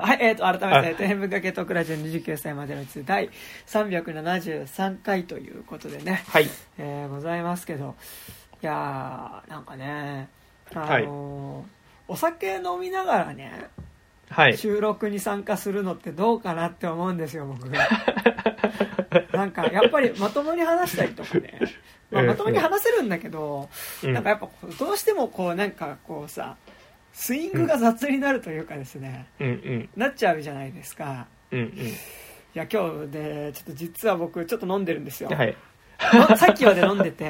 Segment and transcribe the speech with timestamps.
[0.00, 3.30] はい、えっ、と、改めて、天文かけトークラジオ29歳までのうち第
[3.66, 6.48] 373回ということでね、はい。
[6.78, 7.96] えーございますけど、
[8.62, 10.28] いやー、なんかね、
[10.72, 13.70] あのーお酒飲みながらね、
[14.30, 14.56] はい。
[14.56, 17.88] 収録に参加するのってどうかなって思うんですよ、僕が。
[19.34, 21.58] なんか、やっぱりまともに話したりとかね、
[22.12, 23.68] まあ、まともに話せるんだけど、
[24.04, 26.56] うんなんかやっぱどうしてもこう、なんかこうさ、
[27.18, 29.88] スイングが雑になるというかですね、うんうん。
[29.96, 31.26] なっちゃうじゃないですか。
[31.50, 31.58] うん
[32.54, 35.28] いや、今日で、ちょっと実は僕、ちょっと飲んでるんですよ。
[35.30, 35.36] うん。
[35.36, 35.56] はい。
[36.14, 37.26] のさっきまで飲んでて、い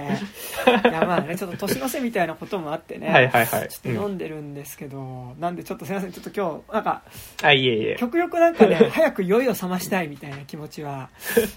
[0.93, 3.69] や、まあね、ちょっと年の瀬みたいなこともあってね、はいはいはい。
[3.69, 7.03] ちょっと飲んでるんですけど、なんでちょっとすいません、ちょっと今日、なんか、
[7.43, 7.97] あ、いえいえ。
[7.99, 11.09] 極力なんかね、早く酔いを覚ましたいみたいな気持ちは、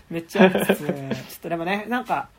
[0.09, 0.95] めっちゃありつつ、ちょっ
[1.41, 2.29] とでもね、なんか、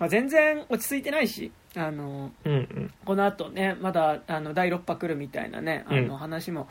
[0.00, 2.94] まあ、全然落ち着いてないし、あの、うんうん。
[3.04, 6.68] この後ね、まだあの第6波来るみたいなね、あのうん話も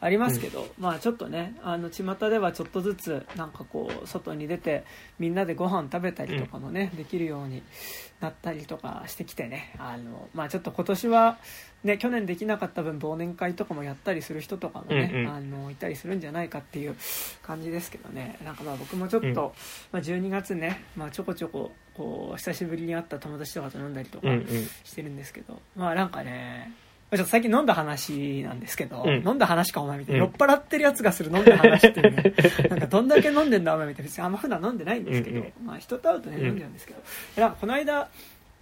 [0.00, 4.84] ありますけど、まあちょっとね、あの巷ではちょっとずつ、なんかこう、外に出て、
[5.18, 7.62] みんなでご飯食べたりとかもね、できるように
[8.20, 11.38] なったりとかしてきてね、あの、まあちょっと今年は、
[11.82, 15.28] ね、去年できなかった分忘年会とかもやったりする人とかもね、うんうん。
[15.28, 16.96] あのいたりするんじゃないかっていう
[17.42, 18.38] 感じですけどね。
[18.44, 19.32] なんかまあ僕もちょっと、うん。
[19.34, 19.52] ま
[19.94, 24.46] あ、12月ね、まあ、ちょこちょここう久しぶりに会った友達とかと飲んだりとかうんうん。
[24.84, 26.72] してるんですけど、まあなんかね
[27.10, 29.26] ちょっと最近飲んだ話なんですけど、うん。
[29.26, 30.30] 飲んだ話かお前みたいな、うん。
[30.30, 32.34] 酔っ払ってるやつがする飲んだ話っていうね。
[32.70, 34.08] なんかどんだけ飲んでんだお前みたいな。
[34.08, 37.00] 別にあんま普段飲んでないんですけど、うんうんまあ人と会うとねうん飲んでるんですけど、
[37.40, 38.08] なんかこの間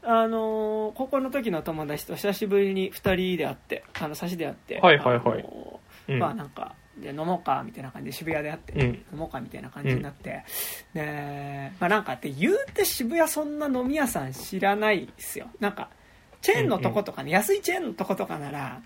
[0.03, 5.25] あのー高校の時の友達と久しぶりに2人で会ってあの差しで会って、はいはいはい。
[5.25, 6.19] あのーうん。
[6.19, 8.81] まあなんかで飲もうかみたいな感じで渋谷で会って、うん。
[9.13, 10.45] 飲もうかみたいな感じになって、
[10.95, 15.47] でまあなんかって言うて渋谷そんな飲み屋さん知らないですよ。
[15.61, 15.91] なんか
[16.41, 18.81] チェーンのとことかね、安いチェーンのとことかなら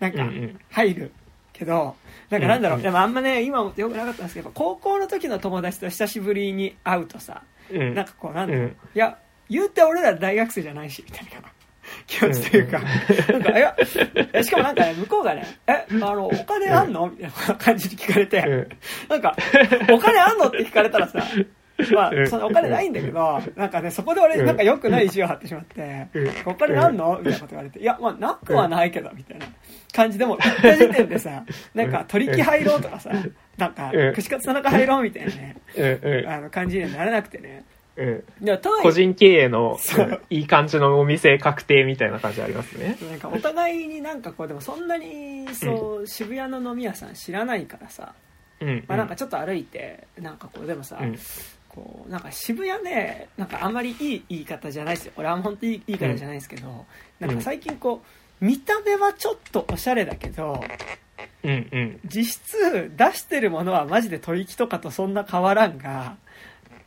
[0.00, 0.60] なんかうんうん。
[0.70, 1.12] 入る
[1.52, 1.96] けど
[2.28, 2.84] なんかなんだろう、うんうん。
[2.84, 7.94] でもあんまね今もよくなかったんですけど高校の時の友達と久しぶりに会うとさうん。
[7.94, 8.70] なんかこうなんだろう、うん。
[8.70, 11.48] いや言うて俺ら大学生じゃないしみたいな。
[12.08, 12.80] 気持ちというか、
[13.32, 13.76] なんかいや
[14.32, 18.68] えしかもなんかね向こうがね「えあのお金あんの?」みたいな感じで聞かれて、うん。
[19.08, 19.36] なんか
[19.92, 21.22] 「お金あんの?」って聞かれたらさ
[21.94, 22.28] まあ、うん。
[22.28, 26.30] そのお金ないんだけど、なんかね、そこで俺、なんか良くない意地を張ってしまって、うん。
[26.46, 27.18] お金なんの？
[27.22, 29.44] みたいなこと言われて、いや、まあ、なくはないけど、みたいな
[29.92, 31.44] 感じでも、言った時点でさ、
[31.74, 33.10] なんか、取引入ろうとかさ、
[33.58, 33.74] なん。
[33.74, 35.56] かうん、串カツ田中入ろうみたいなね、
[36.26, 37.64] あの、感じにはならなくてね。
[37.96, 38.24] うん。
[38.82, 42.98] 個人経営のそううんいい感じのお店確定みたいな感じありますね。
[43.10, 48.14] なんかお互いになんかこうでもそんなにそう、渋谷の飲み屋さん知らないからさ、
[48.60, 48.84] うん。
[48.86, 51.18] まあ、なんかちょっと歩いてなんかこうでもさ、うん
[51.68, 56.86] こうなんか渋谷ねなんかあんまりいい言い方じゃないですよこれは本当にいい言い方じゃないですけど、
[57.20, 58.02] なんか最近こ
[58.40, 60.58] う見た目はちょっとおしゃれだけど
[61.44, 62.00] うんうん。
[62.06, 66.16] 実質出してるものはマジで取引とかとそんな変わらんが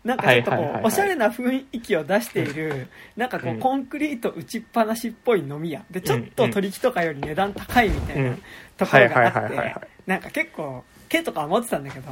[0.04, 2.88] なんかちょっとこうおしゃれな雰囲気を出している
[3.18, 3.60] なんかこううん。
[3.60, 5.84] コンクリート打ちっぱなしっぽい飲み屋。
[5.92, 8.42] でちょっと取引とかより値段高いみたいなうん。
[8.78, 12.12] ところがあってはいなんか結構毛とか思ってたんだけど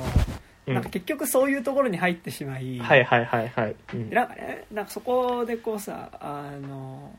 [0.68, 0.74] うん。
[0.74, 3.76] なんか結局そういうところに入ってしまいはいはいはいはい。
[4.12, 7.18] なんかねなんかそこでこうさあの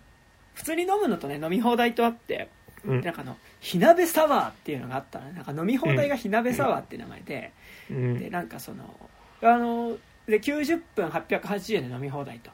[0.55, 2.51] 普通に飲むのとね飲み放題とあって
[2.85, 3.01] うん。
[3.01, 5.33] なんかあの火鍋サワーっていうのがあったのね。
[5.33, 7.53] なんか飲み放題が火鍋サワーっていう名前で、
[7.91, 8.19] うん。
[8.19, 8.85] でなんかその
[9.41, 9.97] あの
[10.29, 12.51] で90分880円で飲み放題と。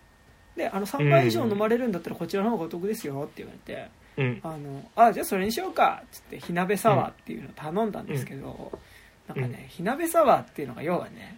[0.56, 4.40] であの3杯以上飲まれるんだったらこちらの方がお得ですよって言われて、うん。
[4.44, 8.78] あのあじゃあそれにしようかっつって火鍋サワーっていうのを頼んだんですけど、
[9.26, 11.36] なんかね火鍋サワーっていうのが要はね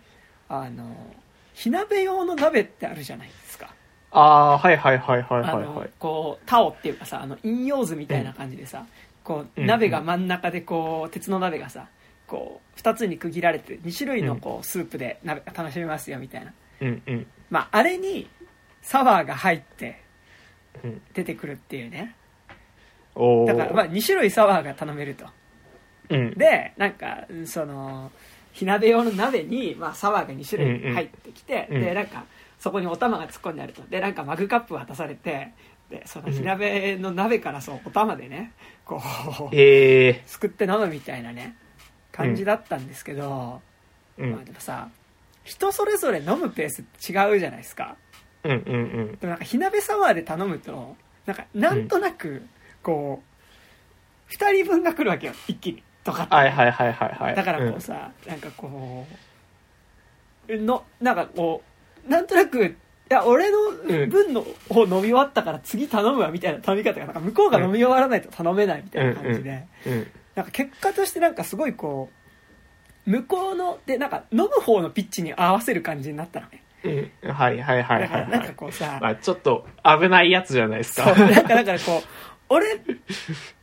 [0.49, 0.95] あの
[1.55, 3.71] 火鍋用の鍋ってあるじゃないですか。
[4.11, 5.91] ああ、はいはいはいはいはいはい。
[5.99, 8.85] こうタオっていうかさあの陰陽図みたいな感じでさ、
[9.25, 9.67] こううん。
[9.67, 11.89] 鍋が真ん中でこう鉄の鍋がさ
[12.27, 17.27] こう2つに区切られて2種類のこうスープで鍋が楽しめますよみたいな、うんうん。
[17.51, 18.29] まあ、あれに
[18.83, 20.03] サワーが入って
[20.85, 21.03] うん。
[21.15, 22.15] 出てくるっていうね。
[23.15, 23.47] おお。
[23.47, 25.27] だからまあ2種類サワーが頼めると。
[26.11, 26.35] うん。
[26.35, 28.11] でなんかその
[28.53, 31.77] 火鍋用の鍋に、まあ、サワーが2種類入ってきて、うん。
[31.77, 32.25] うんでなんか
[32.59, 33.83] そこにお玉が突っ込んであると。
[33.83, 35.53] でなんかマグカップ渡されて
[35.91, 38.53] でその火鍋の鍋からそうお玉でね
[38.85, 39.01] こ
[39.53, 40.23] うへえ。
[40.27, 41.57] すくって飲むみたいなね
[42.17, 43.61] 感じだったんですけど、まあ
[44.19, 44.45] うん。
[44.45, 44.89] でもさ
[45.45, 47.97] 人それぞれ飲むペース違うじゃないですか
[48.45, 48.79] うんうんう
[49.13, 49.17] ん。
[49.17, 50.97] でもなんか火鍋サワーで頼むと
[51.27, 52.43] なんかなんとなく
[52.83, 53.23] こ
[54.29, 57.35] う2人分が来るわけよ一気にとかってはいはいはいはいはい。
[57.35, 59.07] だからこうさ、なんかこ
[60.49, 61.63] うのなんかこ
[62.07, 62.75] うなんとなくい
[63.09, 63.59] や俺の
[64.09, 69.93] 分のを飲み終わったから次頼むわみたいな頼み方がなんか向こうが飲み終わらないと頼めないみたいな感じで、うん。
[69.93, 70.07] うん。
[70.37, 72.11] なんか結果としてなんかすごいこ
[73.07, 76.63] う向こうのでなんか飲む方のピッチに合わせる感じになったのね
[77.23, 77.33] うん。
[77.33, 78.55] はいはいはいだからなんかはいはい。
[78.55, 81.15] こうさ、まあちょっと危ないやつじゃないですそうか。
[81.15, 82.09] なんかだからこう
[82.49, 82.77] 俺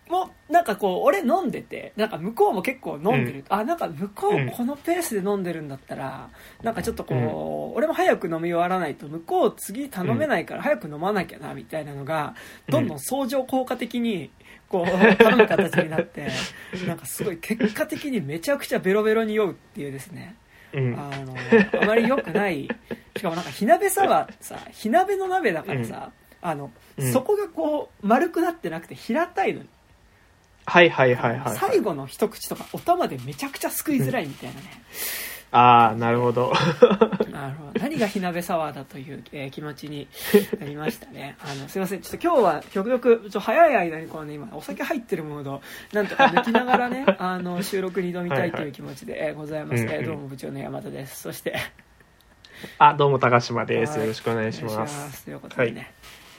[0.10, 6.30] もなんかこう俺飲んでてなんか向こうも結構飲んでる、あなんか向こううんこのペースで飲んでるんだったら、
[6.62, 12.36] なんかちょっとこう、俺も早く飲み終わらないと向こう次頼めないから早く飲まなきゃなみたいなのが
[12.68, 14.30] どんどん相乗効果的に
[14.70, 16.28] こう頼む形になって
[16.88, 20.36] なんかすごい結果的にめちゃくちゃベロベロに酔うっていうですね。
[20.74, 21.00] うん。
[21.00, 21.36] あの
[21.82, 22.68] あまり良くない。
[23.16, 26.12] しかもなんか火鍋サワーさ火鍋の鍋だからさ、
[26.42, 27.12] あのうん。
[27.12, 29.70] そこがこう丸くなってなくて平たいのに、
[30.66, 31.58] はいはいはいはい。
[31.58, 34.62] 最後の一口とかお玉でめちゃくちゃすくいづらいみたいなね、
[35.54, 36.52] ああ、なるほど。
[37.32, 40.08] なるほど何が火鍋サワーだという、えー気持ちに
[40.60, 41.36] なりましたね。
[41.40, 42.02] あのすいません。
[42.02, 45.62] ちょっと今日は極力ちょっと早い間にこのね今お酒入ってるモード
[45.92, 51.22] なんとか抜きながらね あの収録に挑みたいという気持ちで、えーございます、うんどうも部長の山田です。
[51.22, 51.56] そして。
[52.78, 53.92] あ、どうも高島です。
[53.92, 54.02] はい。
[54.02, 55.26] よろしくお願いします。
[55.26, 55.92] ということでね、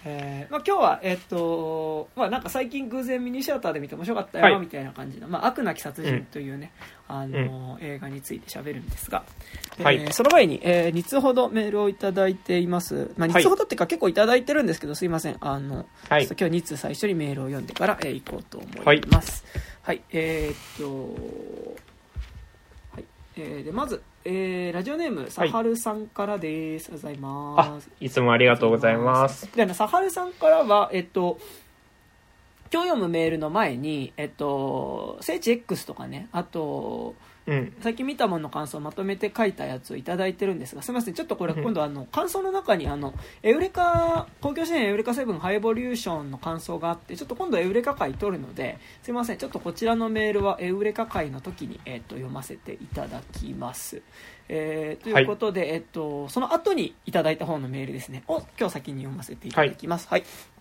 [0.06, 4.60] えーまあ、今日は、えっとまあ、なんか最近偶然ミニシアターで見て面白かったよ、はい。
[4.60, 6.72] みたいな感じの「まあ、悪なき殺人」というね、
[7.08, 9.24] あの映画について喋るんですが、
[9.82, 9.96] はい。
[9.96, 15.36] えーその前に、え2通ほどメールをいただいています、まあ、2通ほどっていうか結構いただいてるんですけどすいません。
[15.40, 16.24] あの、はい。
[16.26, 19.44] 今日2通最初にメールを読んでから、えー行こうと思います。
[19.82, 21.74] はい、えーっと
[22.94, 23.04] はい。
[23.38, 29.54] えーでまず、えーラジオネームさはるさんからです、ありがとうございますあ、いつもありがとうございます。
[29.54, 31.38] であのサハルさんからは、えっと、
[32.72, 37.14] 今日読むメールの前に、えっと、聖地 X とかね、あと、
[37.46, 37.74] うん。
[37.80, 54.02] 最近見たものの感想をまとめて書いたやつをいただいてるんですが、すみません、ちょっとこれうん今度あの、感想の中にあの、エウレカ、公共支援エウレカ7ハイボリューションの感想があって、ちょっと今度エウレカ会取るので、すいません、ちょっとこちらのメールはエウレカ会の時に、えっと、読ませていただきます。
[54.48, 60.08] えーということで、えっと、その後にいただいた方のメールですね、を今日先に読ませていただきます。
[60.08, 60.53] はいえー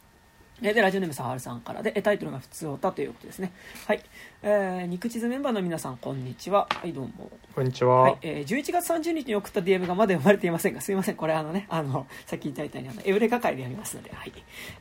[0.72, 3.52] で、ラジオネームさはるさんからで、えータイトルが普通おたということですね。
[3.86, 4.02] はい。
[4.44, 6.68] えー、肉地図メンバーの皆さん、こんにちは。
[6.70, 7.30] はい、どうも。
[7.54, 11.16] こんにちははい。、えー、11月30日に送った DM がまだ読まれていませんが、すいません。
[11.16, 14.32] これあのね、あの、 さっき言ったみたいに、あの、エウレカ会で読みますので、はい。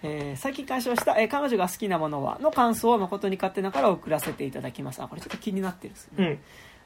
[0.05, 5.02] えー、最近鑑賞した、えー、彼女が好きなものは、の感想を誠に勝手ながら送らせていただきます。
[5.02, 6.26] あ、これちょっと気になってるんですね。
[6.26, 6.38] うん。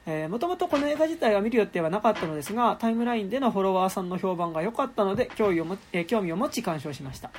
[0.08, 7.32] えー、もともとこの映画自体は見る予定はなかったのですがタイムラインでのフォロワーさんの評判が良かったので興味をも、えー興味を持ち鑑賞しました、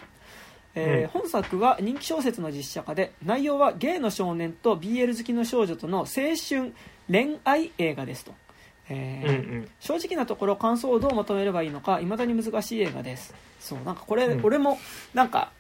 [0.80, 1.22] えーうん。
[1.22, 6.74] 本作は人気小説の実写化で内容はゲイの少年と BL 好きの少女との青春
[7.12, 8.34] 恋愛映画ですと、
[8.90, 9.70] えーうんうん。
[9.80, 13.34] 正直なところ感想をどうまとめればいいのか未だに難しい映画です。
[13.60, 14.46] そうなんかこれ、うん。
[14.46, 14.78] 俺も
[15.14, 15.52] なんか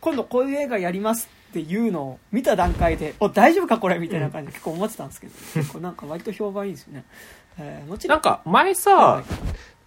[0.00, 3.98] 今度こういう映画やりますっていうのを見た段階でお大丈夫かこれ？
[3.98, 7.04] みたいな感じで結構思ってたんですけど、 結構なんか割と評判いいですよね、
[7.58, 9.24] えーもちろなんんか前はいさはい、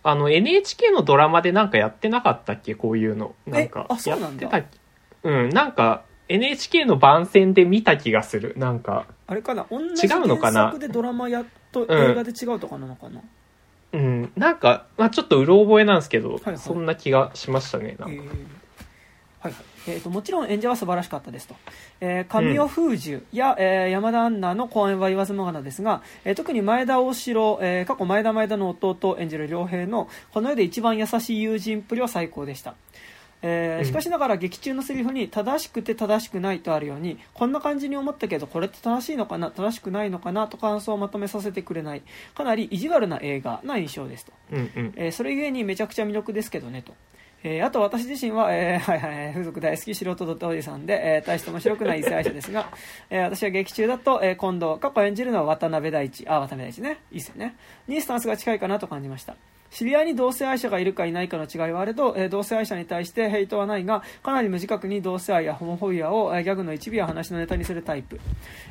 [0.03, 2.75] あの NHK のドラマでなんかやってなかったっけ？
[2.75, 3.35] こういうの。
[3.45, 4.79] なんかやってたっけ？
[5.23, 8.53] うん、なんか NHK の番宣で見た気がする。
[8.57, 9.67] なんか、あれかな？
[9.69, 10.61] 同じ違うのかな？
[10.61, 13.21] 原作でドラマやっと映画で違うとかなのかな、
[13.93, 17.95] うん、なんか、まあちょっとうろ覚えなんですけど、はいそんな気がしましたね。
[17.99, 18.13] なんか。
[18.13, 18.19] えー。
[18.19, 18.33] はい
[19.43, 19.53] はい
[19.87, 21.55] えー、ともちろん演者は素晴らしかったですと、
[22.01, 32.75] えー、神尾楓珠や、えー山田杏奈の公演は言わずもがなですが、えー特に前田大城、えー過去前田前田の弟を演じる良平のこの世で一番優しい友人っぷりは最高でした。
[33.41, 33.85] えーうん。
[33.85, 42.03] しかしながら劇中のセリフに正しくて正しくないとあるようにこんな感じに思ったけどこれって正しいのかな正しくないのかなと感想をまとめさせてくれない。
[42.35, 44.31] かなり意地悪な映画な印象ですと。
[44.51, 44.93] うんうん。
[44.95, 46.93] えーそれゆえにめちゃくちゃ魅力ですけどねと。
[47.43, 52.69] えーあと私自身は、えー はいはい、風俗大好き素人とおじさんで、えー大して面白くない異性愛者ですが、
[53.09, 57.55] えー私は劇中だと、えー今度、過去演じるのは渡辺大地、あ、渡辺大地ね、いいっすよね。
[57.87, 59.35] にスタンスが近いかなと感じました。
[59.71, 68.19] 知り合いに同性愛者がいるかいないかの違いはあれど、えー同性愛者に対してヘイトはないが、かなり無自覚に同性愛やホモフォビアを、えギャグの一部や話のネタにするタイプ。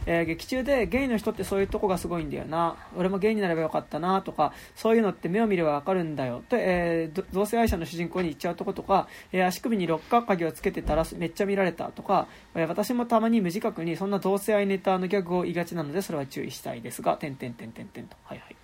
[0.05, 2.77] えー劇中でゲイの人ってそういうとこがすごいんだよな。
[2.97, 18.17] 俺もゲイになればよかったなとか、そういうのって目を見ればわかるんだよって、えー同性愛者の主人公に言っちゃうとことか、えー足首に六角鍵をつけてたらめっちゃ見られたとか、えー私もたまに無自覚にそんな同性愛ネタのギャグを言いがちなのでそれは注意したいですが、点点点点点と。
[18.25, 18.57] はいはい。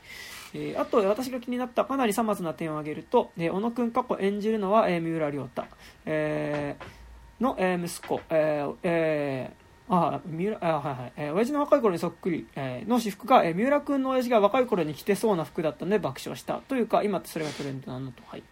[0.78, 5.64] あと私が気になったかなりさまつな点を挙げると、えー小野くん過去演じるのは、えー三浦亮太、
[6.04, 18.22] えーの、えー息子、えーえーあ三浦あはいはい、えー親父の若い頃にそっくり、えーの私服が、えー三浦君の親父が若い頃に着てそうな服だったので爆笑したというか今ってそれがトレンドなのと。
[18.26, 18.42] はい、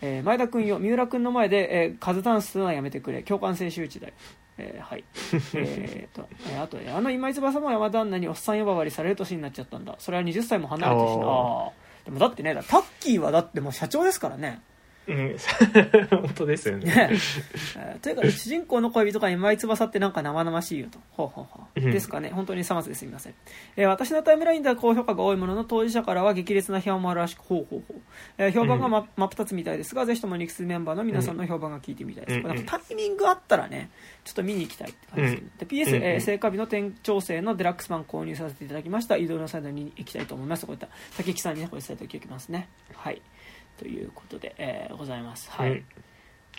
[0.00, 3.22] えー前田君よ三浦君の前で、えー、カズダンスするのはやめてくれ。
[3.22, 4.14] 共感性周知だよ、
[4.62, 5.04] えーはい。
[5.54, 9.96] えーと、えーあとねあの今井翼も山旦那におっさん呼ばわりされる年になっちゃったんだ。
[9.98, 11.70] それは20歳も離れてるしな。
[12.04, 14.60] でもだってねタッキーはだってもう社長ですからね
[15.08, 15.36] うん、
[16.10, 17.10] 本当ですよね。
[18.02, 20.98] というか、主人公の恋人が今井翼ってなんか生々しいよと。
[21.10, 21.80] ほうほうほう。
[21.80, 22.30] うんですかね。
[22.30, 23.34] 本当にさまつですみません。
[23.76, 28.00] えー私のタイムラインでは高評価が多いものの、当事者からは激烈な批判もあるらしく、ほうほうほう。
[28.38, 32.36] えー評判がま真っ二つみたいですが、ぜひともニクスメンバーの皆さんの評判が聞いてみたいです。
[32.38, 33.90] うんなんかタイミングあったらね、
[34.24, 39.16] ちょっと見に行きたいって感じですけど、で PS、うんうんえー聖火日の店長生のデラックス版購入させていただきました。
[39.16, 40.66] 移動のサイドに行きたいと思います。
[40.66, 42.68] こういった竹木さんにね、これ伝えておきますね。
[42.94, 43.20] はい。
[43.78, 45.50] ということで、えーございます。
[45.50, 45.70] はい。
[45.72, 45.84] うん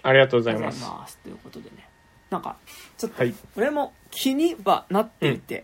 [0.05, 0.81] ありがとうございます。
[0.81, 1.87] ますということでね
[2.29, 2.57] なんか
[2.97, 5.63] ちょっとはい俺も気にはなっていて、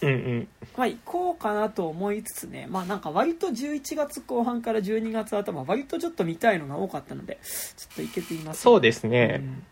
[0.00, 0.48] うんうん。
[0.76, 7.38] まあ行こうかなと思いつつねまあなんか割と11月後半から12月頭割とちょっと見たいのが多かったので
[7.76, 9.26] ちょっと行けていますそうですうね。
[9.38, 9.62] ん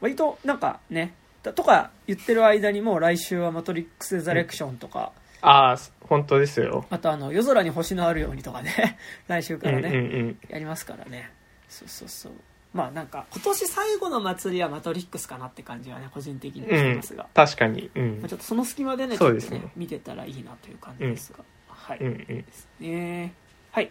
[0.00, 5.12] 割となんかねだとか言ってる間にもう来週は「マトリックス・ザレクション」とか、
[5.48, 6.84] ああ、本当ですよ。
[6.90, 8.98] あとあの「夜空に星のあるように」とかね。
[9.28, 10.38] 来週からね、うんうんうん。
[10.48, 11.30] やりますからね。
[11.68, 12.32] そうそうそう。
[12.74, 17.26] まあなんか今年最後の祭りはマトリックスかなって感じはね個人的にうんしてますが、。
[17.32, 17.90] 確かに。
[17.94, 18.18] うん。
[18.20, 19.62] まあ、ちょっとその隙間でねそうですね。
[19.76, 22.06] 見てたらいいなという感じですが、はい、うん。
[22.06, 22.16] うん。
[22.26, 23.32] ですね。
[23.72, 23.90] はい。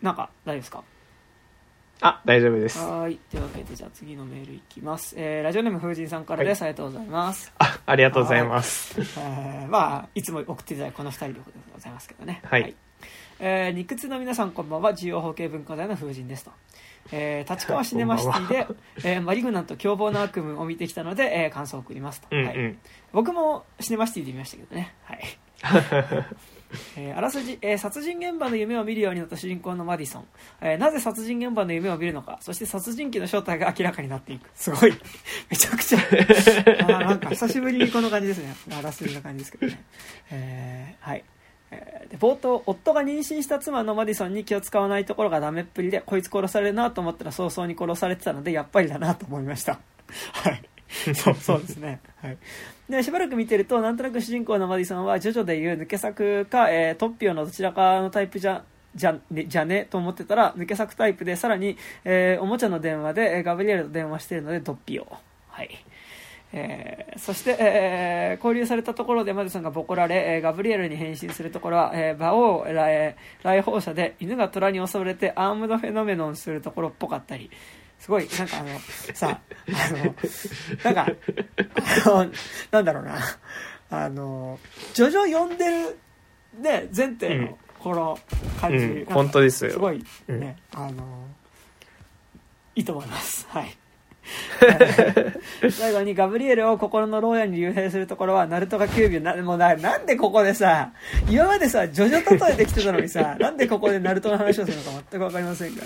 [0.00, 0.84] なんか大丈夫ですか？
[2.04, 2.78] あ、大丈夫です。
[2.80, 3.16] はーい。
[3.30, 9.00] というわけでじゃあ次のメールいきます、えーラジオネーム風神さんからです、ありがとうございます、あ、ありがとうございます。
[9.00, 11.40] えーまあいつも送っていただいたこの2人で
[11.72, 12.42] ございますけどね。
[12.44, 12.74] はい。
[13.38, 16.50] えー、肉通の皆さんこんばんは、需要法系文化財の風神ですと。
[17.12, 18.66] えー立川シネマシティで、
[19.04, 22.50] えーマリグナント凶暴な悪夢を見てきたので、えー感想を送りますと、はい、うん。
[22.50, 22.78] うん。
[23.12, 24.94] 僕もシネマシティで見ましたけどね。
[25.04, 25.20] はい。
[26.96, 30.24] えーあらすじ、えー殺人現場の夢を見るようになった主人公のマディソン、
[30.60, 32.38] えーなぜ殺人現場の夢を見るのか。
[32.40, 34.48] そして殺人鬼の正体が明らかになっていく。
[34.54, 34.92] すごい。
[35.50, 35.98] めちゃくちゃ。
[36.80, 38.54] あなんか久しぶりにこの感じですね。
[38.78, 39.82] あらすじな感じですけどね、
[40.30, 41.24] えーはい。
[42.10, 49.80] で冒頭夫が妊娠した妻のマディソンに気を使わないところがダメっぷりでこいつ殺されるなと思ったら早々に殺されてたのでやっぱりだなと思いました。
[50.32, 50.62] はい。
[51.14, 52.36] そうそうですね、はい、
[52.92, 58.62] でしばらく見てるとなんとなく主人公のマディソンはジョジョでいう抜け作か、えートッピオのどちらかのタイプじゃ
[58.94, 65.06] じゃねじゃねと思ってたら抜け作タイプでさらに、えーおもちゃの電話でえガブリエルと電話しているのでドッピオ
[65.48, 65.70] はい。
[66.52, 77.50] えーそして、えー交流されたところでマディソンがボコられ、えーガブリエルに変身するところは、えー馬王来来訪者で犬が虎に襲われてアームドフェノメノンするところっぽかったり。
[78.02, 78.80] すごいなんかあの
[79.14, 80.14] さあの
[80.82, 81.06] なんか
[82.04, 82.30] あの
[82.72, 83.18] なんだろうな。
[83.90, 84.58] あの
[84.94, 85.98] ジョジョ読んでる
[86.58, 88.18] ね前提のこの
[88.60, 89.70] 感じ、うん本当ですよ。
[89.70, 90.40] すごいうん。
[90.40, 91.28] ね、あの
[92.74, 93.46] いいと思います。
[93.50, 93.76] はい
[95.70, 100.92] 最後にガブリエルを心の牢屋に幽閉するところはナルトが9秒なもうななんでここでさ
[101.28, 105.82] 今までさジョジョ例えてきてたのにさ なんでここでナルトの話をするのか全く分かりませんが、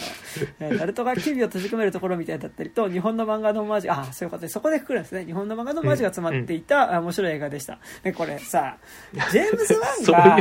[0.61, 5.25] えーナルトが9秒閉じ込めるところみたいだったりと日本の漫画のオマージュあそういうことでそこでくくるんですね。
[5.25, 7.78] 日本の漫画のオマージュが詰まっていた、あ面白い映画でした。
[8.02, 8.76] でこれさ
[9.31, 10.40] ジェームズ・ワン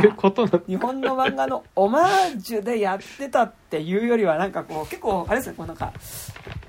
[0.66, 5.54] 日本の漫画のオマージュでやってたっていうよりはなんかこう結構あれですね。
[5.56, 5.92] こうなんか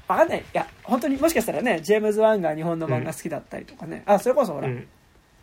[0.07, 0.39] わかんない。
[0.39, 4.87] いや本当にもしかしたらねジェームズ・ワンが日本の漫画好きだったりとかね、あそれこそほら、うん。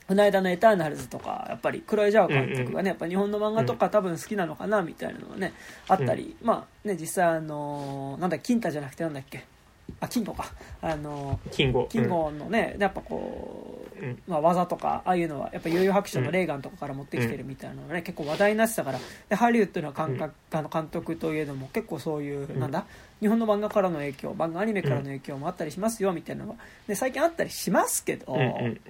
[0.07, 5.55] この間の「エターナルズ」とかやっぱり黒井ジャオ監督がねやっぱ日本の漫画とか多分好きなのかなみたいなのがね
[5.89, 9.45] あったり、まあね実際あのーなんだ金太じゃなくてなんだっけ
[10.01, 10.47] あ金吾か。
[10.83, 11.87] あのー金吾。
[11.91, 14.23] 金吾のね、やっぱこう、うん。
[14.27, 18.99] まあ、技とかああいうのはやっぱ悠々白書のレーガンとかから持ってきてるみたいなのがね、結構話題になってたから。
[19.29, 22.61] でハリウッドの感覚、あの監督といえども結構そういう、うん。
[22.61, 22.87] なんだ
[23.21, 28.81] 日本の漫画からの影響漫画アニメからの影響もあったりしますよみたいなのが、で最近あったりしますけど、うんうん。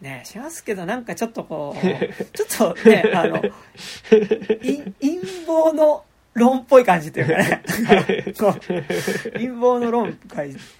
[0.00, 1.80] ねしますけどなんかちょっとこう
[2.36, 6.04] ちょっとねあのい陰謀の
[6.36, 7.62] 論っぽい感じというかね。
[8.38, 9.32] こう。
[9.32, 10.12] 陰謀の論っ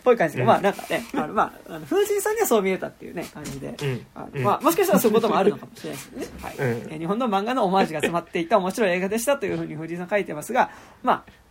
[0.04, 0.36] ぽい感じ。
[0.36, 0.48] で、うん。
[0.48, 4.06] まあなんかねあの、まあ、あの風神さんにはそう見えたっていうね感じで、うん。
[4.14, 6.56] あのうんまあ、もしかしたらそういうこともあるのかもしれないですね、はい。
[6.58, 10.70] うんえ日本の漫画のオマージュが詰まっていた面白い映画でしたというふうに藤井さん書いてますが
[11.02, 11.46] まあ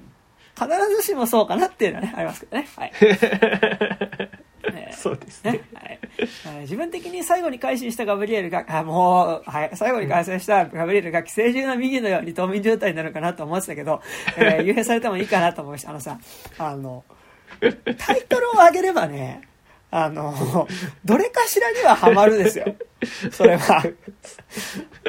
[0.55, 2.67] 必ずしもそうかなっていうのはねありますけどね。
[2.75, 2.91] はい。
[3.01, 4.29] ね
[4.97, 5.61] そうですねね。
[5.73, 14.01] はいえー自分的に最後に改心したガブリエルが、あ、もう、はい、最後に改心したガブリエルが寄生獣の右のように冬眠状態になるかなと思ってたけど、
[14.37, 15.89] えー、 幽閉されてもいいかなと思いました。
[15.89, 16.19] あのさ、
[16.57, 17.03] あの、
[17.97, 19.41] タイトルを上げればね、
[19.91, 20.67] あの、
[21.05, 22.75] どれかしらにはハマるですよ。
[23.31, 23.83] それは。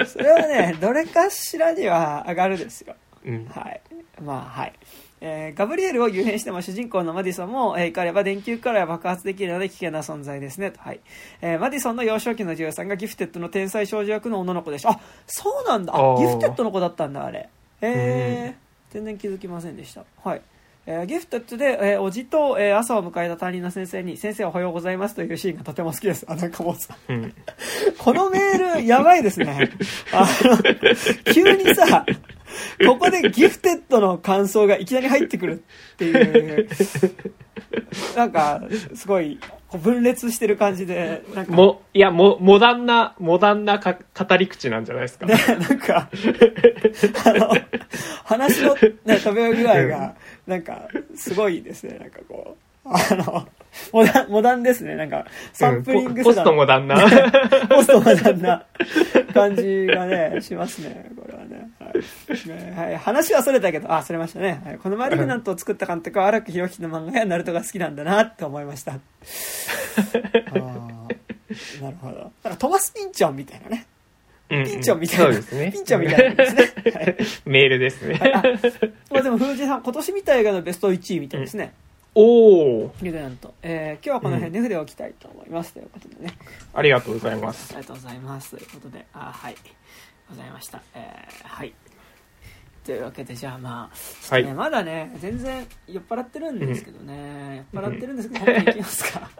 [0.06, 2.94] それはね、どれかしらには上がるですよ。
[3.24, 3.46] うん。
[3.46, 3.80] はい。
[4.22, 4.72] まあ、はい。
[5.20, 10.70] えーガブリエルを幽変しても主人公のマディソンも、えー、怒れば電球から爆発できるので危険な存在ですね。
[10.70, 10.80] と。
[10.80, 11.00] はい。
[11.40, 14.90] えーマディソンの幼少期の女優さんがギフテッドの天才少女役の女の子でした。
[14.90, 15.94] あ、そうなんだ。
[15.94, 17.48] あギフテッドの子だったんだ、あれ。
[17.80, 20.04] えー、全然気づきませんでした。
[20.22, 20.42] はい。
[20.86, 26.24] えーギフテッドで、えーおじと、えー朝を迎えた担任の先生に、先生おはようございますというシーンがとても好きです。
[26.28, 27.34] あ、なんかもうさ、うん。
[27.98, 29.70] このメール、やばいですね。
[30.12, 32.06] あの、急にさ、
[32.86, 36.68] ここでギフテッドの感想がいきなり入ってくるっていう、
[38.16, 38.62] なんか、
[38.94, 39.38] すごい、
[39.82, 45.26] 分裂してる感じで、なんか、も、いや、も、モダンな、モダンなか語り口なんじゃないですか。
[45.26, 46.08] ね、なんか、
[47.24, 47.50] あの、
[48.24, 50.14] 話の、ね、飛び具合が、
[50.46, 53.48] なんか、すごいですね、なんかこう、あの、
[53.92, 56.96] モダン、モダンですね、なんか、サンプリングうんポポストモダンな。
[57.68, 58.64] ポストモダンな
[59.32, 61.70] 感じがね、しますね、これはね。
[61.78, 62.48] はい。
[62.48, 64.62] ねはい、話はそれたけど、あ、それましたね。
[64.64, 68.92] はい、このマリグナントを作った監督は荒木宏樹の漫画やナルトが好きなんだなって思いました。
[68.92, 69.00] あー
[71.82, 72.14] なるほど。
[72.14, 73.86] だからトマス・ピンチョンみたいなね。
[74.48, 75.24] うんピンチョンみたいな。
[75.24, 75.72] そうですね。
[75.72, 76.72] ピンチョンみたいなんですね。
[76.94, 77.16] はい。
[77.46, 78.14] メールですね。
[78.14, 78.42] はいあ
[79.10, 81.72] まあでも、藤井さん、今年見た映画のベスト1位みたいですね。
[82.18, 83.52] おー、ミグナント。
[83.62, 85.74] えー今日はこの辺で筆を置きたいと思います。
[85.74, 86.32] ということでね。
[86.72, 87.74] ありがとうございます。
[87.76, 88.56] ありがとうございます。
[88.56, 89.54] ということで、あはい。
[90.30, 90.80] ございました。
[90.94, 91.74] えーはい。
[92.86, 99.30] というわけで、じゃあまあ、はいまだね、全然酔っ払ってるんですけどね、酔っ払ってるんですけど、本当に行きますか？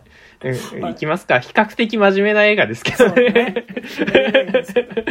[0.42, 1.38] うん、いきますか。
[1.38, 3.30] 比較的真面目な映画ですけどね。
[3.30, 3.64] ね。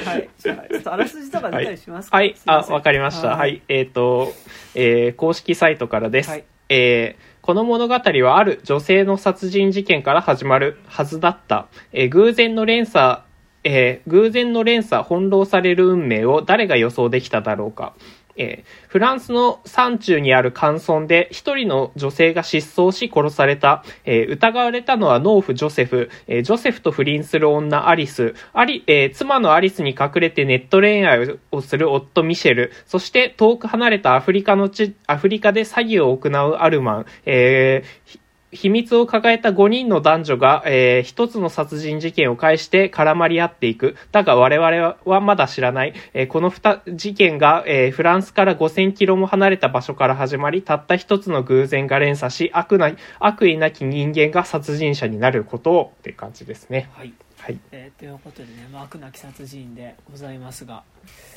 [0.05, 0.29] はい。
[0.38, 2.17] じゃあ、ちょっとあらすじとか出たりしますか？
[2.17, 3.29] はい、あ、わかりました。
[3.29, 3.62] ははいい。
[3.69, 4.31] えっ、と、
[4.75, 6.29] えー公式サイトからです。
[6.29, 11.67] はいえーこの物語はある女性の殺人事件から始まるはずだった。
[11.91, 13.19] えー偶然の連鎖、
[13.63, 17.93] えー偶然の連鎖、翻弄される運命を誰が予想できただろうか。
[18.38, 23.84] えーフランスの山中にある寒村で一人の女性が失踪し殺された。
[24.06, 38.19] えー疑われたのは農夫ジョセフ、えージョセフと不倫する女アリス、アリ、え妻のアリスに隠れてネット恋愛をする夫ミシェル、そして遠く離れたアフリカの地、アフリカで詐欺を行うアルマン、えー
[38.56, 43.96] 秘密を抱えた5人の男女が、えー一つの殺人事件を介して絡まり合っていく。
[44.12, 45.94] だが我々はまだ知らない。
[46.13, 56.89] えーこの二事件が、えーフランスから5000キロも離れた場所から始まり、たった一つの偶然が連鎖し、悪な、悪意なき人間が殺人者になることをっていう感じですね。
[56.94, 57.13] はい。
[57.39, 57.60] はい。
[57.72, 60.84] えーということでね、まあ、悪なき殺人でございますが、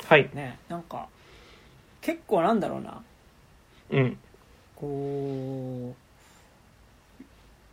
[0.07, 0.29] はい。
[0.33, 1.07] ね、なんか、
[2.01, 3.01] 結構なんだろうな、
[3.91, 4.17] うん。
[4.75, 6.08] こう、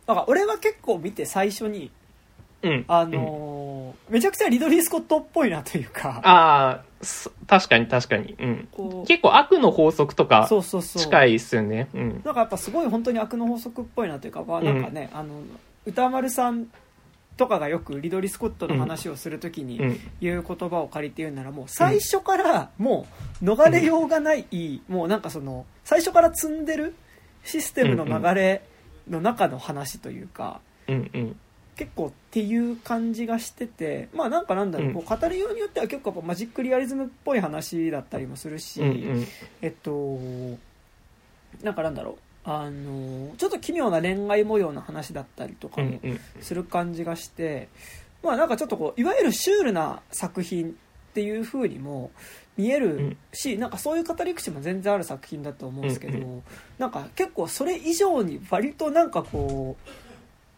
[0.07, 1.91] なんか俺は結構見て最初に、
[2.63, 2.85] うん。
[2.87, 8.35] あうんのーめちゃくちゃリドリー・スコットっぽいなというか、ああ、そ確かに確かに。
[8.39, 9.05] うん。
[9.05, 11.01] 結構悪の法則とかそうそうそう。
[11.03, 11.89] 近いっすよね。
[11.93, 12.21] うん。
[12.23, 15.41] なんかやっぱすごい本当に悪の法則っぽいなというか、まあ、なんかね、あの
[15.85, 16.67] 歌丸さん
[17.35, 19.99] とかがよくリドリー・スコットの話をするときにうん。
[20.21, 23.07] 言う言葉を借りて言うならもう最初からも
[23.41, 24.45] う逃れようがない、
[24.87, 26.95] もうなんかその最初から積んでる
[27.43, 28.61] システムの流れ
[29.09, 31.11] の中の話というか、うん。
[31.13, 31.39] うん。
[31.75, 38.87] 結構っていう感じがしててまあなんかなんだろう、うんこう語りようによっては結構やっぱマジックリアリズムっぽい話だったりもするし、うん。
[38.87, 39.27] うん。
[39.61, 40.17] えっと
[41.63, 46.11] なんかなんだろうあのちょっと奇妙な恋愛模様の話だったりとかもうん。
[46.11, 46.19] うん。
[46.41, 47.69] する感じがして、
[48.23, 50.73] まあなんかちょっとこういわゆるシュールな作品っ
[51.13, 52.09] ていう風にも
[52.57, 56.43] 見えるし、なんかそういう語り口も全然ある作品だと思うんですけど、うん
[56.77, 59.75] なんか結構それ以上に割となんかこ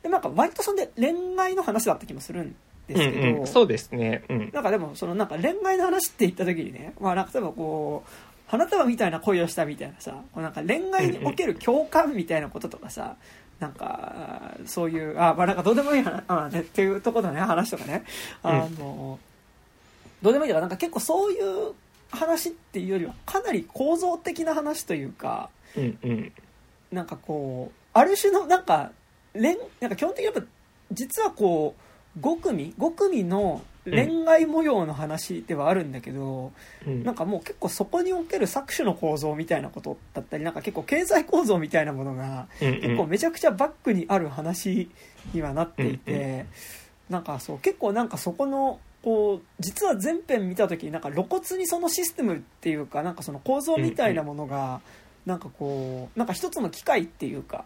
[0.02, 2.56] うでなんか割とそんで恋愛の話だった気もするん
[2.88, 4.24] ですけど、うんうん、そうですね。
[4.30, 4.52] うん。
[4.54, 8.10] なんかでもそのなんか恋愛の話って言った時にね、まあなんか例えばこう
[8.48, 13.16] 花束みたいな恋をしたみたいなさこうなんか恋愛における共感みたいなこととかさ、
[13.60, 18.04] なんかそういうあまあなんかどうでもいい話あ、ね、っていうところのね話とかね。
[18.42, 19.20] あの、
[20.22, 21.74] どうでもいいからなんか結構そういう
[22.12, 26.32] 話っていうよりはかなり構造的な話というかうんうん。
[26.92, 28.92] なんかこうある種のなんか
[29.34, 30.42] 恋なんか基本的にやっぱ
[30.92, 31.76] 実はこ
[32.18, 36.52] う5組5組の恋愛模様の話ではあるんだけど、
[36.86, 37.04] うん。
[37.04, 42.82] なんかもう結構そこにおける搾取の構造みたいなことだったりなんか結構経済構造みたいなものがうんうん。
[42.82, 44.90] 結構めちゃくちゃバックにある話
[45.34, 46.46] にはなっていて、
[47.10, 54.82] なんかそう結構なんかそこのこう実は全編見た時になんか露骨にそのシステムっていうかなんかその構造みたいなものが
[55.26, 57.66] なんかこうなんか一つの機械っていうか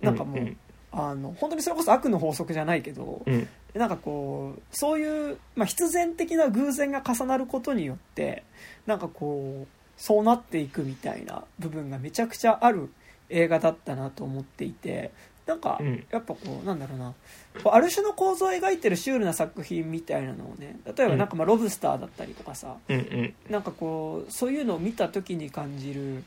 [0.00, 0.56] なんかもう、うん
[0.96, 3.48] あの本当にそれこそ悪の法則じゃないけど、うん。
[3.74, 8.44] なんかこうそういう、まあ、必然的な偶然が重なることによって
[8.86, 12.88] なんかこうそうなっていくみたいな部分がめちゃくちゃある
[13.30, 15.10] 映画だったなと思っていて
[15.46, 16.04] なんかうん。
[16.10, 17.14] やっぱこうなんだろうな。
[17.62, 23.34] こうある種の構造を描いてるシュールな作品みたいなのをね例えばなんかまあロブスターだったりとかさうんうん。
[23.50, 26.24] なんかこうそういうのを見た時に感じる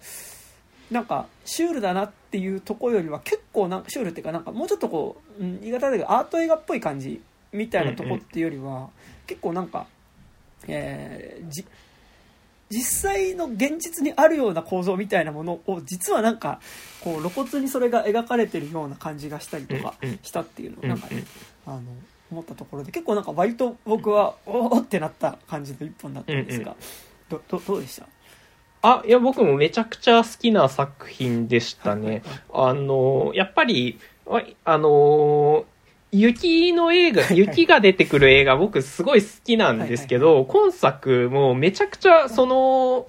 [0.92, 8.90] なんかシュールだなっていうところよりは結構なんかシュールっていうかなんかもうちょっとこう、うん、言い方だけどアート映画っぽい感じみたいなとこっていうよりは、
[9.26, 9.88] 結構なんか、
[10.68, 11.66] えーじ
[12.70, 16.60] 実際の現実にあるような構造みたいなものを実はなんか
[17.02, 21.24] こう露骨にそれが描かれてるような感じがしたりとかしたっていうのをうんなんかね
[21.66, 21.82] あの
[22.32, 26.76] 思ったところで結構なんか割と僕はおおってなった感じの一本だったんですが、
[27.30, 28.08] どどどうでした？
[28.82, 32.22] あ、いや、僕もめちゃくちゃ好きな作品でしたね。
[32.54, 35.66] あの、やっぱり、わあの、
[36.12, 43.08] 雪の映画、雪が出てくる映画、僕すごい好きなんですけど、今作もめちゃくちゃ、その、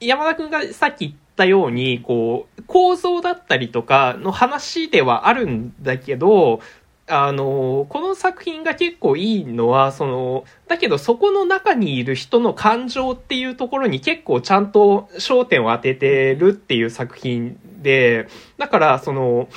[0.00, 6.60] 山田くんがさっき言ったように、こう、構造だったりとかの話ではあるんだけど、
[7.06, 19.48] あの、この作品が結構いいのは、その、だけどそこの中にいる人の感情っていうところに結構ちゃんと焦点を当ててるっていう作品で、だからその、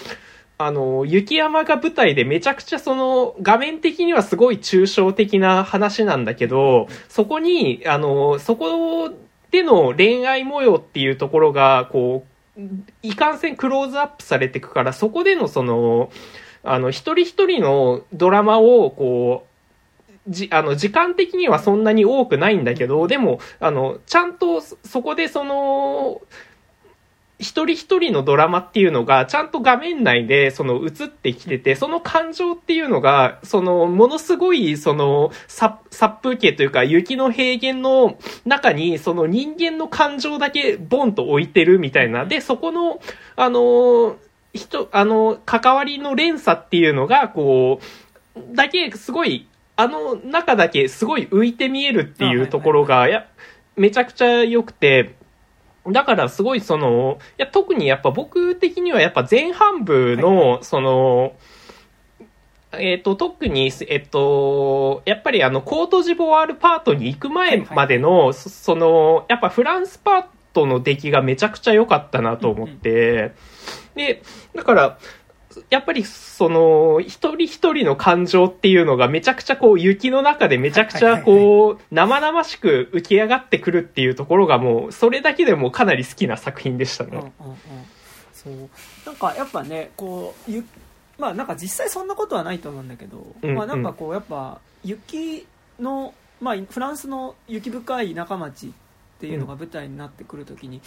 [0.60, 9.12] あの、雪山が舞台でめちゃくちゃその、画面的にはすごい抽象的な話なんだけど、そこに、あの、そこ
[9.52, 12.26] での恋愛模様っていうところが、こ
[12.58, 12.62] う、
[13.04, 16.10] いかんせんクローズアップされていくから、そこでのその、
[16.63, 19.58] あの、一人一人のドラマを、こう、
[20.28, 26.22] じ、あの、時間的にはそんなに多くないんだけど、でも、あの、ちゃんとそそこでその、
[27.39, 42.26] 一人一人のドラマっていうのが、ちゃんと画面内で、その、映ってきてて、その感情っていうのが、その、ものすごい、その、殺殺風景というか、雪の平原の中に、その人間の感情だけボンと置いてるみたいな。
[42.26, 43.00] で、そこの、
[43.36, 44.17] あの、
[44.56, 47.80] 人、あの、関わりの連鎖っていうのが、こ
[48.36, 49.47] う、だけ、すごい、
[49.80, 53.28] あの中だけすごい浮いて見えるっていうところが、や、
[53.76, 55.15] めちゃくちゃ良くて、
[55.91, 61.34] だからすごいその、いや、特にやっぱ僕的にはやっぱ前半部の、その、
[62.73, 73.32] えっ、と、特に、えっと、やっぱりあの、コートジボワールパートに行く前までの、そその、やっぱフランスパートの出来がめちゃくちゃ良かったなと思って、
[73.95, 74.21] で、
[74.56, 75.00] だから、
[75.70, 87.24] やっぱりその、一人一人の感情っていうのがめちゃくちゃこう雪の中でめちゃくちゃこう生々しく浮き上がってくるっていうところがもうそれだけでもかなり好きな作品でしたうんうんうん。
[87.24, 87.32] ね。
[88.34, 88.54] そう。
[89.06, 90.63] なんかやっぱねこうゆ
[91.17, 95.48] まあなんか実際そんなことはないと思うんだけど、うんまあなんかこうやっぱ雪
[95.80, 98.72] の、まあ、フランスの雪深い田舎町っ
[99.20, 100.82] ていうのが舞台になってくるときに、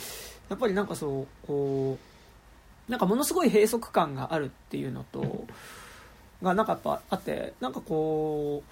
[0.49, 2.10] やっぱりなんかそうこう
[2.91, 5.47] なんかものすごい閉塞感があるっていうのと、
[6.43, 8.63] がなんかやっぱあってなんかこ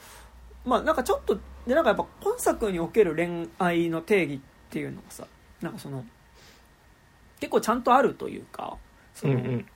[0.66, 4.38] うまあなんかちょっとでなんかやっぱ今作における恋愛の定義っ
[4.70, 5.24] ていうのがさ
[5.62, 6.04] なんかその
[7.38, 8.76] 結構ちゃんとあるというか
[9.14, 9.66] その、うんうん。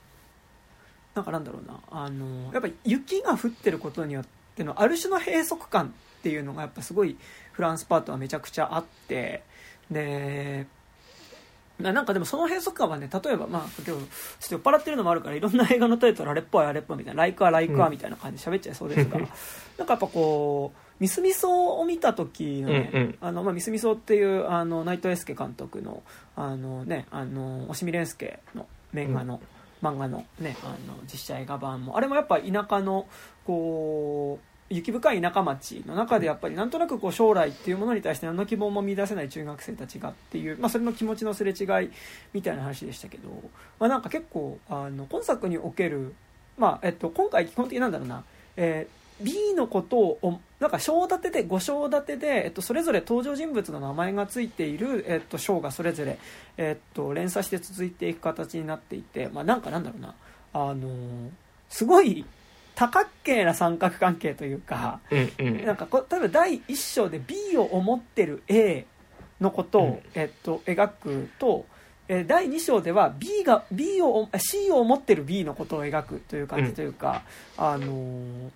[1.15, 4.25] なんかなんだろうなあのやっぱ雪が降ってることによっ
[4.57, 7.17] てのある種の閉塞感っていうのがやっぱすごい
[7.53, 9.43] フランスパートはめちゃくちゃあって
[9.91, 10.67] でな
[11.91, 14.01] なんかでもその閉塞感はね例えばまあ今日ちょっ
[14.49, 19.35] と酔っ払ってるのもあるからいろんな映画のタイトルあれっぽいあれっぽいみたいな「ライクはライクは」みたいな感じで喋っちゃいそうですが、なんか
[19.79, 23.19] やっぱこうミスミソを見た時のね、うんうん。
[23.21, 26.03] あのまあ、ミスミソっていうあの内藤英介監督の
[26.37, 29.41] あのねあの押見蓮介の漫画の、
[29.83, 33.07] 漫画のねあの実写映画版もあれもやっぱ田舎の
[33.45, 41.91] こう雪深い田舎町の中でやっぱりなんとなくこう将来っていうものに対して何の希望も見出せない中学生たちがっていう、まあ、それの気持ちのすれ違い
[42.33, 43.29] みたいな話でしたけど、
[43.79, 46.15] まあ、なんか結構あの今作における、
[46.59, 48.25] まあえっと、今回基本的なんだろうな、
[48.57, 56.19] えー B のことをなんか章立てで5章立てで、えっと、それぞれ登場人物の名前がついている、えっと、章がそれぞれ、
[56.57, 60.15] えっと、連鎖して続いていく形になっていて、まあ、なんかなんだろうな
[60.55, 61.31] あの
[61.69, 62.25] すごい
[62.75, 65.67] 多角形な三角関係というか、うんうん。
[65.67, 68.87] なんかこ例えば第1章で B を思ってる A
[69.41, 71.67] のことを、うんえっと、描くと、
[72.09, 77.23] えー第2章では B が B をあ C を思ってる B のことを描くという感じというか、
[77.57, 78.51] あのー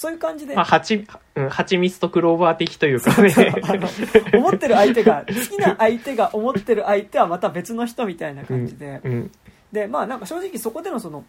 [0.00, 3.34] そういう感じで、まあ、はち、うん、蜂蜜とクローバー的というかね。
[4.32, 9.30] 思ってる相手が好きな相手が思ってる相手はまた別の人みたいな感じで、うん。
[9.70, 11.22] でまあなんか正直そこでのその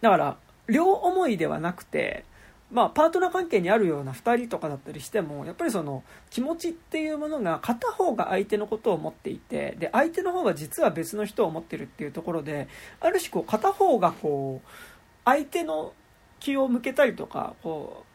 [0.00, 0.36] だから
[0.68, 2.24] 両思いではなくて
[2.70, 12.66] まあ、パートナー関係にあるような2人とかだったりしてもやっぱりその気持ちっていうものが片方が相手のことを思っていてで相手の方が実は別の人を思ってるっていうところで
[13.00, 14.68] ある種こう片方がこう
[15.24, 15.92] 相手の
[16.40, 18.06] 気を向けたりとかこう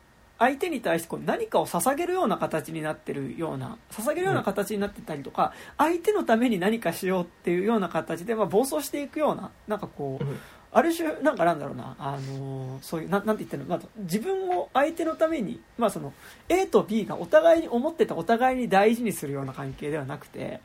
[0.41, 10.25] 相手に対してこう何かを捧げるような形になってるような捧げるような形になってたりとか、相手のために何かしようっていうような形で、まあ、暴走していくようななんかこう、
[10.73, 16.13] ある種なんかなんだろうな、あのそういうななんて言ってるの、まあ、自分を相手のために、まあ、その
[16.47, 20.61] A と B がお互いに思ってたお互いに大事にするような関係ではなくて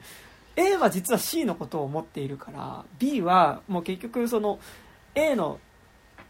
[0.54, 4.60] A は実は C のことを思っているから B はもう結局その
[5.16, 5.58] A の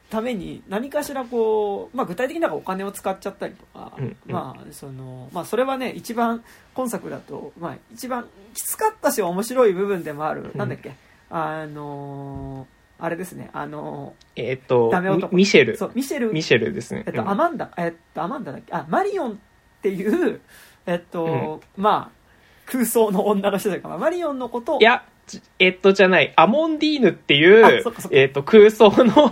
[0.08, 4.16] ために何かしらこう、まあ、具体的にはお金を使っちゃったりとか、うんうん。
[4.26, 10.58] まあそのまあ、それはね一番今作だと、まあ、一番きつかったし面白い部分でもある、うん。
[10.58, 10.94] なんだっけ
[11.28, 13.50] あのーあれですね。
[13.52, 15.32] あのえっとダメ男。
[15.32, 15.74] ミミシェル。
[15.74, 16.32] ーそうミシェル。
[16.32, 17.04] ミシェルですね。
[17.06, 17.28] えっと、うん。
[17.30, 18.72] アマンダ、えっと、アマンダだっけ？
[18.72, 19.34] あ、マリオンっ
[19.82, 20.40] ていう、
[20.86, 22.16] えっと、まあ、
[22.64, 24.76] 空想の女の人というか、まあマリオンのこと。
[24.76, 29.30] をいや、ちえっとじゃない、アモンディーヌっていうえっと、空想の、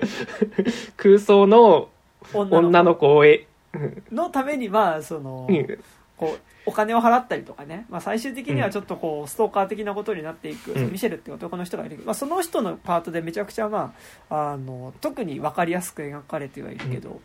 [0.96, 1.88] 空想の
[2.32, 4.02] 女の子を、え、うん。
[4.10, 5.78] のために、まあ、その、うん
[6.16, 10.92] こう、お金を払ったりとかね、まあ、最終的にはちょっとこう、ストーカー的なことになっていく、うん。
[10.92, 11.96] ミシェルっていう男の人がいる。
[11.96, 13.94] けど、まあ、その人のパートでめちゃくちゃ、ま
[14.30, 17.20] あ、あの、特に分かりやすく描かれてはいるけど、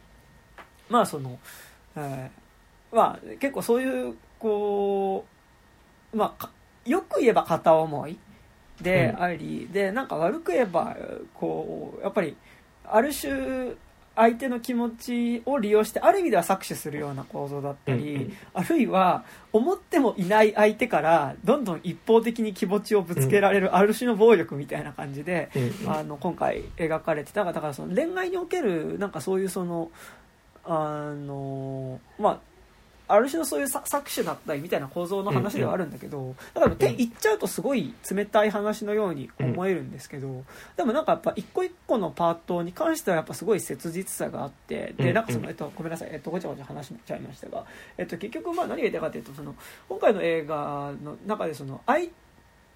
[0.90, 1.38] まあ、その、
[1.96, 2.48] えー
[2.96, 5.26] まあ、結構そういう、こ
[6.14, 6.52] う、まあか、
[6.86, 8.18] よく言えば片思い
[8.82, 10.96] であり、で、なんか悪く言えば、
[11.34, 12.36] こう、やっぱり、
[12.86, 13.74] ある種、
[14.18, 18.34] 相手の気持ちを利用してある意味では搾取するような構造だったり、うんうん。
[18.54, 25.50] あるいは思ってもいない相手からどんどん一方的に気持ちをぶつけられるある種の暴力みたいな感じで、
[25.84, 25.90] うん。
[25.90, 27.46] あの今回描かれてた。
[27.46, 29.92] だからその恋愛におけるなんかそういうその
[30.66, 32.40] あのまあ
[33.08, 40.44] ある種のそういうさ搾取だったりみたいな構造の話ではあるんだけど、だから手言っちゃうとすごい冷たい話のように思えるんですけど、
[40.76, 47.66] でもなんかやっぱ一個一個のパートに関してはやっぱすごい切実さがあってでなんかその、えっと、ごめんなさい、えっと、ごちゃごちゃ話しちゃいましたが、
[47.98, 49.56] えっと、結局まあ何が言いたいかというとその
[49.90, 52.10] 今回の映画の中でその相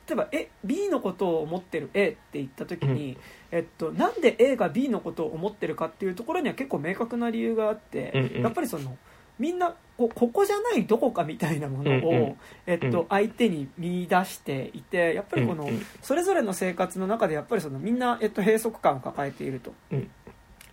[0.08, 3.18] 例えばえ B のことを思ってる A って言った時に、
[3.52, 8.44] えっと、なんで A が B のことを思ってるかっていうところには結構明確な理由があって、うんうん。
[8.44, 8.98] やっぱりその
[9.42, 12.36] みんなこここじゃないどこかみたいなものを、うんうん。
[12.68, 13.08] えっとうん。
[13.10, 15.86] 相手に見出していてやっぱりこの、うんうん。
[16.02, 19.74] それぞれの生活の中でやっぱりそのみんな、えっと、閉塞感を抱えていると。
[19.92, 20.10] うん。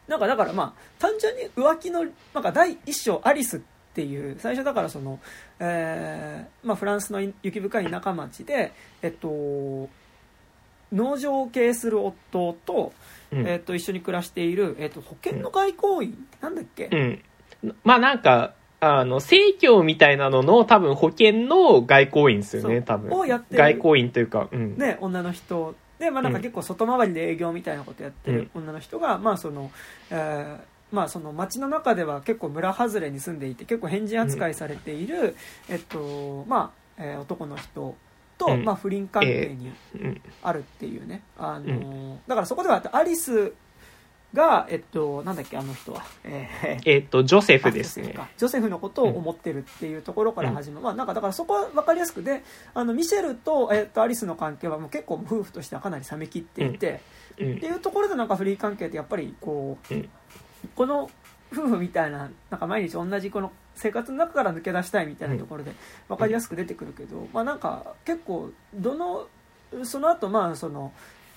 [0.07, 2.05] なんかだからまあ単純に浮気の
[2.35, 3.61] なんか第一章アリスっ
[3.95, 5.19] ていう最初だからその、
[5.61, 9.89] えーまあ、フランスの雪深い田舎町で、えっと、
[10.93, 12.93] 農場を経営する夫と,、
[13.33, 13.47] うん。
[13.47, 17.23] えっと一緒に暮らしている、えっと、保険の外交員、なんだっけ、うん。
[17.83, 23.13] まあなんか、あの、正教みたいなのの多分保険の外交員ですよね、多分。
[23.13, 23.59] をやってる。
[23.59, 24.77] 外交員というか、うん。
[24.77, 25.75] ね、女の人。
[25.99, 26.43] で、まあ、なんかうん。
[26.43, 29.71] 結構外回りで営業みたいなことやってる女の人が、まあその
[30.11, 30.59] えー
[30.91, 35.37] まあ、その街の中では結構村外れに住んでいて結構変人扱いされている、
[35.69, 37.97] えっとまあえー男の人
[38.39, 38.65] と、うん。
[38.65, 40.23] まあ、不倫関係にうん。
[40.43, 43.53] あるっていうね、あのだからそこではアリス
[44.35, 48.15] が、えっと、なんだっけあの人は、えーえっと、ジョセフあですね。
[48.37, 48.69] ジョセフ。
[48.69, 52.43] のことを思ってるっていうところから始まる、まあ、なんかだからそこは分かりやすくで
[52.75, 57.01] あのミシェルと,、えっとアリスの関係はもう結構夫婦としてはかなり冷めきっていて、
[57.39, 57.57] うん。
[57.57, 60.09] っていうところでなんかフリー関係ってやっぱりこう、うん。
[60.75, 61.11] この
[61.51, 65.73] 夫婦みたいななんか毎日同じこの生活の中から抜け出したいみたいなところで
[66.09, 69.29] 分かりやすく出てくるけど、まあなんか結構どの
[69.85, 70.93] その後まあその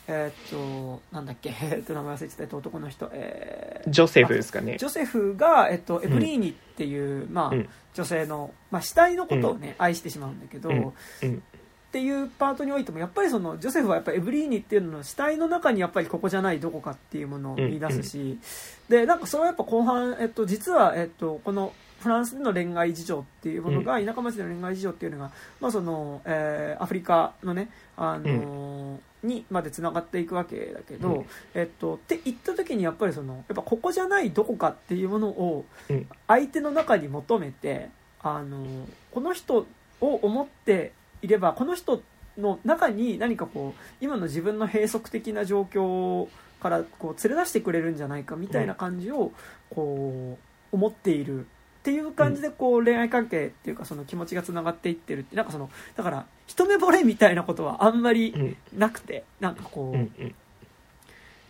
[0.07, 1.49] えーっとなんだっけ？
[1.61, 2.43] えーっと名前忘れてた。
[2.43, 3.09] えっと男の人。
[3.13, 4.77] えージョセフですかね。
[4.77, 4.85] ジ。
[4.85, 7.69] ョセフが、えっと、エブリーニっていう、まあうん。
[7.93, 10.77] 女性の、まあ、死体のことをね、愛してしまうんだけど、うん。
[10.77, 11.43] うん。
[11.89, 18.39] っていうパートにおいてもやっぱりそのジョセフはやっぱりエブリーニっていうのの死体の中にやっぱりここじゃないどこかっていうものを見出すし、
[18.87, 31.25] でなんかそれはやっぱ後半、えっと、実は、えっと、このフランスでの恋愛事情っていうものが、田舎町での恋愛事情っていうのが、まあそのえーアフリカのね、あのーにまでつながっていくわけだけど、うん。
[31.53, 36.07] えっと、って言った時にやっぱりそのやっぱここじゃないどこかっていうものをうん。
[36.27, 37.89] 相手の中に求めて
[38.21, 39.67] あのこの人
[39.99, 42.01] を思っていればこの人
[42.37, 46.27] の中に何かこう今の自分の閉塞的な状況
[46.61, 49.31] からこう連れ出してくれるんじゃないかみたいな感じを
[49.69, 50.37] こ
[50.71, 51.45] う思っている
[51.82, 58.58] っていう感じでこう恋愛関係っていうかその気持ちがつながっていってるってなんかそのだから一目惚れみたいなことはあんまりうん。
[58.80, 60.32] なくてなんかこう、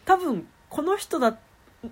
[0.06, 1.38] 多分この人だ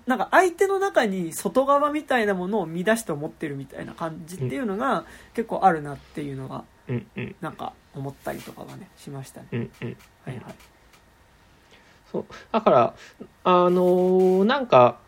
[0.06, 6.64] なんか相手の中に外側みたいなものを見出して思ってるみたいな感じっていうのが結構あるなっていうのが
[7.40, 9.68] なんか思ったりとかがねしましたね。
[9.80, 10.42] はいはい。
[12.10, 12.24] そう。
[12.52, 12.94] だから
[13.44, 14.98] あのーなんか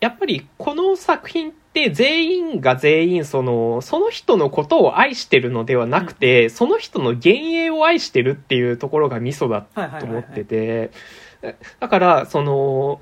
[0.00, 9.62] やっぱりこの作品って全員が全員そのその人のことを愛してるのではなくて、その人の幻影を愛してるっていうところがミソだ
[9.98, 10.90] と思ってて
[11.80, 13.00] だからその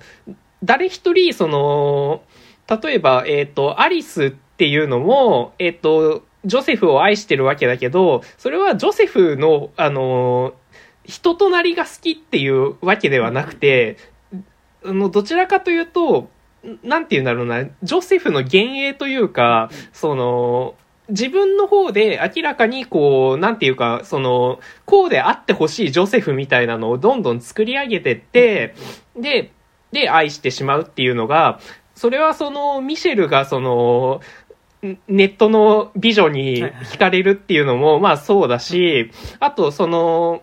[0.62, 2.22] 誰一人その
[2.68, 10.54] 例えば、えっとアリスっていうのも、えっとジョセフを愛してるわけだけどそれはジョセフのあの
[11.04, 13.96] 人となりが好きっていうわけではなくて、
[14.84, 16.30] あのどちらかというと
[16.82, 17.64] なんて言うんだろうな。
[17.82, 20.74] ジョセフの幻影というか、その
[21.10, 28.74] 自分の方で明らかにこう、なんていうか、その、こうであってほしいジョセフみたいなのをどんどん作り上げてって、
[29.16, 29.52] で、
[29.92, 31.60] で、愛してしまうっていうのが、
[31.94, 34.20] それはその、ミシェルがその、
[34.86, 40.42] んネットの美女に惹かれるっていうのも、まあそうだし、あとその、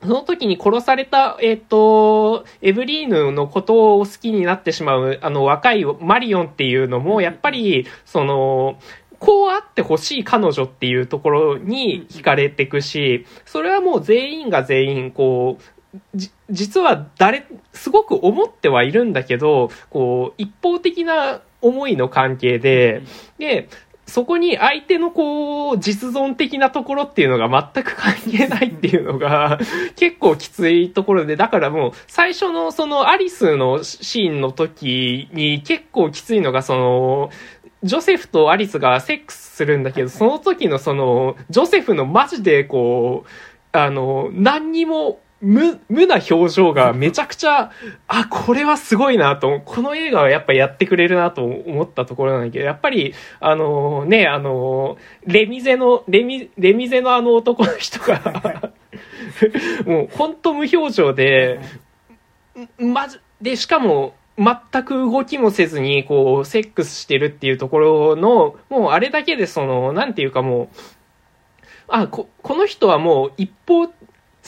[0.00, 8.78] その時に殺された、えっ、と、エブリーヌのことを好きになってしまう、あの、若いマリオンっていうのも、やっぱり、その、
[9.18, 23.02] こうあってほしい彼女っていうところに惹かれていくし、それはもう全員が全員、こう、じ実は誰、すごく思ってはいるんだけど、こう、一方的な思いの関係で、
[23.38, 23.68] で、
[24.08, 29.58] そこに相手のこう、実存的なところっていうのが全く関係ないっていうのが
[29.96, 37.30] 結構きついところで、だからもう最初のそのアリスのシーンの時に結構きついのがその、
[37.82, 43.28] ジョセフとアリスがセックスするんだけど、その時のその、ジョセフのマジでこう、
[43.72, 47.70] あの、何にも無、無な表情がめちゃくちゃ、
[48.08, 58.72] あ、これはすごいなと、この映画はやっぱやってくれるなと思ったところなんだけど、やっぱり、あのね、あのレミゼの、レミ、レミゼのあの男の人が、
[59.86, 61.60] もう本当無表情で、
[62.78, 70.68] まず、で、しかも、全く動きもせずに、こう、セックスしてるっていうところの、もうあれだけでその、なんていうかもう、
[71.88, 73.88] あ、こ、この人はもう一方、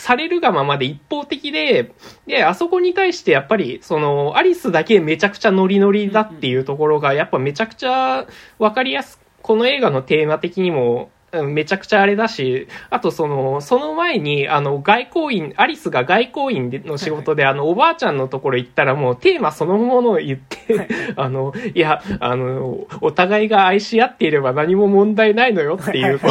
[0.01, 1.93] されるがままで一方的で、
[2.27, 8.27] で、あそこに対してやっぱり、その、アリスだけめちゃくちゃノリノリだっていうところが、やっぱめちゃくちゃ
[8.59, 26.21] わかりやすく、この映画のテーマ的にも、めちゃくちゃあれだし、あとその、その前に、あの、外交員、アリスが外交員での仕事で、あの、おばあちゃんのところ行ったらもうテーマそのものを言って、 あの、いや、あの、お互いが愛し合っていれば何も問題ないのよっていう、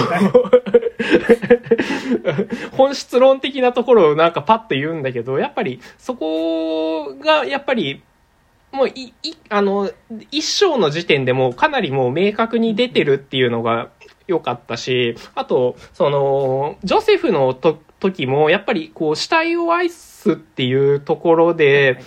[2.75, 8.01] 本質論的なところをなんかパッと言うんだけど、やっぱりそこが、やっぱり、
[8.71, 9.89] もうい、い、あの、
[10.31, 13.89] 一章の時点でもうかなりもう明確に出てるっていうのが
[14.29, 21.99] 良かったし、あと、その、ジョセフのと時も、やっぱりこう、死体を愛すっていうところで、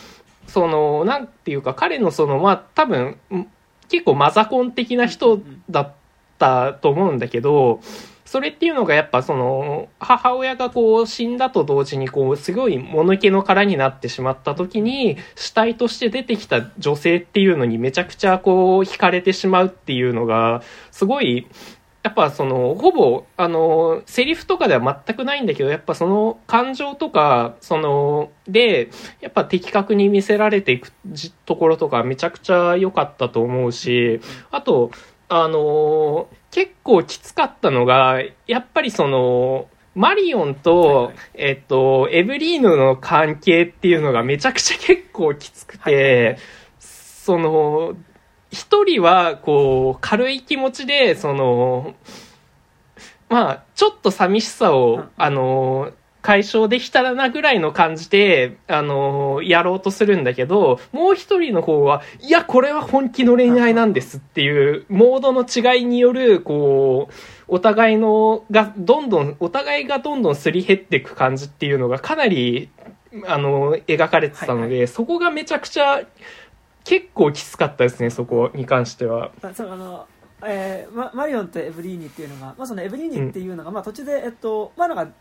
[0.46, 3.46] その、なんていうか、彼のその、まあ、多分、ん
[3.88, 5.92] 結構マザコン的な人だっ
[6.38, 7.80] たと思うんだけど、
[8.32, 21.46] それっていうのがやっぱその、母親がこう死んだと同時にこう、すごい物気の殻になってしまった時に、死体として出てきた女性っていうのにめちゃくちゃこう、惹かれてしまうっていうのが、すごい、
[22.02, 34.90] やっぱその、ほぼ、あの、セリフとかでは全くないんだけど、やっぱその感情とか、その、で、やっぱ的確に見せられていくじところとかめちゃくちゃ良かったと思うし、あと、
[35.28, 41.14] あの、結構きつかったのが、やっぱりその、マリオンと、はいはい。
[41.34, 46.38] えっと、エブリーヌの関係っていうのがめちゃくちゃ結構きつくて、はい
[46.78, 47.94] その、
[48.52, 51.94] 一人は、こう、軽い気持ちで、その、
[53.28, 55.08] まあ、ちょっと寂しさを、うん。
[55.16, 67.14] あの、解消できたらなぐらいの感じで、あの、やろうとするんだけど、もう一人の方は、いや、これは本気の恋愛なんですっていう、モードの違いによる、こう、
[67.48, 72.70] お互いの、が、どんどん、お互いがどんどんすり減っていく感じっていうのがかなり、
[73.26, 74.88] あの、描かれてたので、はい。
[74.88, 76.02] そこがめちゃくちゃ、
[76.84, 79.30] 結構きつかったですね、そこに関しては。
[79.42, 80.06] あその
[80.44, 85.12] えーママリオンとエブリーニっていうのが、まあ、そのエブリーニっていうのが、まあ、途中で、えっとまあ、なんか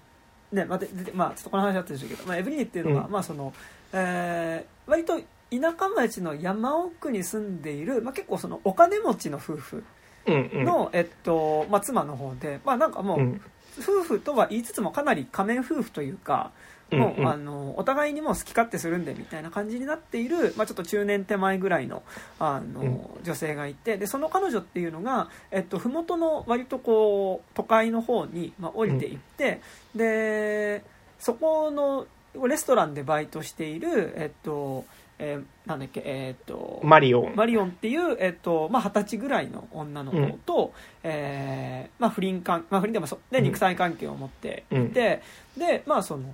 [0.52, 0.80] ね、まあ
[1.14, 3.54] まあ、ちょっとこの話あったでしょうけど、まあ、エブリーニっていうのが、うんまあその
[3.94, 9.84] えー割と田舎町の山奥に住んでいる、まあ、結構そのお金持ちの夫婦
[10.26, 10.66] うんうん。
[10.66, 13.42] の、えっとまあ、妻の方で、まあ、なんかもう、うん
[13.80, 16.52] 夫婦とは言いつつもかなり仮面夫婦というか
[16.92, 22.04] もう、あのお互いにもう好き勝手するんでみたいな感じになっている、まあ、ちょっと中年手前ぐらいの
[22.40, 29.62] あの、女性がいてでその彼女っていうのが、えっと麓の割とこう都会の方に、まあ、降りていって、
[29.96, 30.84] で
[31.20, 32.08] そこの
[32.48, 34.86] レストランでバイトしている、えっと
[35.20, 37.36] えーなんだっけえっとマリオン。
[37.36, 40.74] マリオンっていう、えっとまあ、20歳ぐらいの女の子と、
[41.04, 43.44] えーまあ、不倫関、まあ、不倫でもそでうん。
[43.46, 44.90] 肉体関係を持っていうん。
[44.90, 45.22] て、
[45.56, 46.34] でまあその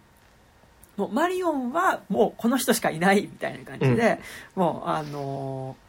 [0.98, 4.20] もうマリオンはもうこの人しかいないみたいな感じで、
[4.56, 5.88] もうあのー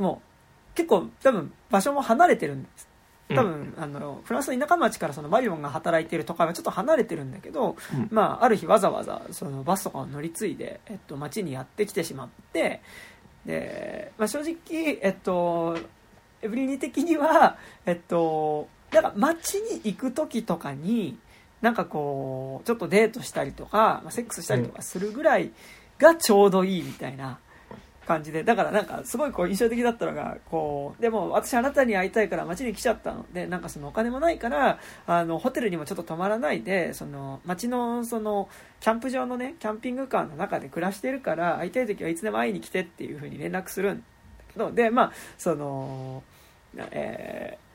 [0.00, 2.88] もう結構多分場所も離れてるんです。
[3.28, 8.08] 多分、あのフランスの田舎町からそのマリオンが働いている都会はちょっと離れてるんだけど、うん。
[8.10, 12.80] まあ、ある日わざわざそのバスとかを乗り継いで、えっと、町にやってきてしまって
[13.46, 15.78] で、まあ、正直、えっと、
[16.42, 17.56] エブリニ的には、
[17.86, 21.16] えっと、なんか街に行く時とかに
[21.60, 25.50] なんかこうちょっとデートしたりとか、まあ、セックスしたりとかするぐらい
[25.98, 27.38] がちょうどいいみたいな
[28.06, 38.48] 感じでだからなんかすごいこう印象的だったのがこうでも私あなたに会いたいから街に来ちゃったのでなんかそのお金もないからあのホテルにもちょっと泊まらないでその街のその
[38.80, 44.02] キャンプ場のねキャンピングカーの中で暮らしてるから会いたい時はいつでも会いに来てっていう風に連絡するんだ
[44.54, 46.24] けどでまあその
[46.90, 47.69] えー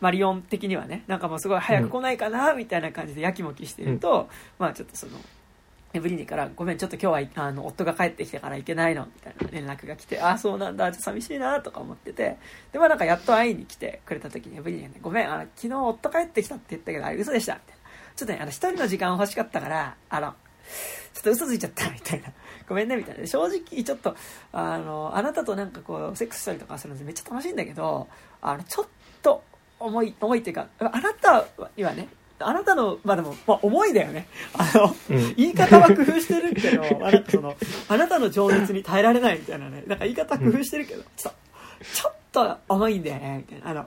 [0.00, 4.28] マリオン的にはねなんかもうすごい早く来ないかなみたいな感じでやきもきしてると、
[4.58, 5.12] まあちょっとその
[5.92, 12.36] エブリニから「ごめんちょっと今日はあの夫が帰ってきてから行けないの」みたいな連絡が来て「ああそうなんだちょっと寂しいな」とか思ってて
[12.72, 17.80] でまあなんかやっと会いに来てくれた時にエブリニがね「ごめんあの昨日夫帰ってきたって言ったけどあれ嘘でした」みたいな
[18.14, 20.34] 「ちょっとねあの一人の時間欲しかったからあの
[21.12, 22.32] ちょっと嘘ついちゃった」みたいな
[22.68, 23.26] 「ごめんね」みたいな。
[23.26, 24.14] 正直ちょっと
[24.52, 28.06] あのあなたとなんかこうセックスしたりとかするのめっちゃ楽しいんだけど
[28.40, 28.86] あのちょっ
[29.22, 29.42] と
[29.80, 31.44] 重い重いっていうかあなた
[31.76, 32.08] にはね
[32.38, 34.26] あなたのまあでも、まあ、重いだよね。
[34.54, 35.34] あのうん。
[35.36, 37.54] 言い方は工夫してるけど、ま あ、なんかその
[37.88, 39.84] あなたの情熱に耐えられないみたいなね。
[39.86, 43.70] なんか言い方は工夫してるけど、ちょっとちょっと重いんだよねみたいな。
[43.70, 43.86] あの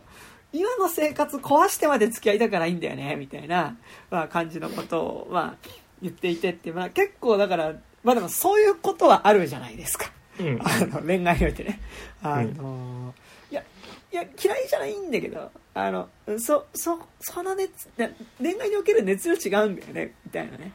[0.52, 3.76] 今の生活壊してまで付き合いたくないんだよねみたいな、
[4.12, 5.70] まあ、感じのことを、まあ、
[6.00, 7.74] 言っていてって、まあ、結構だから
[8.04, 10.12] まあでもそういうことはあるじゃないですか。
[10.40, 10.60] うん。
[10.62, 11.80] あの恋愛においてね。
[12.22, 13.14] あの、
[13.50, 13.64] いや
[14.12, 16.10] いや嫌いじゃないんだけどあの
[16.40, 18.08] そそその熱な
[18.40, 20.72] 恋愛における熱量違うんだよねみたいなね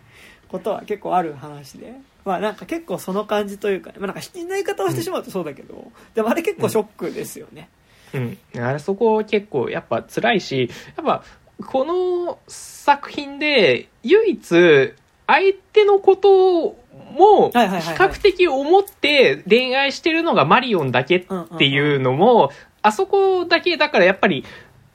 [0.49, 1.94] ことは結構ある話で。
[2.24, 7.70] まあなんか結構その感じというか、まあ、なんか引きない方をしてしまうとそうだけど、でもあれ結構ショックですよね、
[8.12, 8.38] うん。
[8.61, 11.24] あれそこ結構やっぱ辛いし、やっぱ
[11.66, 14.94] この作品で唯一
[15.26, 16.76] 相手のこと
[17.12, 21.26] も比較的思って恋愛してるのがマリオンだけっ
[21.57, 22.51] ていうのも、
[22.82, 24.44] あそこだけだからやっぱり、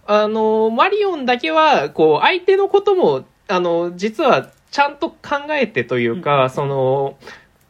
[0.06, 5.18] あの、マリオンだけは、こう、相手のことも、あの、実はちゃんと考
[5.52, 6.22] えてといううん。
[6.22, 7.18] か、その、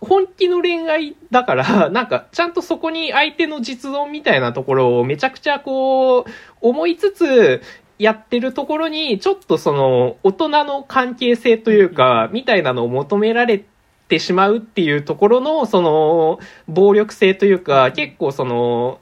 [0.01, 6.25] 本気の恋愛だから、 なんか、ちゃんとそこに相手の実存みたいなところをめちゃくちゃこう、
[6.61, 7.61] 思いつつ、
[7.99, 13.63] やってるところに、ちょっとその、大人の関係性というか、みたいなのを求められ
[14.07, 18.99] てしまうっていうところの、その、暴力性というか、結構その、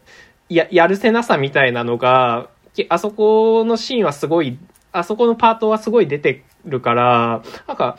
[0.49, 2.51] や、やるせなさみたいなのが、け
[2.89, 4.57] あそこのシーンはすごい、
[4.91, 7.97] あそこのパートはすごい出てるから、なんか、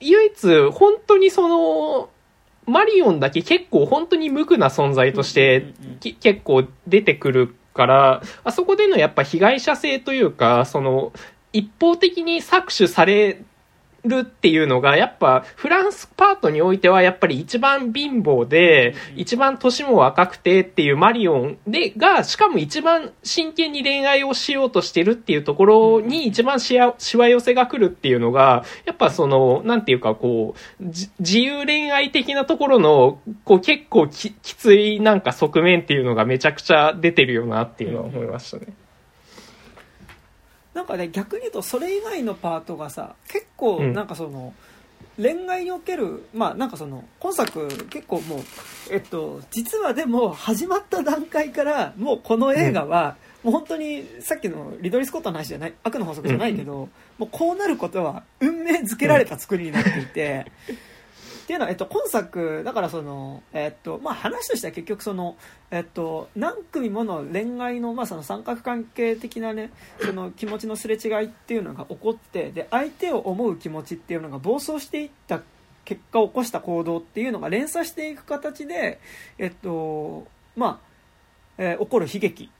[0.00, 2.10] 唯一、本当にその、
[2.66, 5.72] マリオンだけ結構本当に無垢な存在として
[6.20, 11.12] 結構出てくるから、あそこでのやっぱ被害者性というか、その、
[11.52, 13.42] 一方的に搾取され
[14.04, 38.66] るっていうのが、やっぱフランスパートにおいてはやっぱり一番貧乏で、一番年も若くてっていうマリオンで、が、しかも一番真剣に恋愛をしようとしてるっていうところに一番しわ寄せが来るっていうのが、やっぱその、なんていうかこう、じ自由恋愛的なところの、こう結構ききついなんか側面っていうのがめちゃくちゃ出てるよなっていうのは思いましたね。
[40.78, 43.92] なんかね逆に言うとそれ以外のパートがさ結構うん。
[43.92, 44.54] なんかその、
[45.20, 48.40] 恋愛におけるまあなんかその今作結構もう
[48.92, 60.46] えっと実はでも始まった段階からもうこの映画は、もう本当にさっきのリドリー・スコットの話じゃない悪の法則じゃないけど、もうこうなることは運命づけられた作りになっていて、
[61.48, 65.38] っていうのは、えっと、今作だからその、えっとまあ、話としては結局その、
[65.70, 75.40] えっと、何組もの恋愛の,、まあその三角関係的な、ね、その気持ちのすれ違いっていうのが起こってで相手を思う気持ちっていうのが暴走していった
[75.86, 79.00] 結果を起こした行動っていうのが連鎖していく形で、
[79.38, 80.88] えっとまあ
[81.56, 82.50] えー起こる悲劇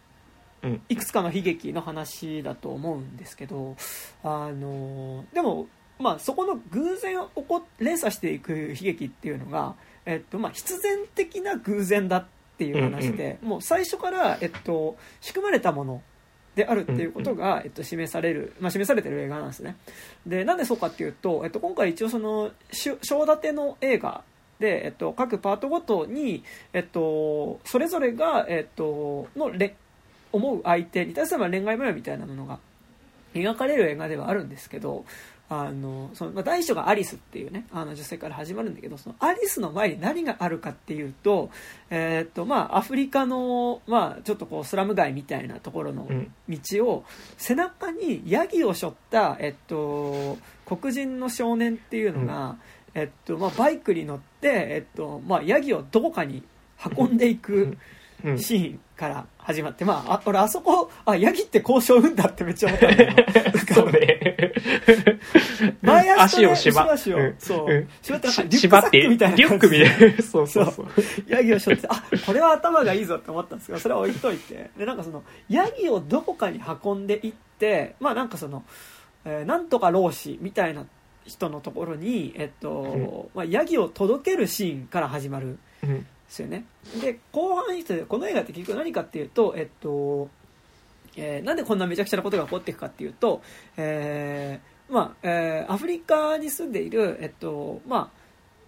[0.63, 0.81] うん。
[0.89, 3.77] いくつかの悲劇の話だと思うんですけど
[4.25, 5.67] あのでも
[5.99, 9.75] まあ、そこの偶然起こ連鎖していく悲劇っていうのが、
[10.07, 12.27] えっとまあ、必然的な偶然だっ
[12.57, 16.03] ていう話で、もう最初から、えっと、仕組まれたもの
[16.55, 19.77] であるっていうことが、えっと、示される、まあ、示されてる映画なんですね。
[20.27, 24.25] でなんでそうかっていうと、えっと、今回一応そのし章立ての映画
[24.59, 26.43] で、えっと、各パートごとに、
[26.73, 29.77] えっと、それぞれが、えっと、のれ
[30.33, 32.59] 思う相手に対するまあ恋愛模様みたいなものが
[33.35, 35.05] 描かれる映画ではあるんですけど
[35.51, 41.51] あのその、まあ、第一章がアリスっていうねあの女性から始まるんだけどそのアリスの前に何があるかっていうと,、
[41.89, 46.33] えーっとまあ、アフリカの、まあ、ちょっとこうスラム街みたいなところのうん。
[46.49, 47.05] 道を
[47.37, 52.57] 背中にヤギを背負った、えっと、黒人の少年っていうのが、
[52.95, 56.43] えっとまあ、バイクに乗って、えっとまあ、ヤギをどこかに
[56.97, 57.77] 運んでいく
[58.25, 58.39] うん。
[58.39, 64.21] シーンから始まって、まあ、あ俺あそこあヤギって交渉運だってめっちゃ思ったんだけど そうね。
[65.81, 67.67] 前足を縛後ろ足をうんそう。
[67.67, 67.89] うん。
[68.03, 70.21] 縛って縛って、サックみたいなリュックみたいな。
[70.23, 70.87] そうそうそう。
[71.29, 74.71] ヤギを背負ってあこれは頭がいいぞって思ったんですけどそれは置いといて。
[74.77, 78.65] でなんかそのヤギをどこかに運んでいってまあなんかその、
[79.25, 80.85] えーなんとか老子みたいな
[81.25, 85.59] 人のところに、えっとまあ、ヤギを届けるシーンから始まる
[86.29, 86.65] ですよね。
[87.01, 90.29] で後半にしてこの映画って結局何かっていうとえっと
[91.17, 93.43] えーなんでこんなめちゃくちゃなことが起こっていくかっていうと、
[93.77, 98.19] えーまあえーアフリカに住んでいる、えっとまあ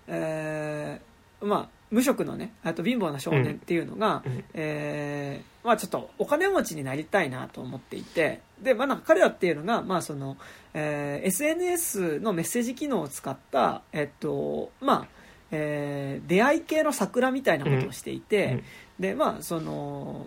[0.08, 10.36] えーまあ、無職のねあと貧乏な少年っていうのが、うんえーまあ、ちょっとお金持ちになりたいなと思っていてで、まあ、なんか彼らっていうのが、まあその
[10.74, 15.19] えー SNS のメッセージ機能を使った、えっとまあ
[15.50, 18.62] えー出会い系の桜みたいなことをしていて、うん
[19.00, 20.26] でまあその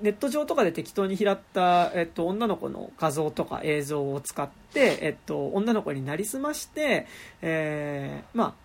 [0.00, 7.06] ネット上とかで適当に拾った、えっと、女の子の画像とか映像を使って、えっと、女の子になりすまして、
[7.40, 8.64] えーまあ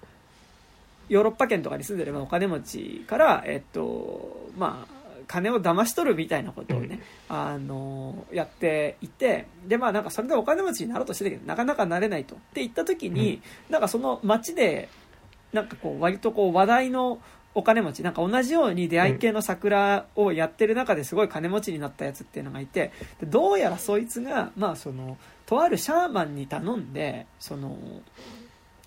[1.07, 4.93] ヨーロッパ圏とかに住んでればお金持ちから、えっとまあ、
[5.27, 12.35] 金を騙し取るみたいなことをね、あのやっていてでまあなんかそれでお金持ちになろうとしてたけどなかなかなれないと。
[12.35, 14.89] って言った時に、なんかその街で
[15.53, 17.19] なんかこう割とこう話題の
[17.55, 27.77] お金持ちなんか同じように出会い系の桜をやってる中ですごい金持ちになったやつっていうのがいてでどうやらそいつがまあそのとあるシャーマンに頼んでその、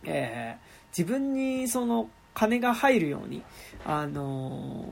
[0.05, 3.43] えー自分にその金が入るように
[3.85, 4.87] あの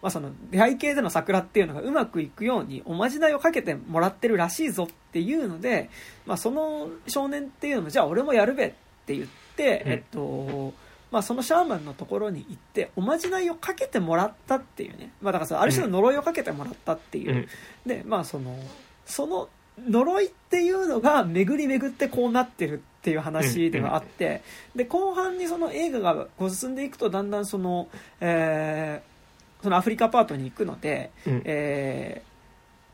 [0.00, 5.90] まあ、その出会い系での桜っていうのがうまくいくようにおまじないをかけてもらってるらしいぞっていうので、
[6.24, 8.72] まあ、その少年っていうのもじゃあ俺もやるべっ
[9.06, 9.92] て言って、うん。
[9.92, 10.72] えっと
[11.10, 17.48] まあ、そのシャーマンのところに行っておまじないをかけてもらったっていうね、まあ、だからそのある種の呪いをかけてもらったっていう、うん。
[17.86, 18.54] でまあその
[19.06, 19.48] その
[19.78, 24.42] 呪いっていうのが巡り巡ってこうなってるっていう話ではあって、
[24.74, 27.88] で後半にその映画が進んでいくとだんだんその、
[28.20, 29.08] えー
[29.62, 31.42] そのアフリカパートに行くので、うん。
[31.44, 32.27] えー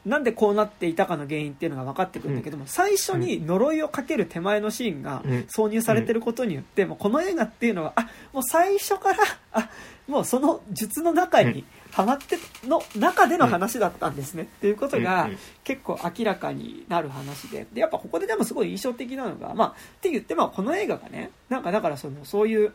[0.06, 5.32] なんでこうなっていたかの原因っていうのが分かってくるんだけども、最初に呪いをかける手前のシーンがうん。
[5.48, 9.18] 挿入されてることによって、もうこの映画っていうのはあもう最初から
[9.52, 9.70] あ
[10.06, 12.36] もうその術の中にハマって
[12.66, 15.38] の中での話だったんですねっていうことがうん。
[15.64, 17.66] 結構明らかになる話で。
[17.72, 22.72] でやっぱここででもすごい印象的なのがまあって言ってもこの映画がねなんかだからそのそういう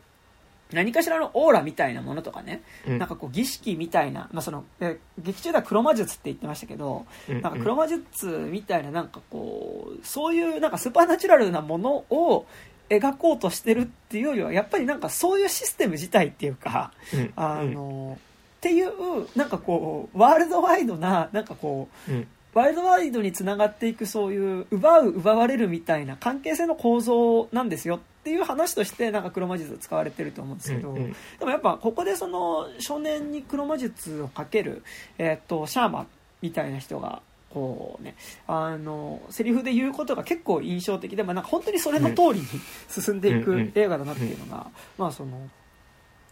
[0.72, 2.97] 何かしらのオーラみたいなものとかね、うん。
[2.99, 7.53] なんかこう儀式みたいな、まあ、そのえ劇中では黒魔術って言ってましたけど、うんなん。
[7.53, 12.45] か黒魔術みたいななんかこうそういうなんかスーパーナチュラルなものを
[12.89, 17.34] 描こうとしてるっていうよりはやっぱりなんかそういうシステム自体っていうかうん。
[17.36, 18.17] あの、
[18.57, 18.91] っていう
[19.38, 34.83] なんかこうワールドワイドななんかこううんワイルドワイドにつながっていくそういう奪う奪われるみたいな関係性の構造なんですよっていう話としてなんか黒魔術使われてると思うんですけど、うんうんでもやっぱここでその少年に黒魔術をかける、
[35.17, 36.07] えーっとシャーマン
[36.41, 38.15] みたいな人がこうね
[38.47, 42.45] あのセリフで言うことが結構印象的で、まあ、なんか本当にそれの通りに
[42.87, 45.49] 進んでいく映画だなっていうのが、まあその。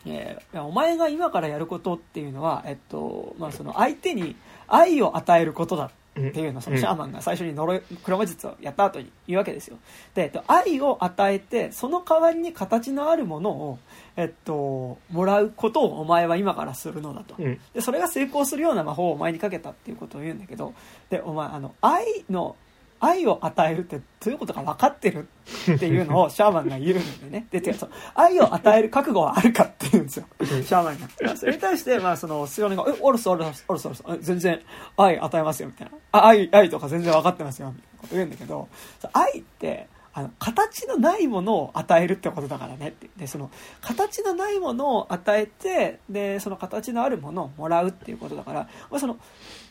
[0.06, 4.38] えお前が今からやることっていうのは、えっとまあ、その相手に
[4.68, 5.92] 愛を与えることだっ
[6.32, 9.78] ていうのをそのシャーマンが最初に呪い黒魔術をやった後に言うわけですよ。
[10.14, 13.80] で、えっと、愛を与えてその代わりに形のあるものを、
[14.16, 17.36] えっと、もらうことをお前は今からするのだと。
[17.38, 17.60] うん。
[17.74, 20.74] でそれが成功するような魔法をお前にかけたっていうことを言うんだけど
[21.10, 22.56] でお前あの愛の
[23.00, 25.28] 愛を与えるってどういうことか分かってる
[25.74, 27.48] っていうのを シャーマンが言うんだよね。
[27.52, 30.26] でてかそう愛を与える覚悟はあるかって言うんですよ。
[30.40, 31.36] シャーマンが。
[31.36, 34.60] それに対して、まあ、その少年が「えおるすおるすおるすおるすあ全然
[34.98, 38.68] 愛与えますよ」みたいな「あ愛愛とか全然分かってますよ」みたいなこと言うんだけど
[39.14, 39.88] 愛って
[40.18, 42.88] あの形のないものを与えるってことだからね。
[42.88, 49.18] ってでその形のないものを与えてでその形のあるものをもらうっていうことだから、まあ、その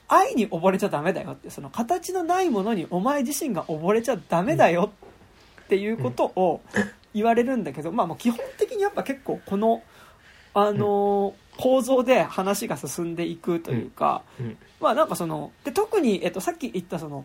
[0.09, 4.91] 愛に溺れちゃダメだよってその形のないものにお前自身が溺れちゃダメだよ
[5.65, 6.61] っていうことを
[7.13, 9.83] 言われるんだけど、まあもう基本的にやっぱ結構この
[10.55, 14.57] あの構造で話が進んでいくというか、うん。
[14.81, 17.25] まあなんかそので特に、えっと、さっき言ったその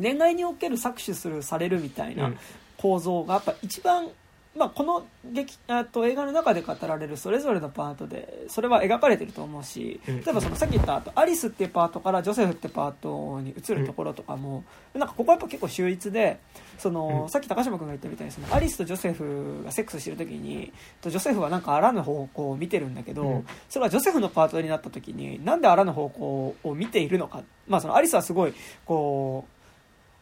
[0.00, 2.38] 恋愛における搾取するされるみたいなうん。
[2.78, 4.08] 構造がやっぱ一番、
[4.54, 10.22] まあ、この劇あと映画の中で語られるそれぞれのパートでそれは描かれてると思うしうん。
[10.22, 16.38] 例えばそのさっき言ったあとアリスっていうパートからジョセフってパートに移るところとかも、なんかここはやっぱ結構秀逸で
[16.78, 17.30] その、うん。
[17.30, 23.46] さっき高島君が言ったみたいにそのアリスとジョセフがセックスしてる時にとジョセフはなんかあらぬ方向を見てるんだけど、うん。
[23.70, 29.61] それはジョセフのパートになった時になんであらぬ方向を見ているのか、まあ、そのアリスはすごいこう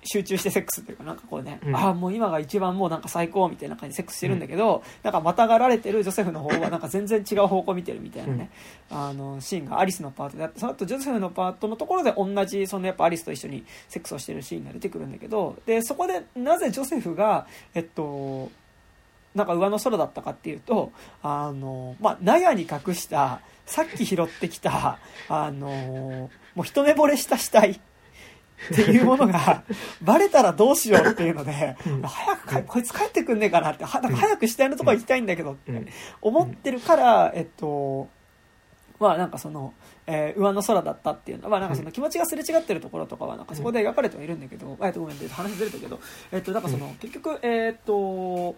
[0.03, 1.77] 集中してセックスっていうかなんかこうね、うん。
[1.77, 8.51] ああもう今が一番もうなんか最高みたいな感じでセックスしてるんだけど、なんかまたがられてるジョセフの方はなんか全然違う方向見てるみたいなね、
[8.91, 18.51] あのシーンがアリスのパートであってその後ジョセフのパートのところで同じそのやっぱアリスと一緒にセックスをしてるシーンが出てくるんだけどでそこでなぜジョセフがえっと
[19.35, 20.93] なんか上の空だったかっていうと
[21.23, 24.99] あの、まあ、納屋に隠したさっき拾ってきた
[25.29, 27.81] あのもう一目惚れした死体
[28.73, 29.63] っていうものが
[30.03, 32.03] バレたらどうしようっていうので、うん。
[32.03, 35.87] 早く帰こいつ帰ってくんねえかなってはなんか早く死体のところ行きたいんだけどってうん。
[36.21, 38.09] 思ってるから、えっと
[38.99, 39.73] まあなんかその、
[40.07, 45.99] えー上の空だったっていうのは、まあなんかその気持ちがすれ違ってるところとかはなんかそこで描かれてはいるんだけど、えっとごめん話ずれたけど、
[46.33, 48.57] えっとなんかその、結局えーっと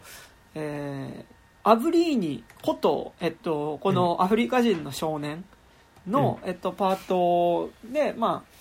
[0.55, 5.45] えーアブリーニこと、えっと、このアフリカ人の少年
[6.09, 8.52] の、えっと、パートで、まあ、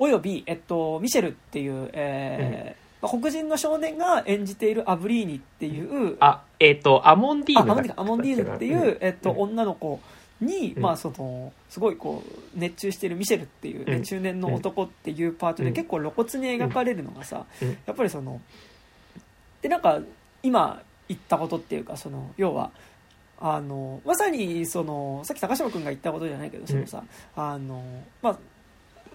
[0.00, 10.00] および、えっと、ミシェルっていう、えーまあ黒人の少年が演じているアブリーニっていう、あ、えっ、と、アモンディーあアモンディーヌアモンディーヌっていう、えっと、うん女の子
[10.40, 10.82] に、うん。
[10.82, 14.02] まあそのすごいこう熱中しているミシェルっていう、ねうん。
[14.02, 15.74] 中年の男っていうパートでうん。
[15.74, 17.68] 結構露骨に描かれるのがさ、うん。
[17.86, 18.40] やっぱりその
[19.62, 20.00] でなんか
[20.42, 22.70] 今言ったことっていうかその要は
[23.38, 27.02] あのまさにそのさっき高島君が言ったことじゃないけどそのさ、
[27.34, 27.82] あの
[28.22, 28.38] まあ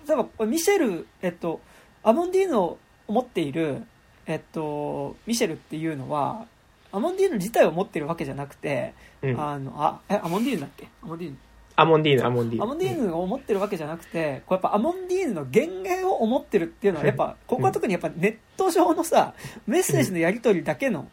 [0.08, 1.62] 例えばミシェルえっと
[2.03, 2.78] アモンディーヌを
[3.08, 3.84] 持っている
[4.26, 6.45] えっとミシェルっていうのは
[6.91, 9.39] アモンディーヌ自体を持ってるわけじゃなくて、うん。
[9.41, 10.88] あのあえアモンディーヌだっけ？
[11.03, 11.38] アモンディーヌ。
[11.76, 12.58] アモンディーヌ、アモンディー。
[12.60, 12.64] ヌ。
[12.64, 19.34] アモンディーヌを思ってるわけじゃなくてこうやっぱアモンディーヌの源源を思ってるっていうのはやっぱここは特にやっぱネット上のさ
[19.68, 21.10] メッセージのやり取りだけの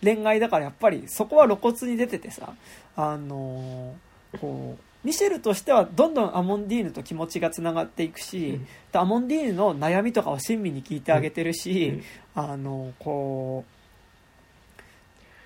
[0.00, 2.54] 恋愛だからやっぱりそこは露骨に出ててさ
[2.94, 8.60] あのーこうミシェルとしてはどんどんアモンディーヌと気持ちがつながっていくし、
[8.92, 12.02] アモンディーヌの悩みとかを親身に聞いてあげてるし、
[12.34, 13.70] あのこう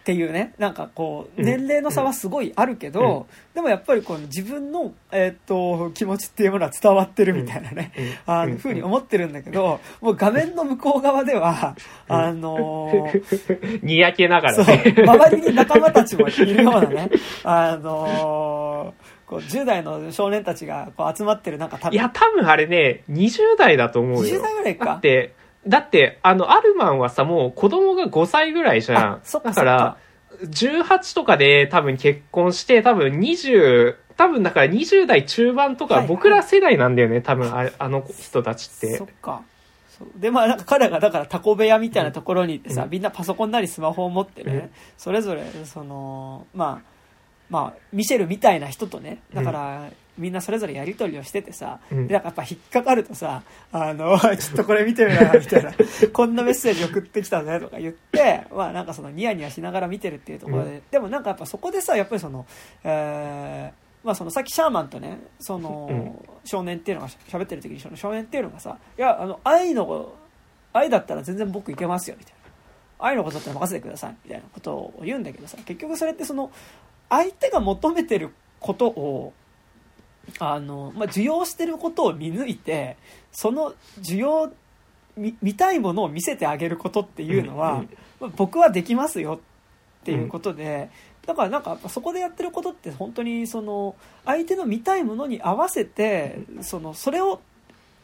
[0.02, 1.46] っていうねなんかこううん。
[1.46, 7.92] 年齢の差はすごいあるけど、でもやっぱりこの自分の、えーっと気持ちっていうものは伝わってるみたいなね、
[8.26, 8.34] うん。
[8.34, 11.74] あのふうに思ってるんだけどもう画面の向こう側では
[12.06, 14.94] あのーにやけながらね。
[14.98, 17.10] 周りに仲間たちもいるようなね
[17.44, 19.03] あのー
[19.34, 24.42] こう10代の少年たちがこう集まってるなんか多いや、多分あれね、20代だと思う20よ。
[24.42, 24.84] 代ぐらいか。
[24.84, 25.34] だって、
[25.66, 28.98] だって、あの、アルマンはさ、もう子供が5歳ぐらいじゃん。
[29.14, 29.96] あそっかだから、
[30.42, 38.96] 18とかで多分結婚して、多分20、多分だから20代中盤とかはいはい僕ら世代なんだよね、多分あれあの人たちって。
[38.98, 39.08] そっ。
[39.20, 39.42] か。
[39.88, 40.08] そう。
[40.14, 42.90] でまあなんか彼がだからタコ部屋みたいなところに行ってさ、うん。
[42.90, 44.70] みんなパソコンなりスマホを持ってね、うん。
[44.96, 46.93] それぞれそのまあ
[47.54, 52.06] まあミシェルみたいな人とねだから、みんなそれぞれやり取りをしててさ、うん。
[52.08, 55.72] でなんかやっぱ引っかかるとさ「あの ちょっとこれ見てみろよ」 みたいな
[56.12, 62.44] 「こんなメッセージ送ってきたね」とか言ってまあなんかそのニヤニヤしながら見てるっていうところで、うでもなんかやっぱそこでさやっぱりその
[62.82, 66.18] えーまあ、そのさっきシャーマンとねその、うん。
[66.44, 70.12] 少年っていうのがしゃべってる時にその少年っていうのがさ「いやあの愛の
[70.74, 72.50] 愛だったら全然僕いけますよ」みたいな
[73.06, 76.50] 「愛のことだったら任せてください」みたいなことを言うんだけどさ結局それってその
[77.14, 79.32] 相手が求めてることを
[80.38, 82.96] あの、まあ、受容してることを見抜いて
[83.30, 84.52] その受容
[85.16, 87.84] 見見たいものを見せてあげることっていうのは、
[88.20, 89.40] まあ僕はできますよ
[90.00, 90.90] っていうことで、
[91.26, 93.94] だからなんかそこでやってることって本当にその
[94.24, 97.40] 相手の見たいものに合わせてそのそれを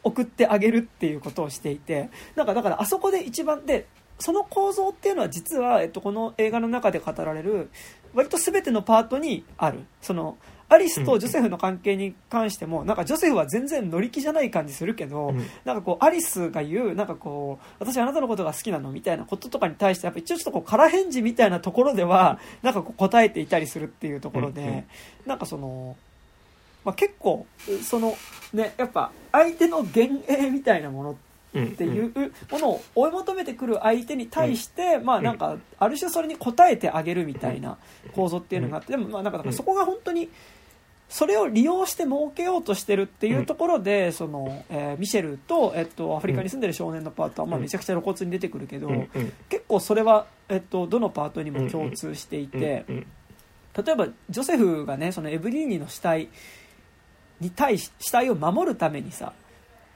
[0.03, 3.87] 送ってあげるっていうことをしていてなんかだからあそこで一番で
[4.19, 7.69] その構造っていうのは実は、えっと、この映画の中で語られる
[8.13, 9.79] 割と全てのパートにある。
[10.01, 10.37] その
[10.69, 15.45] アリスとジョセフの関係に関してもなんかジョセフは全然乗り気じゃない感じするけど、うん。
[15.65, 24.85] なんかこうアリスが言うなんかこう私あなたのことが好きなのみたいなこととかに対してやっぱ一応ちょっとこう空返事みたいなところではなんかこう答えていたりするっていうところで、
[25.25, 25.97] なんかその、
[26.85, 27.45] まあ、結構
[27.83, 28.15] その
[28.53, 31.17] ねやっぱ相手の幻影みたいなものうん
[31.57, 37.77] っていうものを追い求めてくる相手に対して、まあなんかある種それに応えてあげるみたいな
[38.13, 40.29] 構造っていうのがあってでもまあなんかだからそこが本当に
[41.09, 48.89] それを利用して儲けようとしてるっていうところでその、えーミシェルと、えっと、アフリカに住んでる少年のパートは、まあ、めちゃくちゃ露骨に出てくるけど、
[49.49, 52.85] 結構それは、えっと、どのパートにも共通していて。
[52.87, 53.07] うん
[53.73, 56.27] 例えばジョセフがねそのエブリーニの死体
[57.39, 59.33] に対し死体を守るためにさ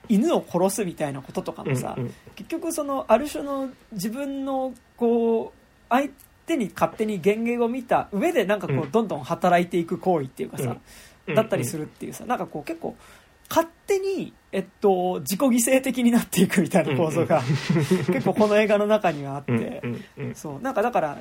[0.09, 2.13] 犬を殺すみたいなこととかもさ、うんうん。
[2.35, 6.09] 結局そのある種の自分のこう相
[6.45, 8.91] 手に勝手に幻影を見た上でなんかこううん。
[8.91, 10.77] どんどん働いていく行為っていうかさ、
[11.27, 11.35] うん。
[11.35, 12.95] だったりするっていうさなんかこう結構
[13.49, 17.43] 勝手に、えっと、自己犠牲的になっていくみたいな構造が
[18.11, 19.51] 結構この映画の中にはあって。
[19.51, 20.35] うんうんうん。
[20.35, 20.61] そう。
[20.61, 21.17] なんかだから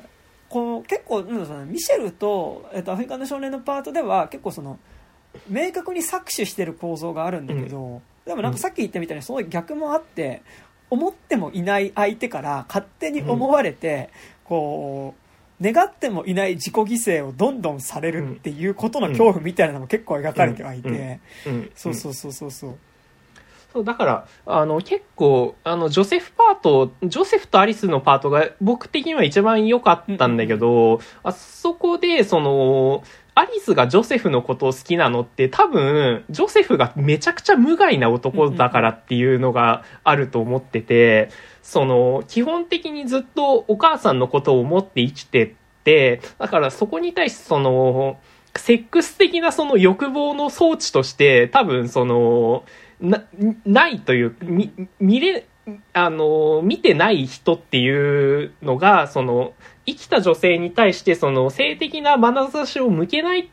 [0.49, 4.79] この結構なんミシェルと、えっと、アフリカの少年のパートでは結構その
[5.49, 10.41] 明確に搾取してる構造があるんだけど、でもなんかさっき言ったみたいにその逆もあって
[10.89, 14.09] 思ってもいない相手から勝手に思われて、
[14.43, 15.15] こ
[15.59, 22.77] う願ってもいない自己犠牲をどんどんされるっていうことの恐怖みたいなのも結構描かれてはいて、うんうんうんそうそうそうそうそう。
[23.75, 33.03] そう、だから、あの、結構、あの、ジョセフパート、ジョセフとアリスのパートが僕的には一番良かったんだけど、あそこで、その、
[33.37, 41.29] アリスがジョセフのことを好きなのって多分、ジョセフがめちゃくちゃ無害な男だからっていうのがあると思ってて、
[41.61, 48.17] その、基本的にずっとお母さんのことを思って生きてって、だからそこに対してその、
[48.55, 52.63] セックス的なその欲望の装置として、多分その、
[53.01, 53.25] な、
[53.65, 54.71] ないという、み、
[55.01, 55.45] 見れ、
[55.91, 59.53] あの、見てない人っていうのが、その、
[59.85, 63.51] 生きた女性に対してその性的な眼差しを向けない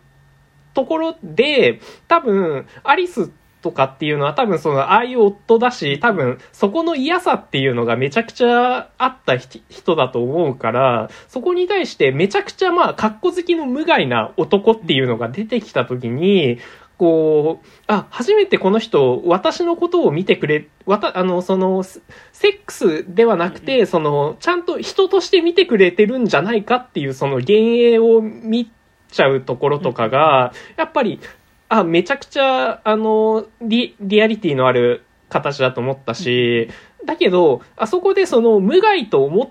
[0.74, 3.30] ところで、多分、アリス
[3.62, 16.58] とかっていうのは多分その、ああいう夫だし、多分、そこの嫌さっていうのがめちゃくちゃあった人だと思うから、そこに対してめちゃくちゃまあ、格好好きの無害な男っていうのが出てきた時に、
[16.98, 22.00] こう、あ、初めてこの人、私のことを見てくれ、わた、あの、その、セ
[22.32, 28.70] セックスではなくて、その、ちゃんと人として見てくれてるんじゃないかっていう、その、幻影を見
[29.10, 31.20] ちゃうところとかが、やっぱり、
[31.68, 36.68] あ、めちゃくちゃ、あの、リ、リアリティのある形だと思ったし、
[37.04, 39.50] だけど、あそこでその、無害と思っ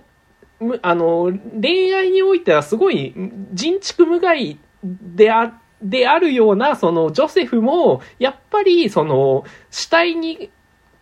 [0.62, 3.14] むあの、恋愛においてはすごい
[3.54, 10.50] 人畜無害であ、であるような、その、ジョセフも、やっぱり、その、死体に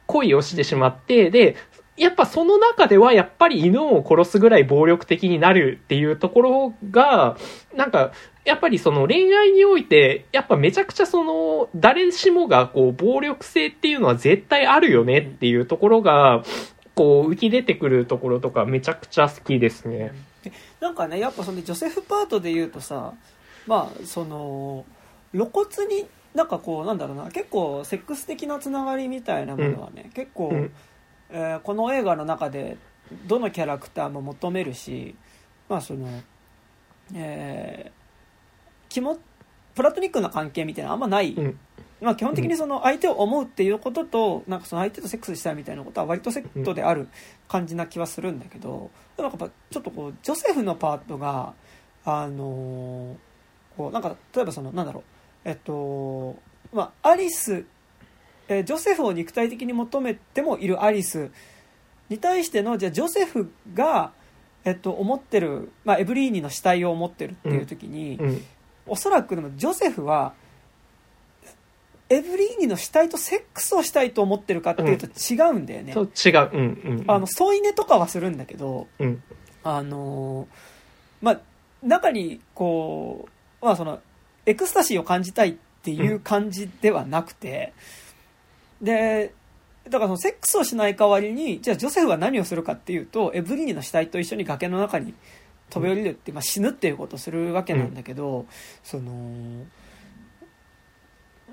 [0.07, 1.55] 恋をしてしまって、で、
[1.97, 7.37] やっぱその中では、やっぱり犬を殺すぐらい暴力的になるっていうところが、
[7.75, 8.11] なんか、
[8.45, 16.43] やっぱりその恋愛において、やっぱめちゃくちゃその、誰しもがこう、暴力性っていうのは絶対あるよねっていうところが、
[16.95, 20.13] こう、浮き出てくるところとかめちゃくちゃ好きですね。
[20.79, 23.13] なんかねやっぱそのジョセフパートで言うとさ
[23.69, 24.83] まあその
[25.31, 30.71] 露骨になんかこうなんだろうな結構セックス的なつながりみたいなものはね、結構、うん。
[31.29, 32.77] えーこの映画の中で
[33.27, 35.15] どのキャラクターも求めるし
[35.67, 36.07] まあその
[37.13, 39.19] えー気も
[39.75, 41.59] プラトニックな関係みたいなのあんまない、うん。
[42.01, 47.09] まあ、基本的にその相手を思うっていうこととなんかその相手とセックスしたいみたいなことは割とセットである
[47.47, 51.53] 感じな気はするんだけどでもなんかやっぱちょっとこうジョセフのパートが
[52.05, 53.28] あのー
[53.79, 55.03] こうなんか例えばそのなんだろう
[55.45, 56.35] えっと
[56.73, 57.63] まあアリス
[58.49, 61.31] えージョセフを肉体的に求めてもいるアリス
[62.09, 64.11] に対してのじゃあジョセフが
[64.65, 68.45] えっと思ってる、まあ、エブリーニの死体を思ってるっていう時に、うん。
[68.85, 70.33] おそらくでもジョセフは
[72.09, 76.49] エブリーニの死体とセックスをしたいと思ってるかっていうと違うんだよね、そう、違う。
[76.51, 77.05] うん、うん。
[77.07, 79.23] あの添い寝とかはするんだけどうん。
[79.63, 80.47] あの
[81.21, 81.41] まあ
[81.83, 83.99] 中にこうまあその
[84.45, 87.73] エクスタシーを感じたいっていう感じではなくて、
[88.81, 89.33] で
[89.85, 95.13] だからそのセックスをしない代わりにじゃあジョセフは何をするかっていうとエヴリーヌの死体と一緒に崖の中に
[95.69, 98.45] 飛び降りるって、まあ、死ぬっていうことをするわけなんだけど、
[98.83, 99.65] その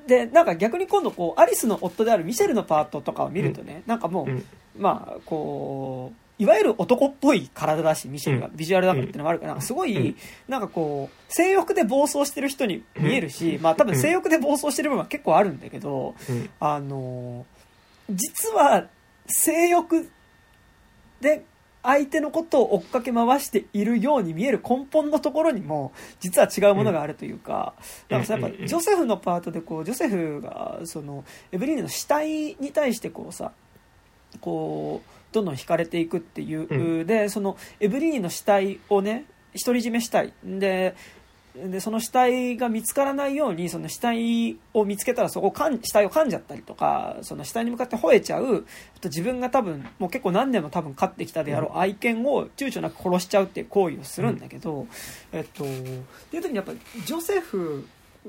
[0.07, 4.45] でなんか逆に今度こうアリスの夫であるミシェルのパートとかを見るとね、なんかもう、うん。
[4.79, 8.57] まあこういわゆる男っぽい体だしミシェルがうん。
[8.57, 9.91] ビジュアルだからっていうのもあるからすごうん。
[9.91, 10.16] い
[10.49, 16.51] なんかこう性欲で暴走してる人に見えるしまあ多分性欲で暴走してる部分は結構あるんだけどうん。
[16.61, 17.47] あの
[18.11, 18.87] 実は
[19.26, 20.11] 性欲
[21.20, 21.45] で
[21.82, 27.74] 相手のことを追っかけ回しているように見える根本のところにも実は違うものがあるというか、
[28.11, 28.16] うん。
[28.16, 33.53] なんかさやっぱジョセフのパートでこうジョセフがそのエブリーヌの死体に対してこうさ
[34.41, 39.24] こうどんどん惹かれていくっていう、うでそのエブリーヌの死体をね
[39.64, 40.33] 独り占めしたい。
[40.45, 40.95] で
[41.57, 48.66] でその死体が見つからないようにその死体を見つけたらそこをかん死体を噛んじゃったりとかその死体に向かって吠えちゃう。
[48.97, 54.87] あと自分が多分もう結構何年も多分飼ってきたであろう愛犬を躊躇なく殺しちゃうっていう行為をするんだけど、
[55.33, 56.72] えっとっていう時にやっぱ
[57.05, 57.87] ジョセフ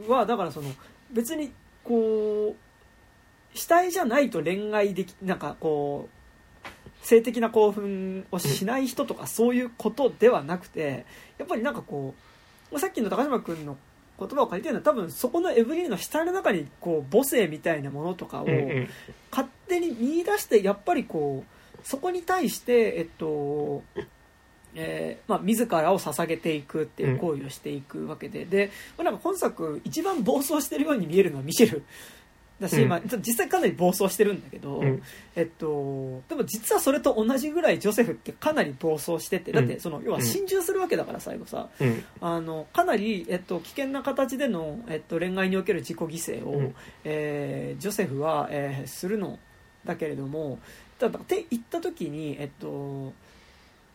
[0.07, 0.71] はだからその
[1.11, 1.51] 別に
[1.83, 6.16] こう死体じゃないと恋愛できなんかこう
[7.07, 11.05] 性的な興奮をしない人とかそういうことではなくて
[11.37, 12.13] やっぱりなんかこ
[12.69, 13.77] うまあさっきの高島君の
[14.19, 18.47] 言葉を借りてるのは多分そこのエブリィの死体の中にこう母性みたいなものとかを
[19.31, 23.83] 勝手に見出してやっぱりこうそこに対してえっと
[24.79, 31.83] えーまあ、自らを捧げていくっていう行為をしていくわけで、で、まあ、なんか今作一番暴走してるように見えるのはミシェル
[32.59, 32.89] だし、うん。
[32.89, 35.01] まあ、実際かなり暴走してるんだけど、うん。
[35.35, 42.03] えっと、でも実はそれと同じぐらいジョセフってかなり暴走しててだってその要は心中するわけだから最後さ、うん。
[42.21, 46.75] あのかなり、えっと、危険な形での、えっと、恋愛における自己犠牲を、うん。
[47.03, 49.37] えージョセフは、えーするの
[49.85, 50.59] だけれども
[50.99, 53.13] ただって言った時に、えっと、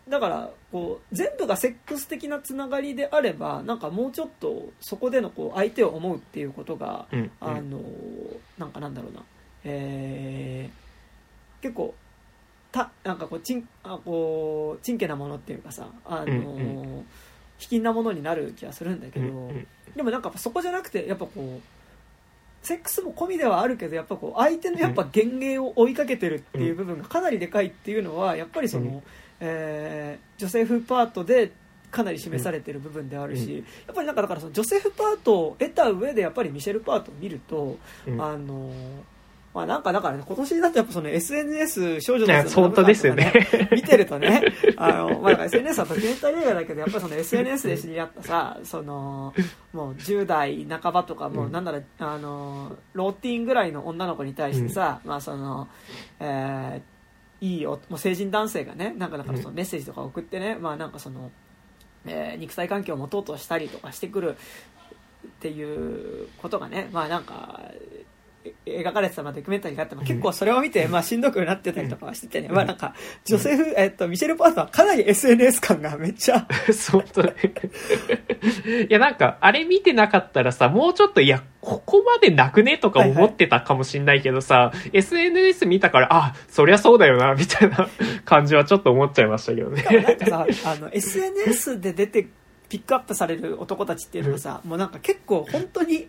[0.09, 7.81] だからこう全部がセックス的なつながりであればなんかもうちょっとそこでのこう相手を思うっていうことが、うんあの
[8.59, 9.23] なんかなんだろうな、
[9.65, 10.83] えー
[11.63, 11.95] 結構
[12.73, 17.05] たなんかこうちんあこうちんけなものっていうかさあの、うんう
[17.59, 19.67] 卑近なものになる気がするんだけど、うんうん。
[19.95, 29.03] でもなんかそこじゃなくてやっぱこうセックスも込みではあるけどやっぱこう相手のやっぱ幻影を追いかけてるっていう部分がかなりでかいっていうのはやっぱりその、うん
[29.45, 31.53] えージョセフパートで
[31.91, 33.57] かなり示されてる部分であるし、うん。
[33.57, 33.63] や
[33.93, 38.21] っぱりなんかだからそのジョセフパートを得た上でやっぱりミシェルパートを見ると、うん。
[38.21, 38.71] あの
[39.55, 43.33] まあなんかだからね今年だとやっぱその SNS 少女の本当ですよね。
[43.71, 44.43] 見てるとね、
[44.79, 49.35] あの、まあ、SNS はドキュメンタリー映画だけど、やっぱりその SNS で知り合ったさ、その、
[49.75, 55.69] もう10代半ばとか、もうなんなら、あの、ローティーンぐらいの女の子に対してさ、まあその、
[56.19, 56.92] えー
[57.43, 61.33] いいよ、もう成人男性がね、なんかだからそのメッセージとか送ってね、まあなんかその、
[62.07, 64.37] えー肉体関係を持とうとしたりとかしてくる
[65.27, 68.05] っていうことがね、まあなんか、え
[68.67, 77.35] 描かれてたまあドキュメンタリーがあって、まあ、結構それを見て、まあしんどくなってたりとかはしててね、まあなんか、ジョセフ、えっと、ミシェル・パートはかなり SNS 感がめっちゃ、 そうとね。
[78.89, 82.79] いや、なんか、あれ見てなかったらさ、もうちょっと、いや、ここまでなくね？
[82.79, 87.89] とか思ってたかもしんないけどさ、SNS 見たから、あ、そりゃそうだよな、みたいな
[88.25, 89.85] 感じはちょっと思っちゃいましたけどね。
[89.85, 92.27] なんかさ、あの、SNS で出て、
[92.69, 96.09] ピックアップされる男たちっていうのがさ、もうなんか結構本当に、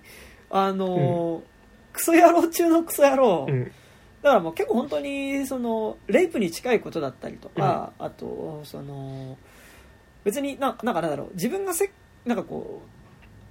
[0.50, 1.53] あのー
[1.94, 3.72] クソ野郎中のクソ野郎、うん。
[4.22, 9.38] だからもう結構本当にそのレイプに近いことだったりとか、あとその
[10.24, 11.32] 別にななんかなんだろう。
[11.36, 11.92] 自分がせ
[12.26, 12.82] なんかこ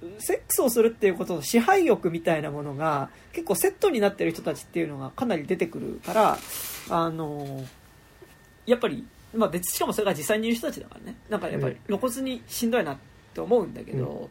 [0.03, 6.39] うセックスをするっていうことの支配欲みたいなものが結構セットになってる人たちっていうのがかなり出てくるから
[6.91, 7.65] あの
[8.67, 11.17] やっぱり、まあ、別しかもそれが実際にいる人たちだからね。
[11.29, 12.97] なんかやっぱり露骨にしんどいなっ
[13.35, 14.31] て思うんだけど、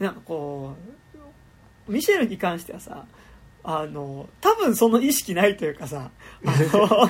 [0.00, 0.74] なんかこ
[1.88, 3.04] うミシェルに関してはさ
[3.64, 6.10] あの多分その意識ないというかさ
[6.44, 7.08] あの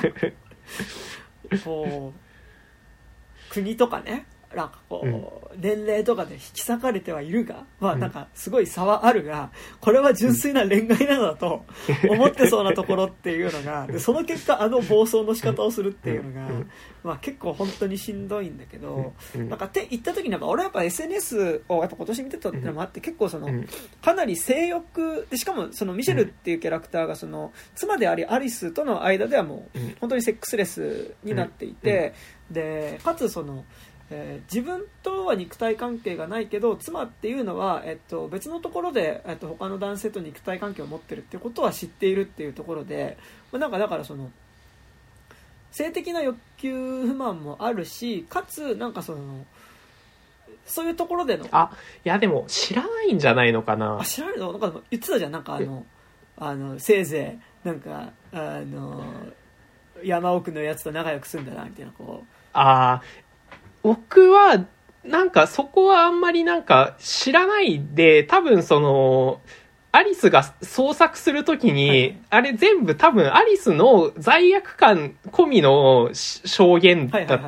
[1.63, 4.25] こう国とかね
[4.55, 7.99] なんかこう、年齢とかで引き裂かれてはいるが、まあうん。
[7.99, 9.51] なんかすごい差はあるが、
[9.81, 11.65] これは純粋な恋愛なのだと
[12.09, 16.69] 思ってそうなところっていうのが、でその結果あの暴走の仕方をするっていうのがうん、
[17.03, 19.49] まあ結構本当にしんどいんだけど、うん。
[19.49, 23.67] なんかって言った時にやっぱ俺はやっぱ SNS をやっぱ今年見てたっていうのもあって結構その、うん。
[24.01, 29.95] かなり性欲でしかもそのミシェルっていうキャラクターがその妻でありアリスとの間ではもううん。
[29.99, 32.13] 本当にセックスレスになっていて、
[32.51, 33.65] でかつその、
[34.09, 43.17] えー自分とは肉体関係がないけど妻っていうのは、えっと、別のところで、えっと、他の男性と肉体関係を持ってるっていうことは知っているっていうところで、
[43.51, 44.29] まあなんかだからその
[45.71, 49.45] 性的な欲求不満もあるしかつなんかその
[50.65, 51.71] そういうところでのあ、
[52.05, 53.99] いやでも知らないんじゃないのかな。
[53.99, 54.05] あ。
[54.05, 54.51] 知らないの？
[54.51, 55.31] なんか言ってたじゃん。
[55.31, 55.85] なんかあの
[56.37, 59.03] あのせいぜいなんかあの
[60.03, 62.27] 山奥のやつと仲良くすんだなみたいなこう。
[62.55, 63.03] ああ、
[63.83, 64.65] 僕は、
[65.03, 69.41] なんかそこはあんまりなんか知らないで、多分その、
[69.91, 77.39] アリスが創作するときに、はいあれ全部多分アリスの罪悪感込みの証言だ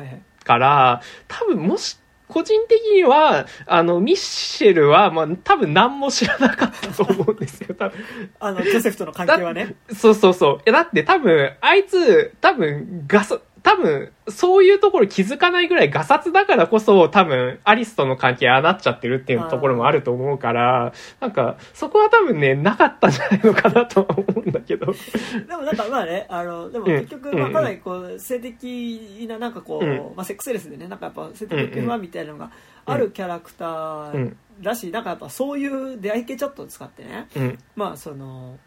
[0.44, 8.04] から、多分もし、個人的には、あの、ミッシェルは、まあ、多分何も知らなかったと思うんですよ、 多分。
[8.40, 10.60] あのジョセフとの関係はねそうそうそう。
[10.66, 24.94] え、だって多分、あいつ、多分、ガサ、多分、そういうところ気づかないぐらいガサツだからこそ、多分、アリスとの関係ああなっちゃってるっていうところもあると思うから、なんか、そこは多分ね、なかったんじゃないのかなとは思うんだけど。
[25.48, 27.52] でもなんかまあねあのでもうん結局まあうん。
[27.54, 29.96] かなりこう性的ななんかこう、うん。
[30.14, 30.86] まあ、セックスレスでね。
[30.86, 32.52] なんかやっぱ性的不満みたいなのが
[32.84, 37.26] あるキャラクターだし、なんかやっぱそういう出会い系チャットを使ってね。
[37.34, 37.58] うん。
[37.74, 38.58] まあその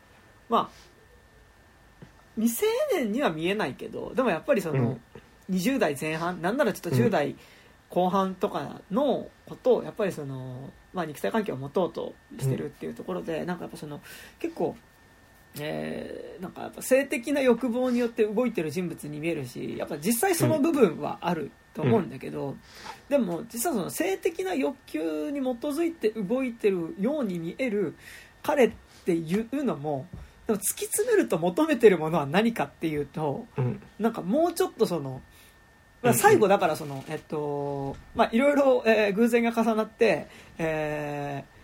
[0.49, 0.88] まあ
[2.39, 4.97] 未成年には見えないけどでもやっぱりその、
[5.51, 7.35] 20代前半なんならちょっと10代
[7.89, 13.99] 後半とかのことをやっぱりその、まあ、肉体関係を持とうとしてるっていうところで、なんかやっぱその
[14.37, 14.75] 結構、
[15.59, 22.55] えーなんかやっぱ性的な欲望によって動いてる人物に見えるしやっぱ実際その部分はあると思うんだけど、
[23.09, 27.95] でも実はその性的な欲求に基づいて動いてるように見える
[28.43, 28.71] 彼っ
[29.03, 30.05] ていうのも
[30.49, 33.79] でも突き詰めると求めてるものは何かっていうとうん。
[33.99, 35.21] なんかもうちょっとその、
[36.01, 40.27] まあ、最後だからその、えっとまあいろいろ、えー偶然が重なって、
[40.57, 41.59] えー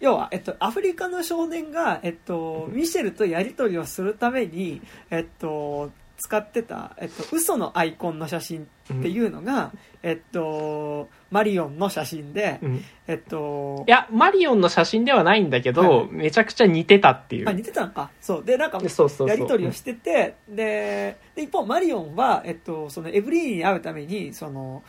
[0.00, 5.92] 要は、えっと、アフリカの少年が、えっと、ミシェルとやり取りをするために、えっと、
[6.22, 9.72] 使ってた、えっと、嘘のアイコンの写真っていうのが、
[10.04, 12.84] えっと、マリオンの写真で、うん。
[13.08, 17.48] えっとい、や、マリオンの写真ではないんだけど、はいめちゃくちゃ似てたっていう。
[17.48, 19.28] あ似てたのかそうでなんかそうそうそう。
[19.28, 24.84] やり取りをしてて、でで一方マリオンは、えっと、そのエブリーに会うためにその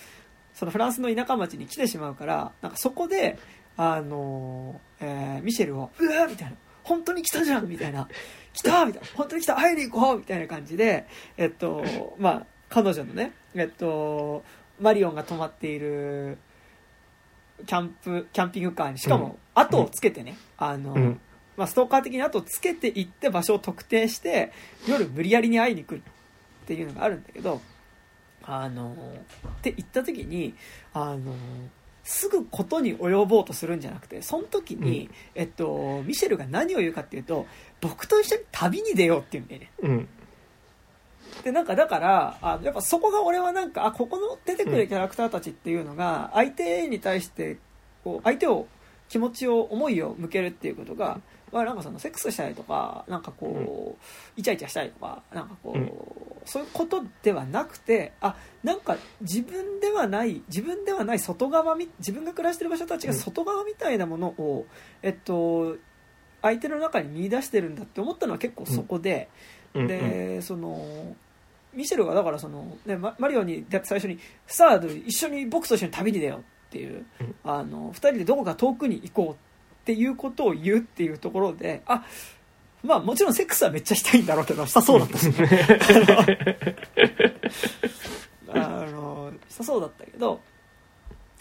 [0.54, 3.40] そのフランスの田舎町に来てしまうからなんかそこで
[3.76, 8.08] あの、えーミシェルを「うわ!」みたいな「本当に来たじゃん!」みたいな
[8.54, 11.06] 「来た!」みたいな「本当に来た会いに行こう!」みたいな感じで
[11.38, 11.84] えっと
[12.18, 14.44] まあ彼女のねえっと
[14.80, 16.38] マリオンが泊まっている
[17.66, 21.20] キャンプキャンピングカーにしかも後をつけてね、あの、うん。
[21.56, 24.52] まあ、ストーカー的に後をつけていって場所を特定して
[24.88, 26.02] 夜無理やりに会いに来る
[26.64, 27.62] っていうのがあるんだけど
[28.42, 28.96] あの
[29.48, 30.56] って言った時に
[30.94, 31.32] あの
[32.04, 37.46] すぐことに及ぼうとするんじゃなくてその時に、えっと、ミシェルが何を言うかっていうと
[37.84, 39.72] 僕と一緒に旅に出ようっていうんだよね。
[39.82, 40.08] うん。
[41.44, 47.58] でなんかだからあやっぱそこが俺はなんかあここの出てくるキャラクターたちっていうのが相手に対して
[48.04, 48.68] こう相手を
[49.10, 51.20] 気持ちを思いを向けるっていうことが、
[51.52, 55.92] まあ、なんかそのセックスしたりとかなんかこう、イチャイチャしたりとかなんかこう、うん。
[56.46, 64.66] そういうことではなくてあなんか自分ではない自分ではない外側み自分が暮らしてる場所たちが外側みたいなものを、
[65.02, 65.78] えっと
[66.44, 69.30] 相手の中に見出してるんだって思ったのは結構そこで。
[69.74, 69.88] うん。
[69.88, 71.16] で、その
[71.74, 79.36] ミシェルがだからその、ね、ママリオに最初に「さあ一緒に僕と一緒に旅に出よう」っていう、うんあの2人でどこか遠くに行こうっ
[79.86, 82.06] ていうことを言うっていうところであ
[82.84, 85.36] まあもちろんセックスはめっちゃしたいんだろうけどしたそうだったし、ね、
[88.54, 90.40] あのしたそうだったけど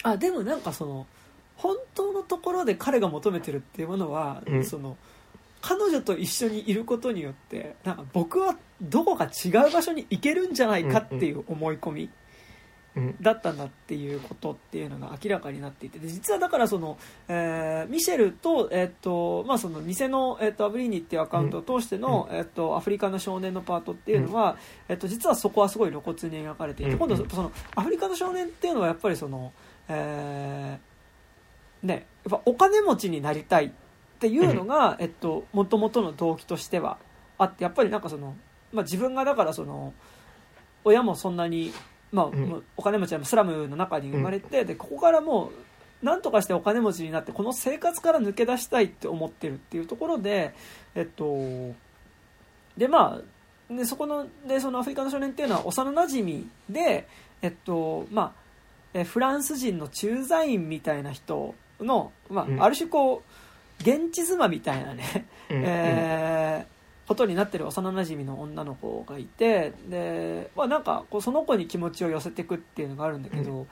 [0.03, 1.07] あでもなんかその
[1.55, 4.65] 本当のところで彼が求めてるっていうものは、うん。
[4.65, 4.97] その
[5.61, 12.09] 彼女と一緒にいることによってなんか僕はどこか違う場所に行けるんじゃないかっていう思い込み
[12.95, 13.15] うん。
[13.21, 15.99] だったんだっていうことっていうのが明らかになっていて。
[15.99, 16.97] で実はだからその、
[17.29, 24.57] えーミシェルと,、えっとまあ、その偽の、えっとアブリーニっていうアカウントを通しての、えっとアフリカの少年のパートっていうのは、
[24.89, 26.99] えっと実はそこはすごい露骨に描かれていて、うん。
[26.99, 29.53] 今度そのアフリカの少年っていうのはやっぱりその、
[29.87, 30.92] えー
[31.83, 33.71] ね、やっぱお金持ちになりたいっ
[34.19, 36.97] ていうのが、えっと元々の動機としては
[37.37, 38.35] あってやっぱりなんかその、
[38.71, 39.93] まあ、自分がだからその
[40.85, 41.73] 親もそんなに、
[42.11, 42.29] まあ
[42.77, 45.51] お金持ちはスラムの中に生まれて、でここからも
[46.01, 50.53] うなんとかしてお金持ちになってこの生活から抜け出したいって思ってるっていうところで
[50.95, 51.73] えっと
[52.77, 53.21] でま
[53.69, 57.07] あでそこのでそのアフリカの少年っていうのは幼なじみで
[57.41, 58.43] えっとまあ
[58.93, 62.61] えフランス人の駐在員みたいな人の、まうん。
[62.61, 63.23] あ、ある種こ
[63.79, 65.63] う現地妻みたいなね、うん。
[65.63, 66.73] えー
[67.05, 73.67] ことになってる幼なじみの女の子がいてで、まあ、なんかこうその子に気持ちを寄せていくっていうのがあるんだけど、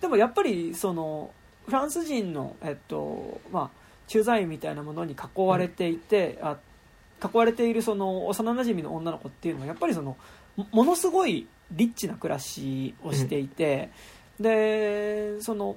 [0.00, 1.30] でもやっぱりその
[1.64, 3.70] フランス人の、えっとまあ、
[4.08, 6.56] 駐在員みたいなものに囲われていて、あ
[7.22, 10.16] 囲われているその幼なじみの女の子っていうのはやっぱりその
[10.56, 13.90] もものすごいリッチな暮らしをしていて、
[14.40, 15.76] でその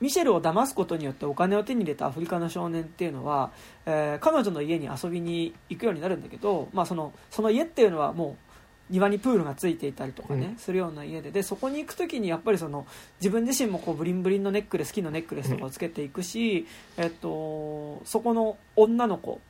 [0.00, 3.50] ミシェルを騙すことによってお金を手に入れたアフリカの少年っていうのは、
[3.86, 8.48] えー、彼女の家に遊びに行くようになるんだけど、まあ、そのその家っていうのはもう
[8.90, 12.86] 庭にプールがついていたりとかね、うん、するような家ででそこに行く時にやっぱりその
[13.20, 19.40] 自分自身もこうブリンブリンのネックレス金のネックレスとかをつけていくし、うん、えっと、そこの女の子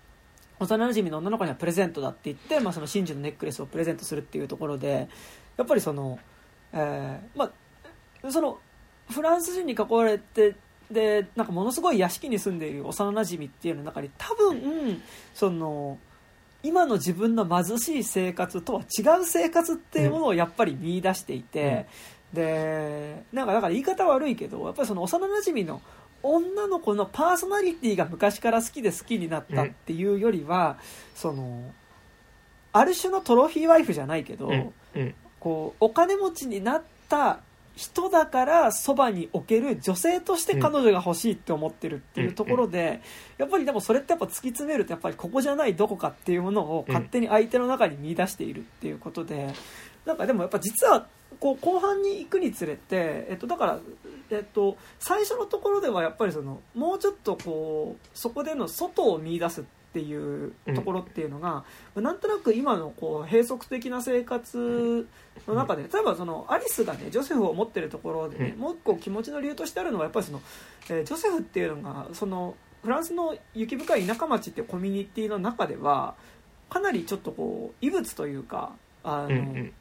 [0.60, 5.08] 幼馴染の女の子にはプレゼントだって言って、まあ、その真珠のネックレスをプレゼントするっていうところで
[5.56, 6.18] やっぱりその、
[6.72, 7.52] えー、ま
[8.24, 8.58] あその
[9.10, 10.54] フランス人に囲われて
[10.90, 15.02] でなんかものすごい屋敷に住んでいる幼なじみっていうの中に多分
[15.34, 15.98] その
[16.62, 21.86] 今の自分の貧しい生活とは違う生活っていうものをやっぱり見出していて、
[22.32, 25.80] うん、でなんかだから言い方悪いけどやっぱりその幼なじみの
[26.22, 30.76] 女の子のパーソナリティが昔から好きで好きになったっていうよりは、うん、
[31.14, 31.70] その
[32.72, 37.40] ある種のトロフィーワイフじゃないけど、うん、こうお金持ちになった
[37.78, 43.00] 人だからそばに置ける女性として彼女が欲しいって思ってるっていうところで、
[43.38, 49.54] やっぱりでもそれってやっぱ突き詰めるとやっぱりここじゃないどこかっていうものを勝手に相手の中に見出しているっていうことで
[50.04, 51.06] なんかでもやっぱ実は
[51.38, 53.78] こう後半に行くにつれて、えっと、だから、
[54.30, 61.64] えっと、最初のところではやっぱりそのもうちょっとこうそこでの外を見出すっていうところっていうのが、
[61.94, 65.06] うん、なんとなく今のこう閉塞的な生活
[65.46, 70.42] の中で例えばそのアリスがねジョセフを持ってるところでね、もう一個気持ちの理由としてあるのはやっぱりその、
[70.90, 76.14] えー、ジョセフっていうのがそのフランスの雪深い田舎町っていうコミュニティの中では
[76.70, 78.72] かなりちょっとこう異物というか
[79.02, 79.72] あの、うんうん、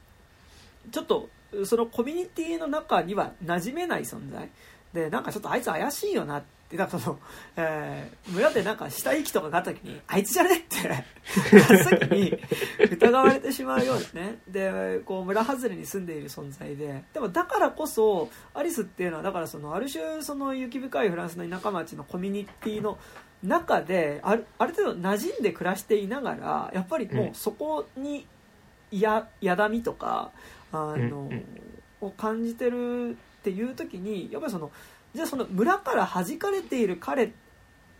[0.90, 1.28] ちょっと
[1.64, 4.50] そのコミュニティの中には馴染めない存在。
[4.92, 7.18] でなんかちょっとあいつ怪しいよなってでなんかその、
[7.56, 11.04] えー、村でなんか死体遺棄とかがあった時にあいつじゃねって
[11.50, 12.38] 真っ先に
[12.90, 14.38] 疑われてしまうようなね。
[14.46, 17.04] でこう村外れに住んでいる存在で。
[17.14, 22.98] でもだからこそアリスっていうのはだからそのある種その雪深いフランスの田舎町のコミュニティの
[23.42, 28.26] 中であるある程度馴染んで暮らしていながらやっぱりもうそこに
[28.90, 30.32] ややだみとか
[30.70, 31.30] あの、
[32.02, 34.70] を感じてるっていう時にやっぱりその。
[35.18, 37.30] じゃあその村から弾かれている彼っ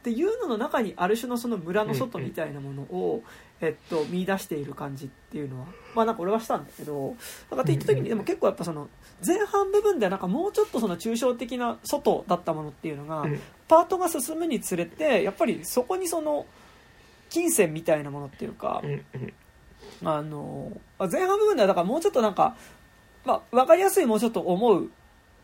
[0.05, 3.25] ていうのの中にある種のその村の外みたいなものを、
[3.61, 5.67] えっと、見出している感じっていうのは
[5.97, 7.17] まあなんか俺はしたんだけど
[7.51, 8.89] だからって言った時にでも結構やっぱその
[9.27, 13.27] 前半部分ではなんかもうちょっとその抽象的な外だったものっていうのが
[13.67, 16.47] パートが進むにつれてやっぱりそこにその
[17.31, 18.81] 金銭みたいなものっていうか
[20.05, 20.71] あの
[21.11, 22.57] 前半部分ではだからもうちょっとなんか、
[23.25, 24.89] まあ、分かりやすいもうちょっと思う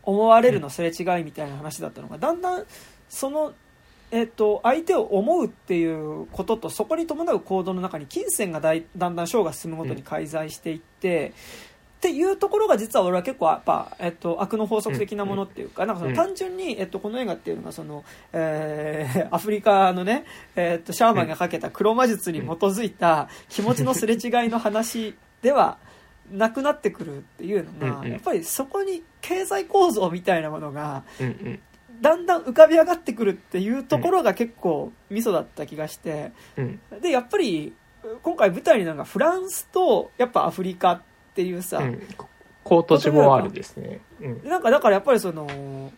[0.05, 2.65] 思われるのすれ違いみたいな話だったのがだんだん
[3.09, 3.53] その、
[4.11, 5.85] えっと、相手を思うってい
[6.21, 11.33] うこととそこに伴う行動の中に金銭がだいだんだんショーが進むごとに介在していって、
[11.97, 20.25] っていうところが実は俺は結構やっぱ、えっと、悪の法則的なものっていうかなんかその単純に、えっと、この映画っていうのがその、えー、アフリカのね、
[20.55, 25.79] えっと、シャーマンがかけた黒魔術に基づいた気持ちのすれ違いの話では
[26.31, 31.03] なくなってくるっていうのが、やっぱりそこに経済構造みたいなものが、
[32.01, 36.31] だんだん浮かび上がってくるっていうところが結構ミソだった気がして、
[37.01, 37.73] でやっぱり
[38.21, 41.01] 今回舞台になるのがフランスとやっぱアフリカっ
[41.33, 42.01] ていうさ、うん、
[42.63, 45.91] コートジボワールですね、うん、なんかだからやっぱりその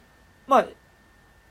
[0.48, 0.68] まあ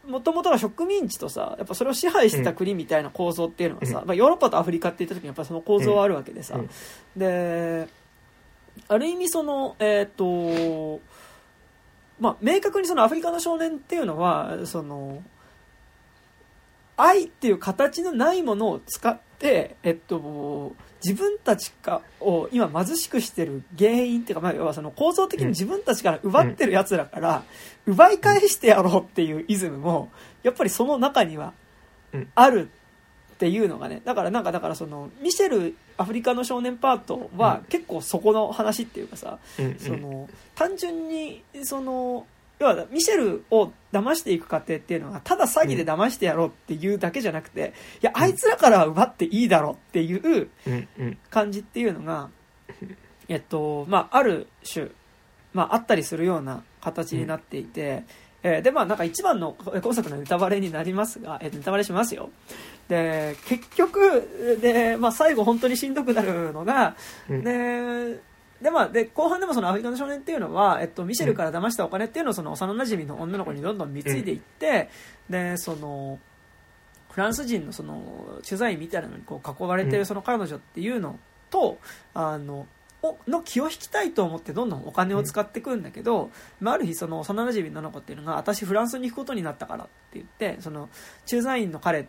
[0.07, 6.59] もともとが植民地とさやっぱそれを支配してた国みたいな構造っていうのがさ、うん、まあ、ヨーロッパとアフリカって言った時にやっぱその構造はあるわけでさ、
[7.17, 7.89] で
[8.89, 11.01] ある意味その、えっ、ー、と、
[12.21, 15.23] まあ、明確にそのアフリカの少年っていうのは、その、
[16.97, 20.75] 愛っていう形のないものを使って、えっと、
[21.05, 27.43] 自分たちかを今貧しくしてる原因っていうか、まあ、要はその構造的に自分たちから奪ってる奴らから、
[27.87, 30.11] 奪い返してやろうっていうイズムも、
[30.43, 31.53] やっぱりその中には
[32.35, 32.71] ある
[33.37, 39.39] っていうのがね、だからなんかだからその、ミシェルアフリカの少年パートは結構そこの話っていうかさ、
[39.79, 42.27] その単純にその
[42.59, 50.49] 要はミシェルを騙していく過程っていうのがただ詐欺で騙してやろうっていうだけじゃなくていやあいつらからは奪っていいだろうっていう
[51.29, 52.31] 感じっていうのが、
[53.29, 54.89] えっとまあ、ある種、
[55.53, 58.05] まあ、あったりするような形になっていて。
[58.43, 62.31] えー、でまあなんか一番の今作のネタバレになりますが、えー、ネタバレしますよ
[62.89, 66.97] で結局で、まあ、最後本当にしんどくなるのが、
[67.29, 68.21] うん、で
[68.61, 74.89] でまあ、で後半でもそのアフリカの少年っていうのは、えっと、ミシェルから騙したお金っていうのをその幼なじみの女の子にどんどん貢いでいって、
[75.29, 76.19] うん、でその
[77.11, 81.19] フランス人のその取材みたいなのにこう囲われてるその彼女っていうの
[81.51, 81.79] と、
[82.15, 82.67] あの
[83.03, 86.31] をの気を引きたいと思ってどんどんお金を使っていくんだけど、
[86.61, 90.89] まあ、ある日その幼馴染の子っていうのが私フランスに行くことになったからって言ってその
[91.27, 92.09] 駐在員の彼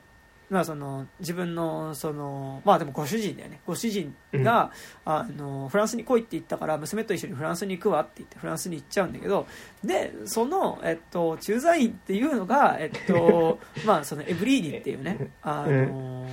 [0.49, 3.59] まあ、その自分のそのまあでもご主人だよね。
[3.67, 4.71] ご主人が、
[5.05, 9.45] うん、あのフランスに来いって言ったから娘と一緒にフランスに行くわって言ってフランスに行っちゃうんだけど
[9.83, 15.73] でその、えっと、駐在員っていうのが、えっと まあ、そのエブリーニっていうねあの、う
[16.25, 16.27] ん。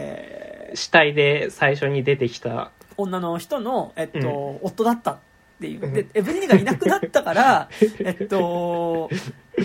[0.00, 2.70] えー、死体で最初に出てきた。
[2.96, 5.18] 女の人の、えっと、うん、夫だった
[5.58, 5.92] っていう。
[5.92, 7.68] で、エブリニがいなくなったから、
[7.98, 9.10] えっと、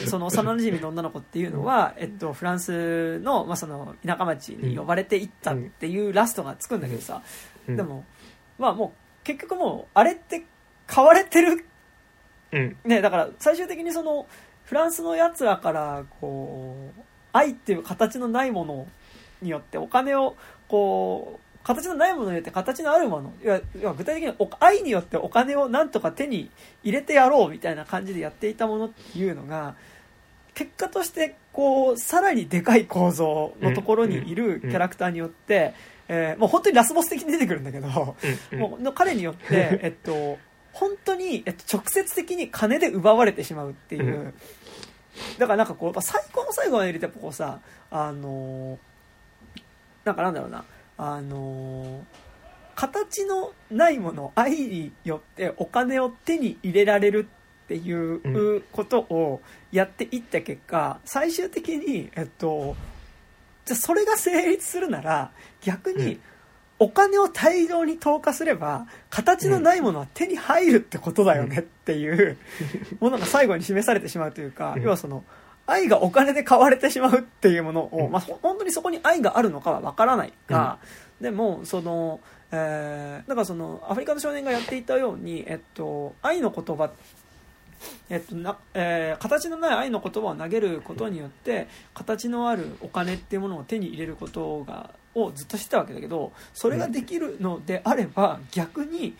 [0.07, 7.21] その幼馴染の女の子っていうのは、えっと、フランスの、まあ、その、田舎町に呼ばれていったっていうラストがつくんだけどさ、
[7.67, 8.05] でも、
[8.57, 10.45] まあもう、結局もう、あれって
[10.87, 11.65] 買われてる。
[12.83, 14.27] ね、だから最終的にその、
[14.63, 17.01] フランスの奴らから、こう、
[17.33, 18.87] 愛っていう形のないもの
[19.41, 20.35] によってお金を、
[20.67, 23.61] こう、形のないものによって形のあるものいや
[23.93, 26.49] 具体的に愛によってお金をなんとか手に
[26.83, 29.75] 入れてやろうみたいな感じでやっていたものっていうのが
[30.53, 35.73] 結果としてこうさらにでかい構造のところにいるキャラクターによって、
[36.07, 37.87] えー、もう本当にラスボス的に出てくるんだけど、
[38.57, 40.37] もう彼によって、 えっと、
[40.71, 44.33] 本当に、えっと、直接的に金で奪われてしまうっていう。
[45.37, 47.59] だからなんかこう、最高の最後まで入れてこうさ、
[47.89, 48.77] あのー、
[50.05, 50.65] なんかなんだろうな、
[50.97, 52.05] あの
[52.75, 57.27] 形のないもの愛によってお金を手に入れられる
[57.63, 59.41] っていうことを
[59.71, 62.75] やっていった結果最終的にえっと
[63.65, 66.19] じゃそれが成立するなら逆に
[66.79, 72.37] お金を大量に投下すれば形のないものは手に入るってことだよねっていう
[72.99, 75.23] ものが最後に示されてしまうというか要はその
[75.65, 80.77] 愛がお金で買われてしまうっていうものを、まあ、本当にそこに愛があるのかはわからないが、
[81.21, 82.19] でもその、
[82.51, 86.91] えー、だからそのアフリカの少年がやっていたように、えっと、愛の言葉
[88.09, 99.15] えっとなえー、形のない愛の言葉を投げることによって形のあるお金っていうものを手に入れることがをずっとしてたわけだけどそれができるのであれば逆に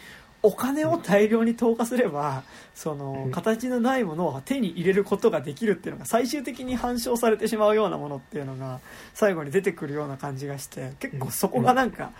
[0.45, 2.43] お金を大量に投下すれば
[2.75, 8.81] その形のないものを手に入れることができるっていうのが最終的に反証されてしまうようなものっていうのが
[9.13, 12.11] 最後に出てくるような感じがして結構そこがなんか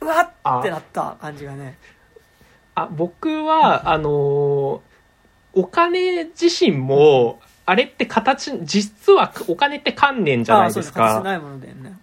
[0.00, 1.78] うわっってなった感じがね。
[2.74, 4.80] あ僕はあのー、
[5.54, 11.20] お金自身もあれって形実はお金って観念じゃないですか。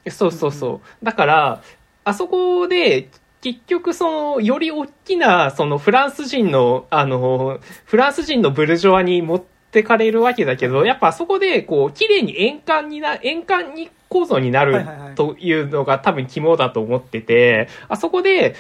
[0.10, 1.62] そうそうそう、だから
[2.04, 3.10] あそこで
[3.46, 18.56] 結局その、より大きな、そのフランス人の、あの、フランス人のブルジョワに持ってかれるわけだけど、やっぱそこで、こう、綺麗に円環にな、円環に構造になるというのが多分肝だと思ってて、あそこで、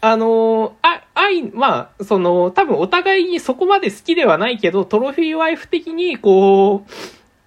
[0.00, 6.90] あの、あ、愛、まあ、その、多分お互いにそこまで好きではないけど、トロフィーワイフ的に、こう、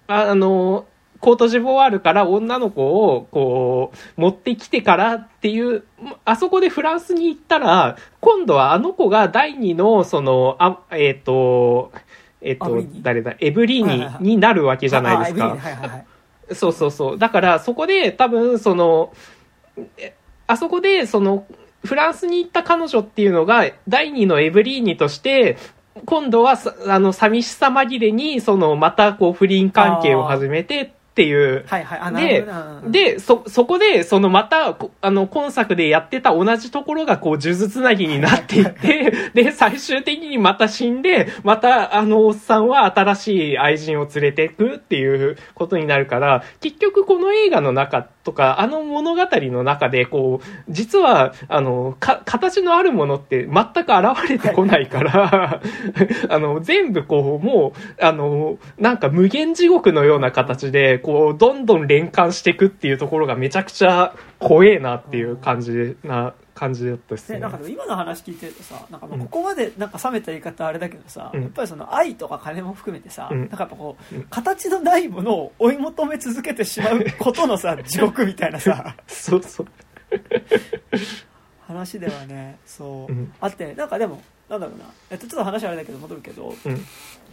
[0.06, 0.86] あの、
[1.24, 5.84] コートジボワールから女の子を、こう、持ってきてからっていう、
[6.26, 11.92] あそこでフランスに行ったら、今度はあの子が第二の、その、あ、えっ、ー、と、
[12.42, 15.56] えっ、ー、と、誰だ、エブリーニになるわけじゃないですか。
[16.52, 17.18] そうそうそう。
[17.18, 19.14] だから、そこで多分、その、
[20.46, 21.46] あそこで、その、
[21.86, 25.56] フランスに行った彼女っていうのが、第二のエブリーニとして、
[26.04, 31.64] 今度は、あの、寂しさ紛れに、その、また、こう、不倫関係を始めて、っていう。
[31.68, 32.14] はいはい。
[32.14, 32.46] で、
[32.86, 55.60] で、そ、そこで、そのまた、あの、今作でやってた同じところが、こう、数珠つなぎになっていって、で、最終的にまた死んで、また、あの、おっさんは新しい愛人を連れてくっていうことになるから、結局この映画の中とか、あの物語の中で、こう、実は、あの、か、形のあるものって全く現れてこないから、
[56.30, 67.40] あの、全部こう、もう、あの、なんか無限地獄のような形で、こう、どんどん連関していくっていうところがめちゃくちゃ怖えなっていう感じな感じだったっすね。
[67.40, 79.66] なんか今の話聞いてるとさ、なんかここまでなんか冷めた言い方あれだけどさ、うん、やっぱりその愛とか金も含めてさ、うん、なんかやっぱこう、うん、形のないものを追い求め続けてしまうことのさ、 地獄みたいなさ、そうそう。
[81.66, 86.54] 話ではね、そう、あって、なんかでも、なんだろうな、えっと、ちょっと話あれだけど戻るけど、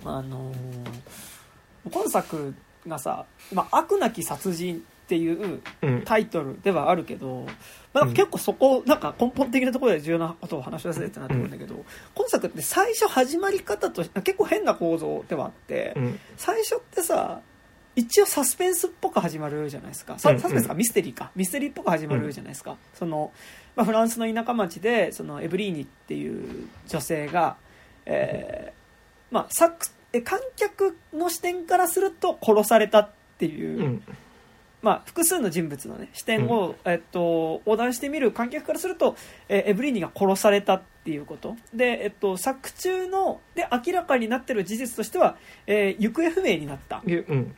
[0.03, 0.55] あのー、
[1.91, 2.55] 今作
[2.87, 5.61] がさ、まあ、悪なき殺人っていう
[6.05, 7.45] タイトルではあるけど、
[7.93, 11.83] まあ、結構そこ、なんか根本的なところで重要なことを話し出せってなってくるんだけど、
[12.15, 15.97] 今作って最初始まり方として結構変な構造ではあって、
[16.37, 17.41] 最初ってさ、
[17.93, 20.17] 一応サスペンスっぽく始まるじゃないですか。
[20.17, 21.31] サスペンスかミステリーか。
[21.35, 23.33] ミステリーっぽく始まるじゃないですか、その、
[23.75, 27.57] まあ、フランスの田舎町でそのエブリーニっていう女性が、
[28.05, 29.75] えーまあ、サ
[30.23, 34.03] 観客の視点からすると殺されたっていう、うん。
[34.81, 39.15] まあ、複数の人物の、ね、視点を、えっと、横断してみる観客からすると、
[39.47, 45.37] えーエブリーニが殺されたっていうことで、えっと、作中ので明らかになってる事実としては、
[45.67, 47.53] えー行方不明になったっうん。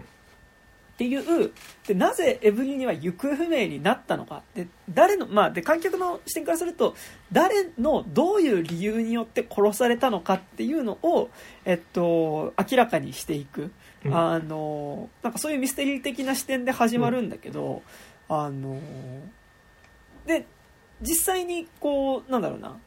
[0.97, 1.51] ていう
[1.87, 6.95] でなぜエブリーニは行方不明になったのかで誰の、まあ、で観客の視点からすると
[7.31, 11.29] 誰のどういう理由によって殺されたのかっていうのを、
[11.65, 13.71] えっと、明らかにしていく。
[14.05, 17.81] うんあのなんかそういうミステリー的な視点で始まるんだけど、
[18.29, 18.79] あの
[20.25, 20.45] で
[21.01, 22.77] 実際にこうなんだろうな、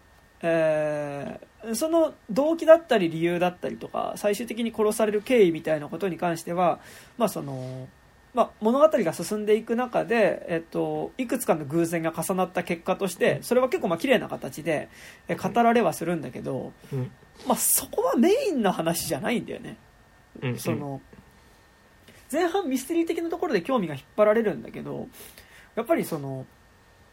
[0.42, 6.78] えーその動機だったり理由だったりとか最終的に殺される経緯みたいなことに関しては、
[7.18, 7.88] まあその
[8.34, 14.90] まあ、物語が進んでいく中で、えっと、いくつかの偶然が重なった結果としてそれは結構まあ綺麗な形で
[15.26, 17.10] え語られはするんだけど、うん。
[17.46, 19.76] まあ、そこはメインの話じゃないんだよね。
[20.42, 20.58] うん。
[20.58, 21.00] その
[22.30, 25.08] 前半ミステリー的なところで興味が引っ張られるんだけど
[25.76, 26.44] やっぱりその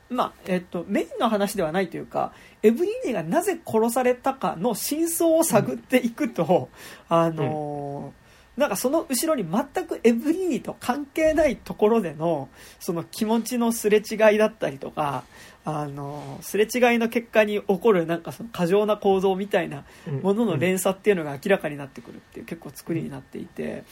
[0.10, 6.70] まあえっと、メインの話ではないというかエブリーニがなぜ殺されたかの真相を探っていくと、
[7.10, 8.14] あの
[8.57, 12.49] なんかその後ろに全くエブリーニと関係ないところでの
[12.80, 15.23] その気持ちのすれ違いだったりとか、
[15.65, 19.85] あのすれ違いの結果に起こるなんかその過剰な構造みたいな
[20.21, 23.84] ものの連鎖っていうのが明らかになってくるっていう結構作りになっていて。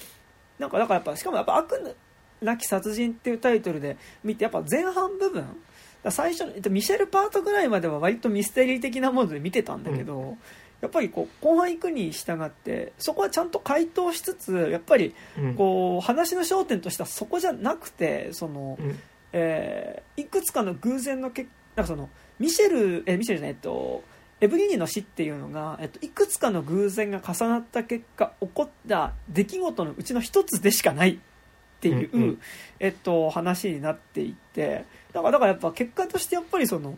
[0.61, 1.95] なんかだからやっぱしかもやっぱ悪
[2.39, 5.43] なき殺人っていうタイトルで見てやっぱ前半部分
[6.09, 10.37] 最初のえっとミシェルパートぐらいまでは割とミステリー的なもので見てたんだけど、
[10.81, 15.55] やっぱりこう後半行くに従ってそこはちゃんと回答しつつやっぱりうん。
[15.55, 18.99] こう話の焦点としてはそこじゃなくてその、うん。
[19.33, 22.09] えーいくつかの偶然のけなんかその
[22.39, 24.03] ミシェルえミシェルじゃないえっと
[24.41, 31.17] エブリーニの死っていうのが、えっと、いくつかの偶然が重なった結果起こった出来事のうちの一つでしかないっ
[31.79, 32.41] ていう、うんうん
[32.79, 36.97] えっと、話になっていてだからだからやっぱ結果としてやっぱりその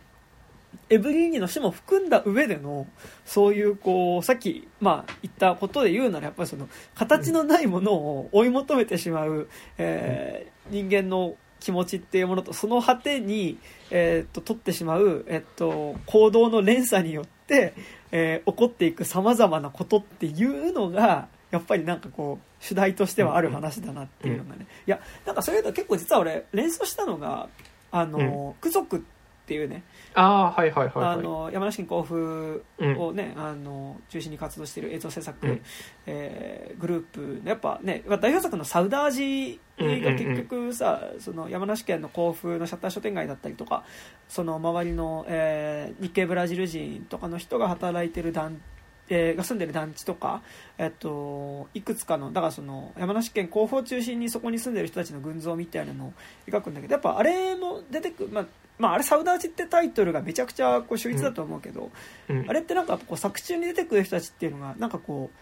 [0.89, 2.87] エブリーニの死も含んだ上での
[3.25, 9.47] そういうこうさっき、まあ、言ったことで言うならやっぱりその形のないものを追い求めてしまう、
[9.77, 13.57] えー人間の気持ちっていうものとその果てに、
[13.91, 17.73] えーっと取ってしまう、えっと行動の連鎖によって、
[18.11, 27.49] えー起こっていくさまざまなことっていうのがやっぱりなんかこう主題としてはある話だなっていうのがね、いやなんかそれと結構実は俺連想したのが
[27.91, 28.99] あの、ク族っ
[29.45, 29.83] ていうね
[30.15, 31.05] ああ、はいはいはいはい。
[31.13, 32.63] あの山梨県甲府
[32.97, 35.61] をね、あの中心に活動している映像制作、うん。
[36.05, 43.83] えーグループのやっぱね代表作の「サウダージ」が結局さ、その山梨県の甲府のシャッター商店街だったりとか
[44.27, 48.61] その周りの、えー日系ブラジル人とかの人が働いてる団
[49.09, 50.41] えーが住んでる団地とか、
[50.77, 56.13] えっと、いくつかのだからその山梨県甲府を中心にそこに住んでる人たちの群像みたいなのを
[56.47, 58.45] 描くんだけどやっぱあれも出てくる、まあ
[58.79, 61.91] まあ、あれ「サウダージ」ってタイトルがめちゃくちゃこう秀逸だと思うけど、
[62.29, 62.49] うん。
[62.49, 65.37] あれってなんかこう作中に出てくる人たちっていうのがなんかこう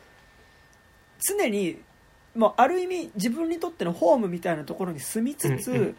[1.24, 1.80] 常に、
[2.36, 5.96] まあ、ある意味自分にとってのホームみたいなところに住みつつ、うんうん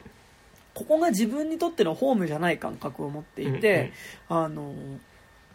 [0.75, 3.93] ここが自分にとってのホームじゃない感覚を持っていて、
[4.29, 4.75] あの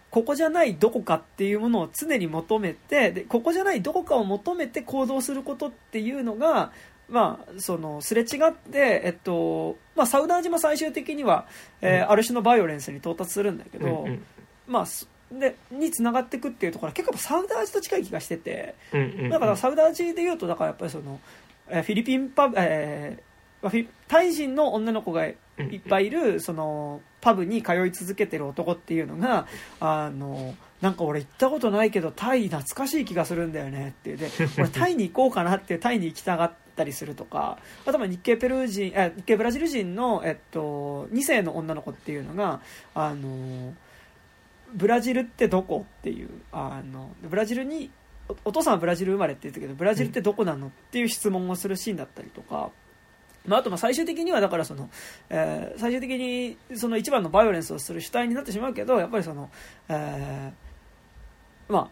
[0.09, 6.71] ここじゃないどこかっていうものを常に求めてでここじゃないどこかを求めて行動することっていうのが、
[7.09, 11.45] まあ、そのすれ違って、えっとまあ、サウダージも最終的には、
[11.81, 14.23] えーある種のバイオレンスに到達するんだけど、うん
[14.67, 19.29] まあ、すでにつながっていくっていうところは結構サウダージと近い気がしててうんうんうん。
[19.29, 21.19] だからサウダージでいうとだからやっぱりその、
[21.67, 23.21] えーフィリピンパブ、えー
[23.61, 25.27] まあフィタイ人の女の子が
[25.63, 29.47] いっぱいいるそのパブに通い続けてる男っていうのが
[29.79, 42.61] あのなんか俺行ったことないけどタイ懐かしい気がするんだよねってで 俺タイに行こうかなってタイに行きたがったりするとかあとまあ日系ペルー人え日系ブラジル人の、えっと、2世の女の子っていうのが
[42.93, 43.73] あの
[44.73, 47.89] ブラジルってどこっていうあのブラジルに
[48.29, 52.71] おお父さんはブラジル生まれって言ったけどブラジルってどこなのっていう質問をするシーンだったりとか、
[53.47, 54.89] まあ、あとまあ最終的にはだからその、
[55.29, 59.49] えー最終的にその一番のバイオレンスをする主体になってしまうけどやっぱりその、
[59.89, 61.89] えーまあ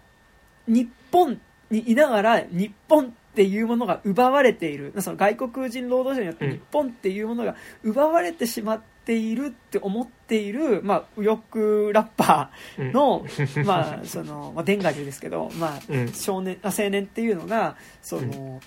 [0.67, 4.93] 日本にいながら日本っていうものが奪われている。
[4.99, 6.51] その外国人労働者によってうん。
[6.53, 13.25] 日本っていうものが奪われてしまっているって思っている、まあ、右翼ラッパーの、
[13.65, 16.13] まあそのまあ、デンガジュですけど、まあ、うん。
[16.13, 18.61] 少年あ青年っていうのがその、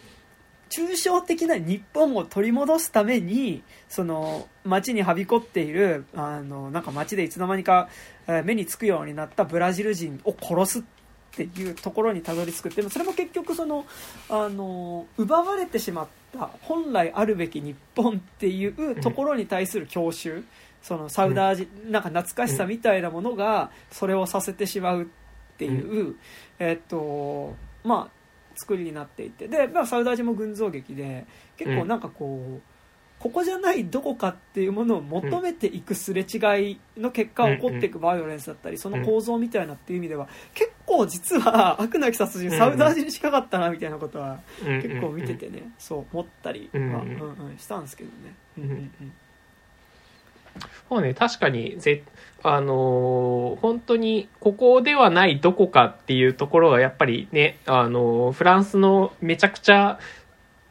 [0.68, 7.88] 抽象的な日本を取り戻すためにその街にはびこっているあのなんか街でいつの間にか
[8.26, 10.82] えー目につくようになったブラジル人を殺すっ
[11.36, 12.68] ていうところにたどり着く。
[12.68, 13.86] っていうそれも結局その
[14.28, 20.44] あの奪われてしまった本来あるべき日本っていうところに対する郷愁。
[20.82, 25.06] そのサウダージ、なんか懐かしさみたいなものがそれをさせてしまうっ
[25.56, 26.14] ていう、
[26.60, 28.17] えっとまあ
[28.58, 29.48] 作りになっていて。
[29.48, 31.26] で、まあ、サウダージも群像劇で
[31.56, 32.62] 結構なんかこう、
[33.18, 36.36] ここじゃないどこかっていうものを求めていくすれ違
[36.70, 46.92] いの結果起こっていくバイオレンスだったりその構造みたいなっていう意味では結構実は 悪なき殺人サウダージに近かったなみたいなことは結構見ててねそう思ったりは、うんうん。
[46.92, 48.34] うんうん、したんですけどね。
[48.58, 48.74] うんうんう
[49.04, 49.12] ん
[50.88, 52.02] そうね、確かに、ぜ、
[52.42, 59.98] あのー本当に、ここではないどこかっていうところが、やっぱりね、あのーフランスのめちゃくちゃ、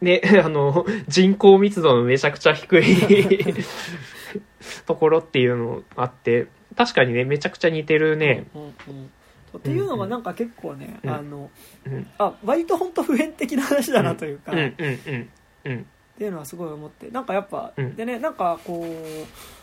[0.01, 2.83] ね、 あの、人口密度のめちゃくちゃ低い
[4.85, 8.45] ところっていうのあって、確かにね、めちゃくちゃ似てるね。
[8.53, 9.09] うんうん
[9.57, 11.49] っていうのがなんか結構ね、うんあの
[11.85, 12.07] うん。
[12.19, 15.29] あ割と本当普遍的な話だなというか、うん、っうん、うん。
[15.63, 15.85] うん。
[16.17, 19.56] ていうのはすごい思ってなんかやっぱ、うんでねなんかこう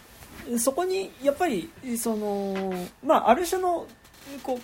[0.58, 2.72] そこにやっぱりその
[3.04, 3.86] まあある種の
[4.42, 4.60] こう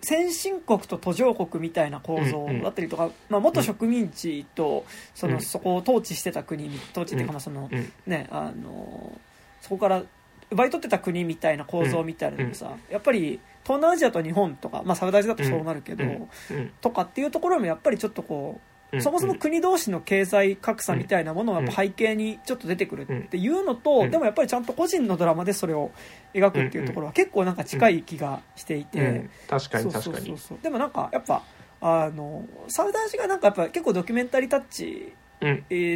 [0.00, 4.84] 先進国と途上国みたいな構造だったりとか、まあ、元植民地と
[5.14, 7.92] その、うんそこを統治してた国統治っていうかまあその、うん。
[8.06, 9.18] ねあの
[9.60, 10.02] そこから
[10.50, 16.10] 奪い取ってた国みたいな構造みたいなのもさ、やっぱり東南アジアと日本とか、まあ、サウダージだとそうなるけど、うん。
[16.10, 16.72] うん。
[16.80, 24.10] とかっていうところもやっぱりちょっとこう、うんそもそも国同士の経済格差みたいなものが背景にちょっと出てくるっていうのと、うん。
[24.10, 25.90] でもやっぱりちゃんと個人のドラマでそれを
[26.32, 29.30] 描くっていうところは結構なんか近い気がしていて、うん。
[29.46, 30.24] 確かに確かに。
[30.24, 30.58] うそうそう。
[30.62, 31.42] でもなんかやっぱ
[31.80, 35.12] あのサウダージがなんかやっぱ結構ドキュメンタリータッチ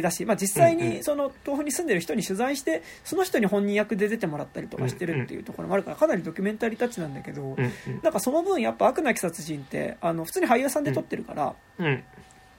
[0.01, 7.57] だし、まあ、実際にその東北に住んでる人に取材してその人に本人役で出てもらったりとかしてるっていうところもあるからかなりドキュメンタリータッチなんだけど、
[8.01, 12.03] なんかその分やっぱ「悪なき殺人」ってあの普通に俳優さんで撮ってるから、うん。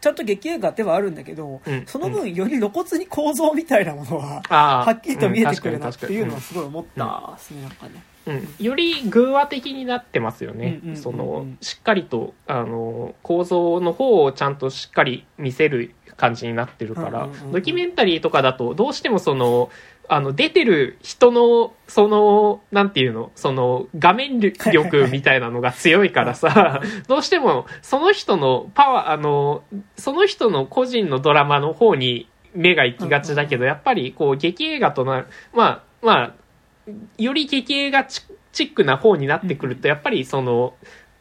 [0.05, 1.87] ちゃんと劇映画ではあるんだけど、うん。
[1.87, 4.43] その分より露骨に構造みたいなものは。
[4.51, 8.05] はっきりと見えてくるなうんっていうのはすごい思ったですねなんかね。
[8.27, 10.83] うん、より偶話的になってますよね。
[10.95, 17.31] その、しっかりと、あの、構造の方をちゃんとしっかり見せる感じになってるから。
[17.51, 19.71] ドキュメンタリーとかだと、どうしてもその、
[20.09, 29.65] あの、出てる人の、その、なんていうの、その、画面力みたいなのが強いからさ、どうしても、その人のパワー、あの、
[29.97, 38.23] その人の個人のドラマの方に目が行きがちだけど、やっぱり、こう、劇映画となる、まあ、まあ、より劇映画チ
[38.53, 40.75] チックな方になってくると、やっぱりその、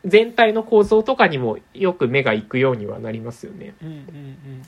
[0.05, 3.73] 全体の構造とかにもよく目が行くようにはなりますよね。
[3.81, 4.61] うんうんうん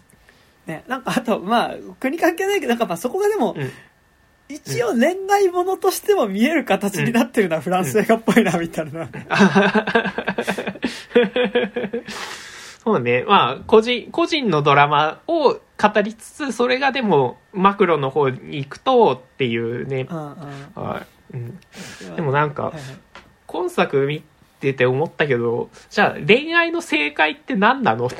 [0.65, 3.71] ね、なんかあとまあ国関係ないけどなんかまあそこがでも、うん。
[4.47, 9.09] 一応恋愛ものとしても見える形になってるのはフランス映画っぽいなみたいな、
[12.83, 13.23] そうね。
[13.27, 20.07] まあ、個人、個人のドラマを語りつつ、それがでも、マクロの方に行くと、っていうね。
[22.15, 22.83] でもなんかはい、はい。
[23.47, 24.23] 今作見
[24.59, 28.15] てて思ったけど、じゃあ恋愛の正解って何なのって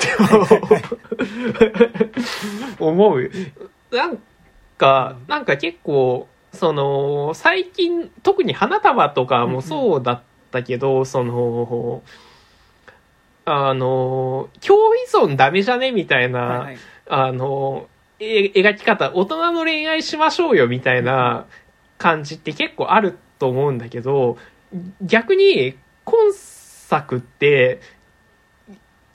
[2.84, 3.32] 思う。
[3.92, 4.18] なん
[4.78, 10.22] か、なんか結構、その、最近、特に花束とかもそうだっ
[10.52, 12.02] たけど、その、
[13.46, 16.70] あの、共依存ダメじゃねみたいな、
[17.08, 17.88] あの、
[18.20, 21.46] え描き方、大人の恋愛しましょうよみたいな
[21.98, 24.38] 感じって結構あると思うんだけど、
[25.02, 27.82] 逆に今作って、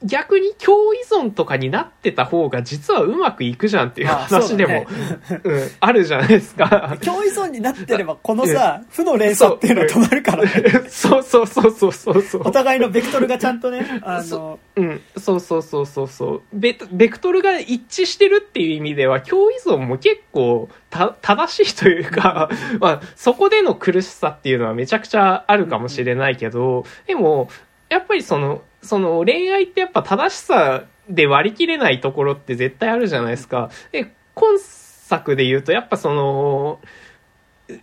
[0.03, 4.87] 逆に共依存とかになってた方が実はうまくいくじゃんっていう話でだね
[5.31, 6.97] も、うん、あるじゃないですか。
[7.03, 10.51] 共依存になってればこのさ負の連鎖っていうのは止まるからね
[10.89, 12.43] そうそうそうそうそうそう。
[12.47, 16.43] お互いのベクトルがちゃんとねあのうん、そうそうそうそうそう。
[16.53, 22.49] ベ、ベクトルが一致してるっていう意味では、共依存も結構た正しいというか、
[22.81, 27.51] まあ、そこでの苦しさっていうのはめちゃくちゃあるかもしれないけど、でも、
[27.91, 33.71] やっぱりその、その恋愛ってやっぱ正しさで割り切れないところって絶対あるじゃないですか。
[33.93, 36.81] で、今作で言うと、やっぱその、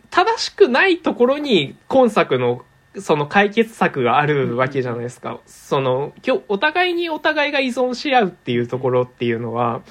[0.10, 2.66] 正しくないところに今作の
[3.00, 5.40] その解決策があるわけじゃないですか。
[5.46, 9.82] その、今日、お互いにお互いが依存し合うっていうところっていうのは、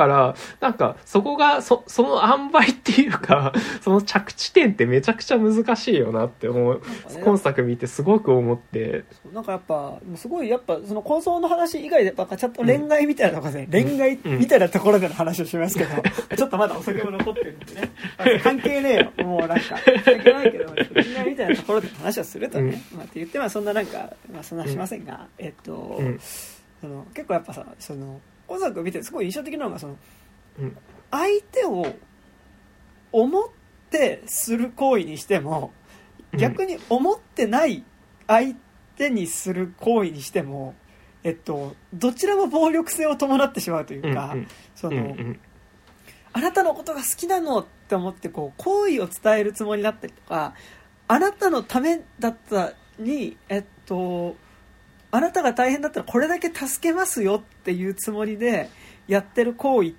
[0.00, 3.52] から、なんか、そこが、そ、その塩梅っていうか、
[3.82, 6.74] その着地点ってめちゃくちゃ難しいよなって思う。
[6.76, 6.80] ね
[7.22, 9.04] 今作見てすごく思って。
[9.34, 15.90] なんかやっぱすごいやっぱその構造の話以外でやっぱちゃんと恋愛みたいなところで、恋愛みたいなところでの話をしますけど、
[16.34, 17.90] ちょっとまだお酒も残ってるんでね。
[18.16, 19.12] まあ関係ねえよ。
[19.26, 26.18] もうなんか関係ないけど恋愛みたいなところでの話をするとね、まあ、って言ってまあそんななんか、まあ、そんなしませんが、えっと、うん。
[26.80, 28.20] その結構やっぱさその
[28.50, 29.96] 今作見てすごい印象的なのがその
[30.58, 30.76] うん。
[31.10, 31.86] 相手を
[33.12, 33.44] 思っ
[33.90, 35.72] てする行為にしても
[36.36, 37.84] 逆に思ってない
[38.26, 38.54] 相
[38.96, 40.74] 手にする行為にしても、
[41.24, 44.48] えっと、どちらも暴力性を伴ってしまうというか、うん。
[44.76, 45.40] その、うんうん。
[46.32, 50.54] あなたのことが好きなのって思ってこう好意を伝えるつもりだったりとか
[51.08, 54.36] あなたのためだったにえっと
[55.10, 58.70] あなたが大変だったらこれだけ助けますよっていうつもりで
[59.08, 59.94] やってる行為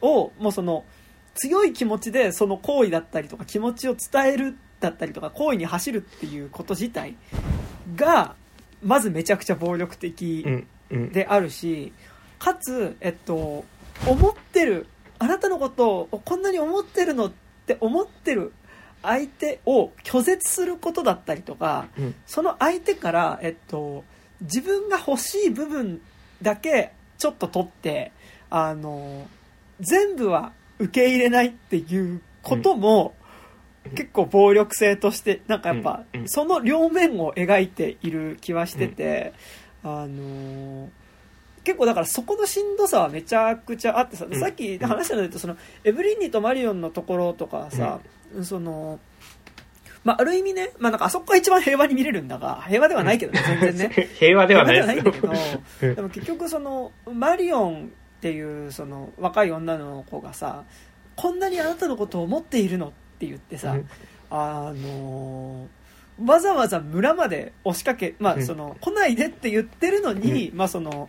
[0.00, 0.84] をもうその
[1.34, 7.16] 強い気持ちでその行為だったりとか気持ちを伝えるだったりとか行為に走るっていうこと自体
[7.96, 8.34] が
[8.82, 11.92] まずめちゃくちゃ暴力的であるし
[12.38, 13.64] かつ、えっと、
[14.06, 14.86] 思ってる
[15.18, 17.32] あなたのことをこんなに思ってるのっ
[17.66, 18.52] て思ってる
[19.02, 22.14] 相手を拒絶することだったりとかうん。
[22.26, 24.04] その相手から、えっと、
[24.40, 26.00] 自分が欲しい部分
[26.42, 28.12] だけちょっと取って
[28.50, 29.26] あの
[29.80, 33.14] 全部は受け入れないっていうことも、
[33.84, 33.92] うん。
[33.94, 36.20] 結構暴力性としてなんかやっぱ、うん。
[36.20, 36.28] うん。
[36.28, 39.32] その両面を描いている気はしてて、
[39.82, 40.88] あの
[41.64, 44.38] 結構だからそこのしんどさはめちゃくちゃあってさ、うん。
[44.38, 48.00] さっき話したので言うとそのエブリンニとマリオンのところとかさ、
[48.42, 48.98] その
[50.04, 54.08] まあ、ある意味ね、まあ、なんかあそこが一番平和に見れるんだが平和ではないけどね全然ね。
[54.18, 55.32] 平和ではないではないんだけど
[55.82, 60.64] うん でも結局そのマリオンっていうその若い女の子がさ
[61.16, 63.88] こんなにあなたのことを思っているのって言ってさ、うん。
[64.30, 65.68] あの
[66.24, 68.46] わざわざ村まで押しかけ、まあ、うん。
[68.46, 71.08] その来ないでって言ってるのに、まあ、その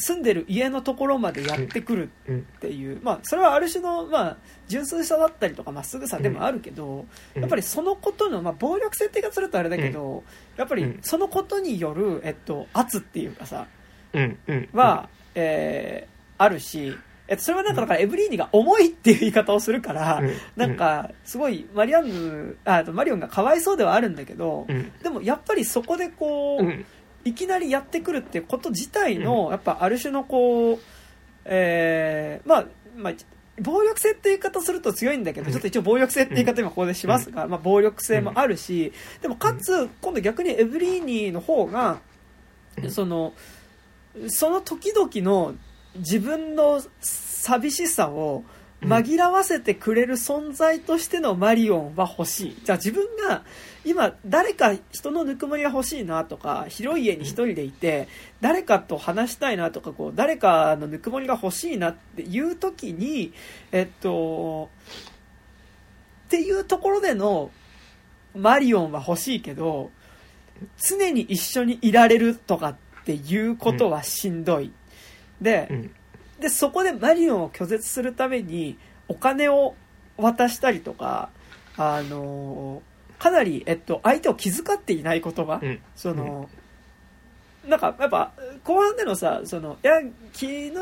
[0.00, 4.36] 住んでる家のところまでやってくるうんっていう、まあ、それはある種の、まあ、
[4.68, 7.42] 純粋さだったりとかまっすぐさでもあるけど、うん。
[7.42, 10.24] やっぱりそのことの、まあ、暴力性って言い方するとあれだけど、
[10.56, 10.98] やっぱりうん。
[11.02, 13.66] そのことによる、えっと、圧っていうかさ
[14.12, 14.38] うん。
[14.46, 14.68] うん。
[14.72, 16.96] は、えーあるし、
[17.28, 20.32] えっと、それはなんかだからエブリーニが重いっていう言い方をするから、うん。
[20.56, 24.90] なんかすごいマリアンヌあマリオンがかわいそうではあるんだけど、うん。
[25.02, 26.86] でもやっぱりそこでこう、うん
[27.24, 30.78] いきなりやってくるってこと自体の、やっぱある種のこう、
[31.44, 32.66] えーまあ、
[32.96, 33.12] まあ、
[33.60, 35.52] 暴力性って言い方すると強いんだけど、うん。
[35.52, 42.00] ちょっと一応暴力性って言い方今ここでしますが、まあ暴力性もあるし、でもかつ、今度逆にエブリーニの方が、
[42.82, 42.90] うん。
[42.90, 43.34] その、
[44.28, 45.54] その時々の
[45.96, 48.44] 自分の寂しさを
[48.82, 52.56] 紛らわせてくれる存在としてのマリオンは欲しい。
[52.64, 53.44] じゃあ自分が
[53.84, 58.08] 今誰か人のぬくもりが欲しいなとか、広い家に一人でいて、
[58.40, 63.32] 誰かと話したいなとか、こう、誰かのぬくもりが欲しいなっていう時に、
[63.72, 64.68] えっと、
[66.26, 67.50] っていうところでの
[68.34, 69.90] マリオンは欲しいけど、
[70.88, 74.72] 常に一緒にいられるとかっていうことはしんどい。
[75.40, 75.94] で、うん
[76.40, 78.78] でそこでマリオンを拒絶するために
[79.08, 79.74] お金を
[80.16, 81.28] 渡したりとか、
[81.76, 82.82] あの
[83.20, 85.78] かなり、えっと、相手を気遣っていない言葉、うん。
[85.94, 86.50] その、
[87.68, 88.32] なんかやっぱ
[88.64, 90.00] 後半でのさそのいや
[90.32, 90.72] 昨日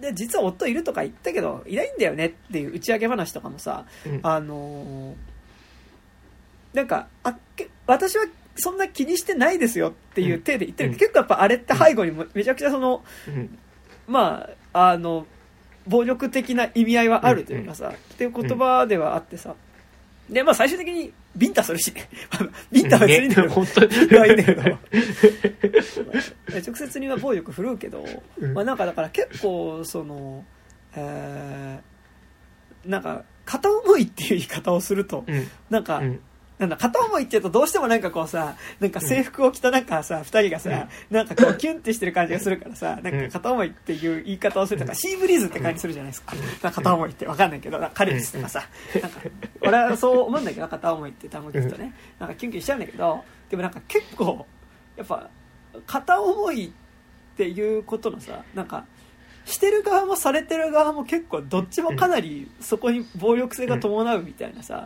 [0.00, 4.20] で実は夫いるとか言ったけどいないんだよねっていう打ち上げ話とかもさ、うん。
[4.22, 5.16] あの
[6.72, 10.90] なんかあけ私はそんな気にしてないですよっていう体で言ってる。
[10.90, 13.58] けど、結構やっぱあれって背後にもめちゃくちゃその、うん。
[14.06, 15.26] まあ、あの、
[15.86, 19.54] 暴力的な意味合いはあるというかさ、っていう言葉ではあってさ。
[20.28, 21.92] で、まあ最終的にビンタするし、
[22.72, 23.88] ビンタは別にいいんだけど、ね本当に。
[23.88, 24.62] ビンタはいいんだけど、
[26.66, 28.04] 直接には暴力振るうけど、
[28.38, 28.54] うん。
[28.54, 30.44] まあなんかだから結構、その、
[30.96, 31.88] えー
[32.88, 35.48] なんか、片思いっていう言い方をすると、うん。
[35.70, 36.20] なんか、うん
[36.58, 46.34] なんだ、片思いって言うとどうしてもなんかこうさ、なんか制服を着たなんかさ、二人がさ、なんかこうキュンってしてる感じがするからさ、なんか片思いっていう言い方をするとか、シーブリーズって感じするじゃないですか。
[46.62, 48.64] か片思いってわかんないけど、カルピスとかさ、
[49.00, 49.20] なんか、
[49.60, 54.46] 俺はそう思うんだけど、片思いって単語聞くとね、なんかキュンキュンしちゃうんだけど、でもなんか結構、
[54.96, 55.30] やっぱ、
[55.86, 56.70] 片思いっ
[57.36, 58.84] ていうことのさ、なんか、
[59.48, 64.84] してる側もされてる側も結構どっちもかなりそこに暴力性が伴うみたいなさ、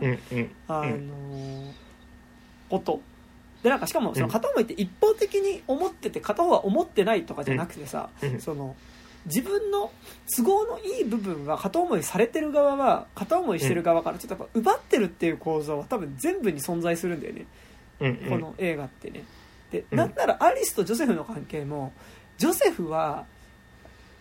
[0.67, 1.71] あのー
[2.69, 3.01] こと。
[3.61, 8.41] でなんかしかもその片思いって一方的に思ってて片方は思ってないとかじゃなくてさ、うん。
[8.41, 8.75] その
[9.25, 9.91] 自分の
[10.35, 17.45] 都合のいい部分は片思いされてる側は片思いしてる側からちょっとやっぱ奪ってるっていう構造は多分全部に存在するんだよね、
[18.29, 19.23] この映画ってね。
[19.71, 19.97] でうん。
[19.97, 21.93] なんならアリスとジョセフの関係も
[22.37, 23.25] ジョセフは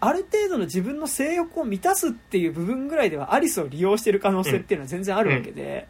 [0.05, 5.87] ある程度の自分の性欲を満たすっていう部分ぐらいではアリスを利用してる可能性っていうのは全然あるわけで、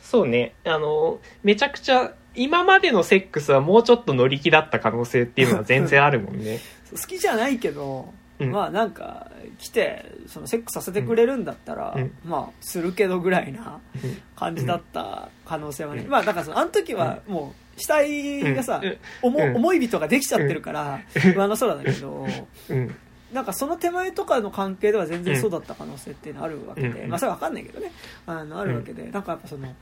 [0.00, 0.54] そうね。
[0.64, 6.58] あの、めちゃくちゃ、今までのセックスはもうちょっと乗り気だった可能性っていうのは全然あるもんね。
[6.90, 8.50] 好きじゃないけど、うん。
[8.50, 12.12] まあなんか来てそのセックスさせてくれるんだったら、うん。
[12.24, 16.10] まあするけどぐらいなうん感じだった可能性はね、うん。
[16.10, 18.80] まあだからそのあの時はもう死体がさ、
[19.22, 19.56] うん。
[19.56, 21.00] 思い人ができちゃってるから
[21.36, 22.26] 上の空だけど
[22.70, 22.94] うん。
[23.34, 27.90] なんかその手前とかの関係では全然そうだった可能性っていうのはあるわけで、うんまあそれは分かんないけどね
[28.26, 29.74] あのあるわけで、なんかやっぱその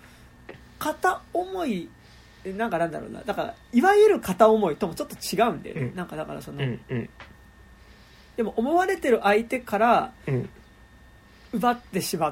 [0.78, 1.88] 片思い
[2.56, 6.80] なんかなんだろうなだからいわゆる片思いともちょっと違うんだよね、うんなんかだからその、うん。
[6.88, 7.08] うん。
[8.36, 10.48] でも思われてる相手からうん。
[11.52, 12.30] 奪ってしま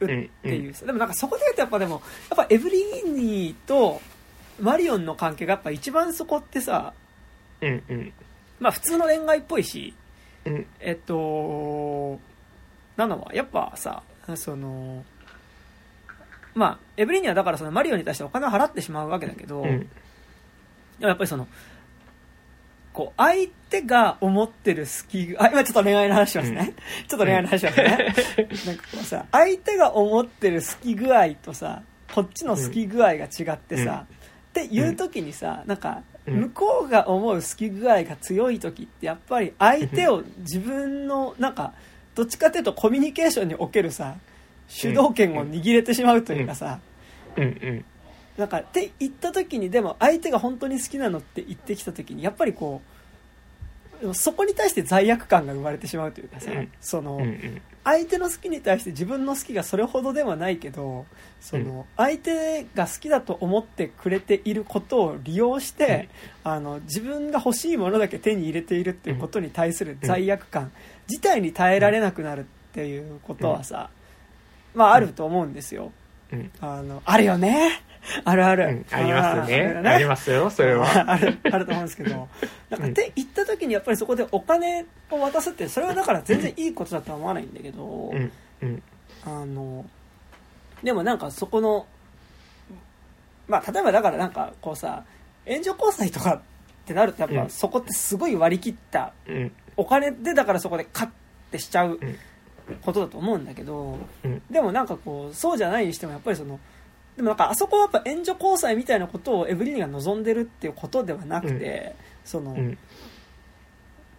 [0.00, 4.00] うっていうさ、でもなんかそこで言うとやっぱでもやっぱエブリーニーと
[4.60, 6.92] マリオンの関係がやっぱ一番そこってさ
[7.60, 7.82] うん。
[7.88, 8.12] うん。
[8.58, 9.94] まあ普通の恋愛っぽいし
[10.48, 10.66] うん。
[10.80, 12.18] えっと
[12.96, 14.02] なんだろうやっぱさ
[14.34, 15.04] その
[16.54, 19.80] まあエブリーニーはだからそのマリオンに対してお金を払ってしまうわけだけど、うん。
[19.80, 19.86] で
[21.00, 21.46] もやっぱりその
[22.92, 26.74] こう相手が思ってる好きあ今ちょっと恋愛の話しますね、
[27.06, 28.14] ちょっと恋愛の話しますね、
[28.66, 41.72] なんかこうさ相手が思ってる好き具合とさこっちの好き具合が違ってさ、っていう時にさなんかうん向こうが思う好き具合が強い時ってやっぱり相手を自分のなんか
[42.14, 44.16] どっちかっていうとコミュニケーションにおけるさ
[44.68, 46.80] 主導権を握れてしまうというかさ、
[47.36, 47.44] うん。
[47.44, 47.84] うん。
[48.36, 52.82] なんかって言った時にでも相手が本当に好きなのって言ってきた時にやっぱりこ
[54.02, 57.20] うそこに対して罪悪感が生まれてしまうというかさ、うんその。
[57.88, 61.06] 相手の好きに対して自分の好きがそれほどではないけど
[61.40, 66.10] その、相手が好きだと思ってくれていることを利用して、
[66.44, 70.70] あの自分が欲しいものだけ手に入れているっていうことに対する罪悪感
[71.08, 73.88] 自体に耐えられなくなるっていうことはさ、
[74.74, 75.92] まああると思うんですよ。
[76.30, 76.50] うん。
[76.60, 77.82] あのあるよね
[78.24, 78.86] あるある、うん。
[78.90, 79.82] ありますね。
[79.84, 80.86] ありますよ、それは。
[81.10, 82.28] あるあると思うんですけど
[82.70, 88.32] なんかうんって言った時にやっぱりそこでお金を渡すってそれはだから全然いいことだとは思わないんだけど、うん。
[88.62, 88.82] うん。
[89.26, 89.84] あの
[90.82, 91.86] でもなんかそこの
[93.48, 95.04] まあ例えばだからなんかこうさ
[95.46, 96.40] 援助交際とかっ
[96.86, 99.52] てなるとやっうんぱそこってすごい割り切ったうん。
[99.76, 101.08] お金でだからそこでカッ
[101.50, 102.16] てしちゃううん
[102.82, 104.42] ことだと思うんだけどうん。
[104.50, 106.60] でもなんかこうそうじゃないにしてもやっぱりその
[107.18, 112.78] でもなんかあそこはやっぱ援助交際みたいなことをエブリィニーが望んでるっていうことではなくて、その、うん。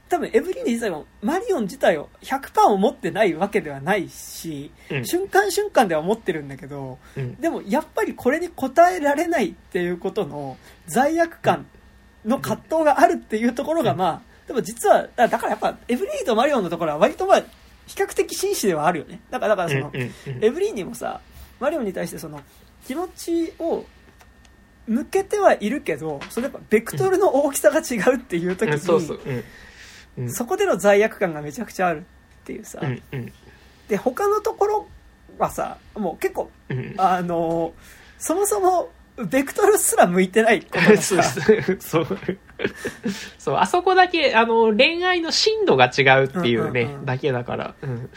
[0.09, 7.35] 多分エブリィニー自体はマリオン自体を100%を持ってないわけではないし、うん瞬間瞬間では持ってるんだけどうん。
[7.35, 10.57] でもやっぱりこれに応えられないっていうことの
[10.87, 11.67] 罪悪感
[12.25, 17.43] の葛藤があるっていうところがまあでも実はだだからやっぱエブリィとマリオンのところは割とまあ
[17.87, 19.91] 比較的紳士ではあるよねだからだからその。
[19.93, 21.21] エブリィにもさ
[21.59, 22.41] マリオンに対してその
[22.89, 23.85] 気持ちを
[24.87, 28.79] 向けてはいるけどそれやっぱベクトルの大きさが違うっていう時に、うん。
[28.79, 29.21] そうそう。
[29.23, 30.23] うん。
[30.23, 30.31] うん。
[30.31, 32.03] そこでの罪悪感がめちゃくちゃあるっ
[32.45, 33.03] ていうさ、うん。
[33.11, 33.31] うん。
[33.87, 34.87] で他のところ
[35.37, 36.95] はさもう結構うん。
[36.97, 37.73] あの
[38.17, 38.89] そもそも
[39.23, 42.07] ベクトルすら向いてないこと そう。
[43.37, 47.75] そう、あそこだけ、あの、恋愛の深度が違うっていうね、うんうんうんだけだから。
[47.83, 48.09] うん。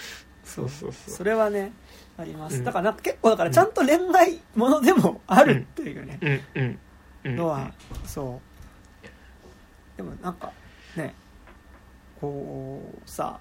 [0.45, 1.15] そうそうそう。
[1.15, 1.73] それはね
[2.19, 2.65] あります、うん。
[2.65, 6.79] だからなんか結構だからちゃんと恋愛ものでもあるっていうね、うんうん。
[7.25, 7.37] うん。
[7.37, 7.73] のは
[8.05, 8.41] そ
[9.05, 9.97] う。
[9.97, 10.53] でもなんか
[10.97, 11.15] ね
[12.21, 13.39] こうさ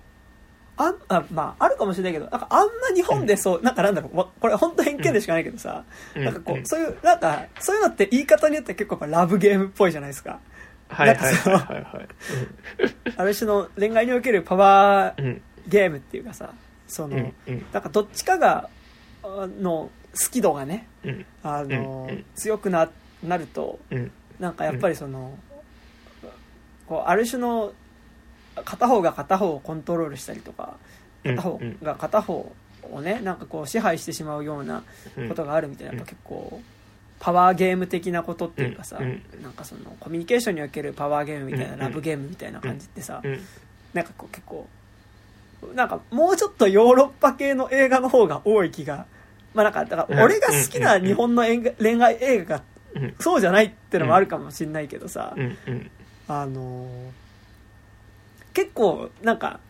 [0.78, 5.84] あんあまああるかもしれないけどなんかあんま日本でそう、なんかなんだろうわこれ本当偏見でしかないけどさ、
[6.16, 6.24] うん。
[6.24, 6.66] なんかこう、うん。
[6.66, 10.40] そういうなんかそういうのって言い方によって結構やっぱラブゲームっぽいじゃないですか。
[10.88, 12.08] はいはいはいはいはい。
[13.18, 15.42] ある種の恋愛におけるパワーうん。
[15.68, 16.54] ゲームっていうかさ
[16.92, 17.34] その、うん。
[17.48, 17.66] うん。
[17.72, 18.70] なんかどっちかが
[19.24, 21.26] あの好き度がねうん。
[21.44, 22.90] あの、うんうん強くな
[23.24, 24.12] なるとうん。
[24.40, 25.38] なんかやっぱりその、
[26.88, 27.74] こうある種の
[28.66, 30.78] 片方が片方をコントロールしたりとか
[31.24, 32.52] うん片方が片方
[32.92, 34.84] をねなんかこう支配してしまうような
[35.30, 36.60] ことがあるみたいなやっぱ結構
[37.20, 43.40] パワーゲーム的なことっていうかさ、うんなんかそのコミュニケーションにおけるパワーゲームみたいな、うんラブゲームみたいな感じってさ、うん。
[43.94, 44.68] なんかこう結構
[45.76, 49.06] なんかもうちょっとヨーロッパ系の映画の方が多い気が
[49.54, 52.64] まあなんかだから俺が好きな日本の恋愛映画が
[52.94, 53.16] うん。
[53.20, 55.34] そうじゃないってのもあるかもしんないけどさ。
[56.28, 57.12] あのー
[58.54, 59.62] 結構なんか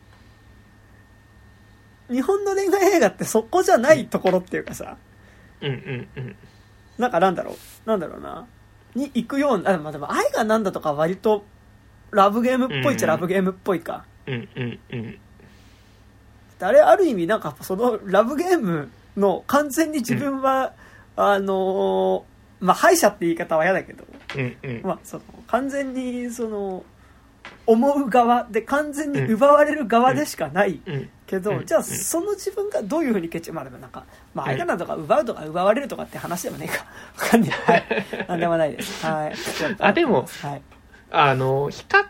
[2.10, 4.98] 日本の恋愛映画ってそこじゃないところっていうかさ。
[6.98, 7.56] なんかなんだろう、
[7.88, 8.48] なんだろうな、
[8.96, 11.46] に行くような、あまあでも愛がなんだとか割と
[12.12, 14.06] ラブゲームっぽいっちゃラブゲームっぽいか。
[14.28, 15.20] うんうんうん。
[16.66, 20.74] あれある意味なんかそのラブゲームの完全に自分は、
[21.16, 22.32] あのー
[22.62, 24.04] まあ敗者って言い方は嫌だけど、
[24.36, 24.82] うんうん。
[24.84, 26.84] まあその完全にその
[27.66, 31.10] 思う側で完全に奪われる側でしかないうん。
[31.26, 31.66] けど、うん。
[31.66, 34.06] じゃあその自分がどういうふうに決着まあでもなんか、
[34.36, 36.86] まあ、相手なんとか奪うとか奪われるとかって話でもねえか。
[37.24, 37.50] わかんない。
[37.50, 37.86] はい。
[38.28, 39.06] なんでもないです。
[39.06, 39.34] はい。
[39.80, 40.62] あでもはい。
[41.10, 42.06] あの、比較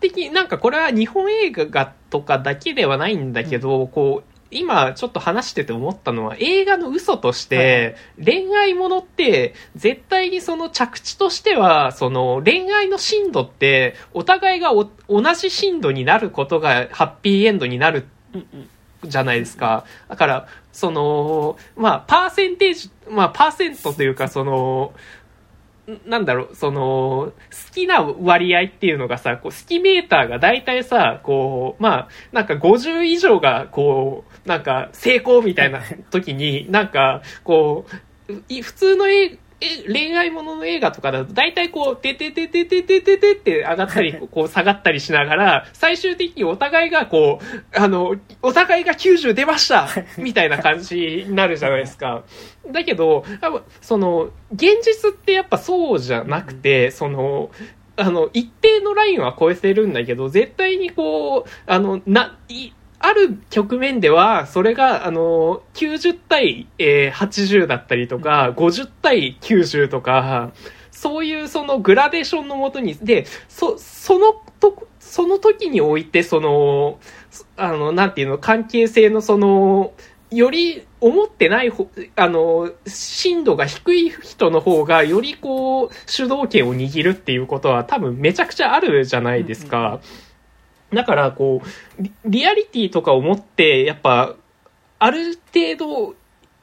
[0.00, 18.68] 的、なんかこれは日本映画とかだけではないんだけど、こう、今ちょっと話してて思ったのは映画の嘘として、恋愛ものって絶対にその着地としては、その恋愛の深度ってお互いがお同じ深度になることがハッピーエンドになるうんうん。
[19.04, 19.84] じゃないですか。
[20.08, 25.17] だから、その、まあ、パーセンテージ、まあ、パーセントというか、その、ん
[26.06, 27.32] なんだろう、その、好
[27.72, 37.86] きな割合っていうのがさ、こう、好きメーターが大体さ、こう、まあ、なんか50以上が、こう、なんか成功みたいな時に、なんか、こ
[38.28, 52.22] う、普通の映え恋愛ものの映画とかだと大体こう、ててててててててって上がったり、こう下がったりしながら、最終的にお互いがこう、あの、お互いが90出ましたみたいな感じになるじゃないですか。
[52.70, 53.24] だけど、
[53.80, 57.50] その、現実ってやっぱそうじゃなくて、その、
[57.96, 62.70] あの、一定のラインは超えてるんだけど、絶対にこう、あの、な、い、
[63.00, 70.52] ある局面では、それが、あの、90対、えー80だったりとか、50対90とか、
[70.90, 76.98] そういうそのグラデーションのもとに、で、そ、そのと、その時において、その、
[77.56, 79.92] あの、なんていうの、関係性のその、
[80.30, 90.00] より思ってないほ、あの、深度が低い人の方が、よりこう、主導権を握るっていうことは多分めちゃくちゃあるじゃないですか。
[90.92, 94.34] だから、こう、リリアリティとかを持って、やっぱ、
[94.98, 96.14] ある程度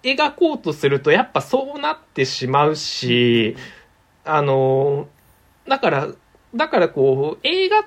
[0.03, 3.55] 描こうとすると、やっぱそうなってしまうし、
[4.23, 5.07] あの、
[5.67, 6.07] だから、
[6.55, 7.85] だからこう、映画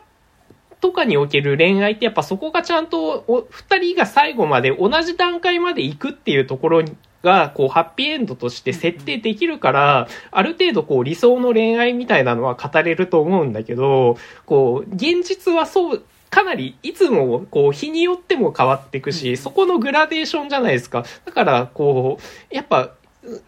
[0.80, 6.84] とかにおける恋愛ってやっぱそこがちゃんとお二人が最後まで同じ段階まで行くっていうところ
[7.22, 14.16] がこうハッピーエンドとして設定できるからある程度こう理想の恋愛みたいなのは語れると思うんだけど
[14.46, 22.92] こう現実はそうかなりいつもこう日によっても変わっていくしそこのグラデーションじゃないですかだからこうやっぱ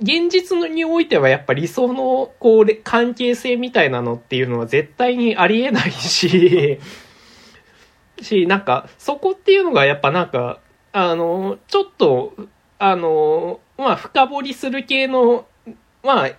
[0.01, 6.78] 現実においてはやっぱ理想のこうれ関係性みたいなのっていうのは絶対にありえないし
[8.23, 10.61] し、なんか、そこっていうのがやっぱなんか、
[10.93, 12.35] あの、ちょっと、
[12.78, 15.47] あの、まあ、深掘りする系の、
[16.02, 16.31] まあ、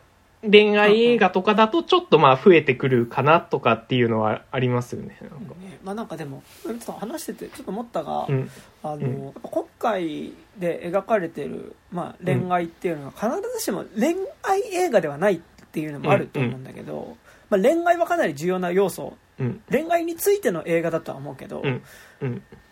[0.43, 5.15] 恋愛映画とかだとちょっとまあ増えてくるかなとかっていうのはありますよね。
[5.21, 8.49] なんかねまあなんかでもちょっと話しててちょっと思ったが、うん。
[8.83, 15.39] あの今回で描かれてる、まあ、恋愛っていうのは必ずしも恋愛映画ではないっ
[15.71, 17.17] ていうのもあると思うんだけど、
[17.49, 19.61] まあ、恋愛はかなり重要な要素うん。
[19.69, 21.63] 恋愛についての映画だとは思うけど。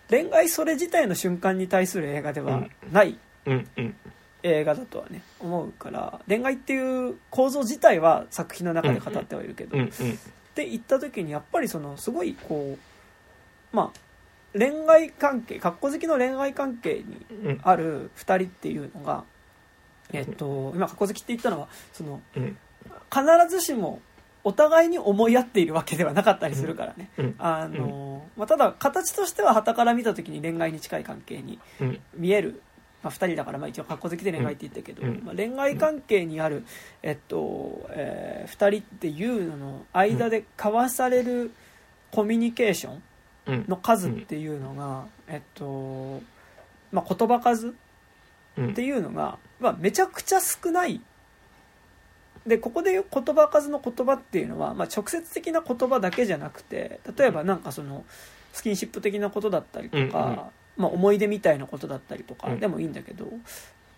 [0.10, 3.20] 恋愛それ自体の瞬間に対する映画ではない。
[4.42, 9.86] 映画だとはね思うから恋愛っていう構造自体は作品の中で語ってはいるけど、うん。
[9.86, 9.90] っ
[10.56, 12.80] て言った時にやっぱりそのすごいこう
[13.72, 14.00] まあ
[14.58, 17.60] 恋愛関係格好好きの恋愛関係にうん。
[17.64, 19.24] ある2人っていうのが、
[20.12, 22.58] えっと、今格好好きって言ったのはそのうん。
[23.14, 24.02] 必ずしも
[24.44, 27.36] お互いに思い合っているわけではなかったりするからね、うん。
[27.38, 32.00] あのまあ、ただ形としては傍から見た時に恋愛に近い関係にうん。
[32.16, 32.62] 見える、
[33.04, 36.66] まあ、2人だからまあ一応格好好きで恋愛って言ったけど、うんまあ、恋愛関係にある、
[37.04, 41.52] えっとえ2人っていうのの間で交わされる
[42.12, 43.04] コミュニケーションうん。
[43.68, 46.22] の数っていうのが、えっと
[46.92, 47.74] まあ、言葉数
[48.58, 48.70] うん。
[48.72, 51.02] っていうのが、まあ、めちゃくちゃ少ない。
[52.46, 58.06] でここで言う言葉数の言葉っていうのは、まあ、直接的な言葉だけじゃなくて例えばなんかその
[58.54, 62.60] スキンシップ的なことだったりとか、まあ、思い出みたいなことだったりとかうん。
[62.60, 63.34] でもいいんだけど、やっ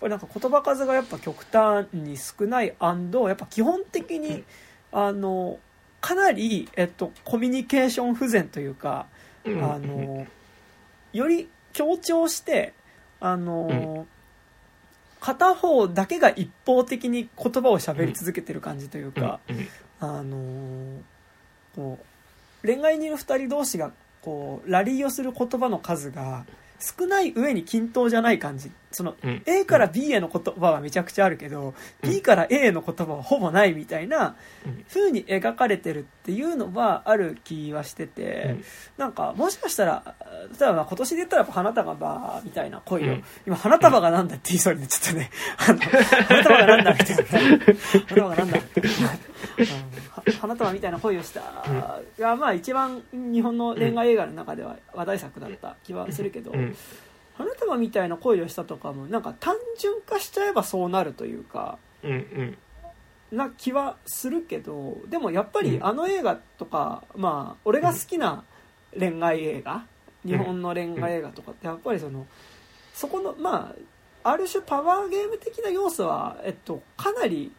[0.01, 4.45] ぱりなんか言葉数がやっぱ極端に少ないやっぱ基本的に、うん。
[4.91, 5.57] あの
[6.01, 9.21] かなり、えっと、コミュニケーション不全というか、うん。
[9.45, 10.27] あの
[11.13, 12.73] より強調して
[13.19, 14.07] あの、
[15.19, 19.67] 片方だけが一方的に言葉を喋り続けてる感じというか、うん。
[20.01, 20.99] あの
[21.75, 21.99] こ
[22.63, 23.91] う恋愛にいる2人同士が
[24.23, 26.45] こうラリーをする言葉の数が
[26.79, 29.41] 少ない上に均等じゃない感じそのうん。
[29.45, 31.73] A から B への言葉はめちゃくちゃあるけど、
[32.03, 32.09] うん。
[32.09, 34.35] B から A への言葉はほぼないみたいな
[34.65, 34.85] うん。
[34.89, 38.63] 風に描かれてるっていうのはある気はしてて、うん。
[38.97, 40.15] なんかもしかしたら
[40.59, 43.23] 例えばまあ今年で言ったらやっぱ花束がみたいな恋を、うん。
[43.47, 45.29] 今花束がなんだって言いそうにちゃったね。
[45.57, 47.23] あの花束がなんだみたいな。
[48.07, 48.59] 花束がなんだ
[50.39, 51.41] 花束みたいな恋をした。
[52.19, 56.75] が、まあ一番日本の恋愛映画の中では話題作だった気はするけど、うん
[57.41, 62.57] 花束みたいな恋をしたとかもなんか単純化しちゃえばそうなるというかうんうん。
[63.37, 65.85] な気はするけどでもやっぱりうん。
[65.85, 68.43] あの映画とか、まあ俺が好きな
[68.97, 69.85] 恋愛映画、
[70.25, 72.27] 日本の恋愛映画とかってやっぱりその
[72.93, 73.73] そこのま
[74.23, 77.51] あある種パワーゲーム的な要素は、えっと、かなり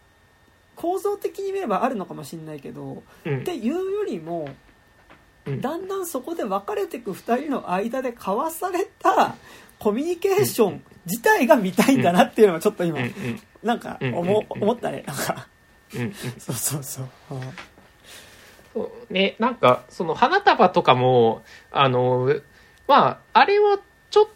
[0.76, 3.40] 構造的に見ればあるのかもしれないけど、うん。
[3.40, 4.48] っていうよりも
[5.46, 5.60] うん。
[5.60, 9.36] だんだんそこで別れていく2人の間で交わされた
[9.82, 13.00] コミュニケーション自体が見たいんだなっていうのはちょっと今、
[13.64, 15.02] なんかうん思思ったね。
[15.04, 15.48] なんか。
[16.38, 17.40] そうそうそう、うん。
[18.72, 19.12] そう。
[19.12, 21.42] ね、なんか、その花束とかも、
[21.72, 22.32] あの、
[22.86, 23.80] まあ、あれは
[24.10, 24.26] ちょっ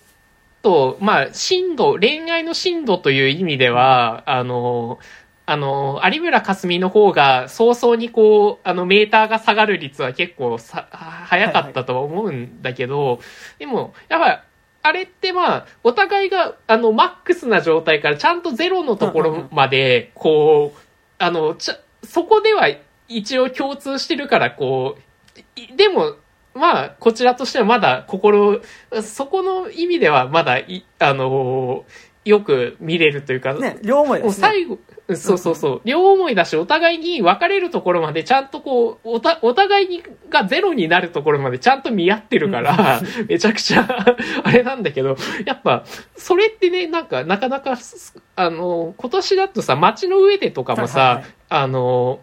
[0.62, 4.98] と、まあ、深度、恋愛の深度という意味では、あの、
[5.46, 13.20] あの、有村架純の方が早々にこう、あの、メーターが下がる率は結構さ、早かったとは思うんだけど、
[13.60, 14.38] でも、やっぱり、
[14.86, 20.80] あれってまあ、お互いが、あの、マックスな状態からちゃんとゼロのところまで、こう、
[21.18, 22.68] あの、ちゃ、そこでは
[23.08, 26.16] 一応共通してるから、こう、いでも、
[26.54, 28.62] まあ、こちらとしてはまだ心、
[29.02, 31.84] そこの意味ではまだい、あの
[32.26, 34.48] よく見れるというか、ね両思いもですね。
[34.48, 34.78] う最後、
[35.14, 43.86] そうそうそう、両思いだし、お互いに別れるところまでちゃんとこう、おた、お互いにがゼロになるところまでちゃんと見合ってるから、めちゃくちゃ、
[44.42, 45.84] あれなんだけど、やっぱ、
[46.16, 51.24] それってね、なんか、なかなか、すあの、今年だとさ、街の上でとかもさ、はいはいはい。
[51.50, 52.20] あの、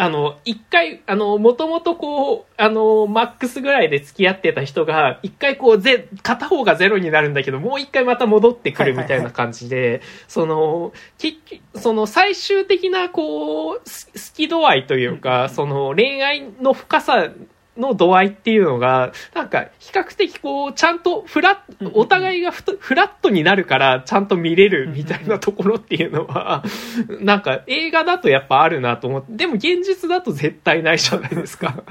[0.00, 17.28] あの、一回、あの、もともとこう、あの、マックスぐらいで付き合ってた人が、一回こう、ぜ、片方がゼロになるんだけど、もう一回また戻ってくるみたいな感じで、その、結局、その最終的な、こう、す好き度合いというか、その恋愛の深さ
[17.76, 26.64] の度合いっていうのが、なんか、比較的こう、ちゃんとフラッ、お互いがフラットになるから、ちゃんと見れるみたいなところっていうのは、
[27.20, 31.82] なんか映画だとやっぱあるなと思って、でも現実だと絶対ないじゃないですか。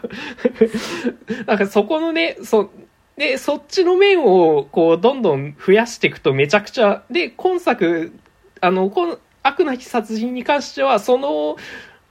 [1.47, 2.71] なんかそこのね、そ、
[3.17, 8.13] で、そっちの面をこう、どんどん増やしていくとめちゃくちゃ、で、今作、
[8.61, 11.55] あの、この、悪なき殺人に関しては、その、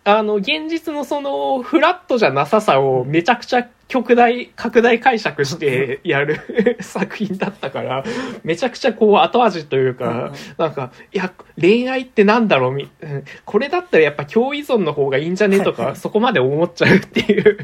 [0.09, 8.05] あの、現実のその、フラットじゃなささをめちゃくちゃ極大、拡大解釈して やる作品だったから、
[8.43, 11.31] めちゃくちゃこう後味というか、なんか、いや、
[11.61, 15.61] 恋愛ってなんだろうみ、うんこれだったらやっぱ共依存の方がいいんじゃね？
[15.61, 17.59] とか、そこまで思っちゃうっていう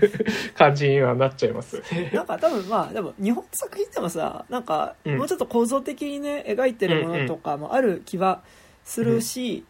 [0.55, 1.83] 感じにはなっちゃいます。
[2.13, 5.17] なんか多分まあでも日本の作品でもさなんかうん。
[5.17, 8.43] もうちょっと構造的にね描いてるものとかもある気は
[8.85, 9.65] するし、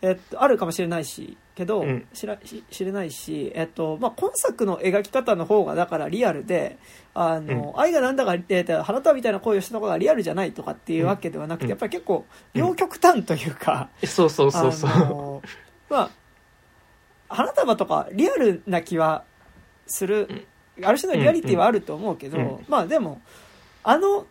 [0.00, 2.06] えっと、あるかもしれないしけど、うん。
[2.12, 6.78] 知らし知れないし、えっとまあ、今作の描き方の方がだからリアルで
[7.14, 11.70] あの、愛がなんだか、えっと花束みたいな恋をしたのがリアルじゃないとかっていうわけではなくて、うん。
[11.70, 15.92] やっぱり結構両極端というか、そうそうそうそう。
[15.92, 16.10] まあ
[17.28, 19.24] 花束とかリアルな気は
[19.86, 20.46] する、
[20.82, 22.64] ある種のリアリティはあると思うけど、うん。
[22.68, 23.20] まあでも
[23.84, 24.26] あの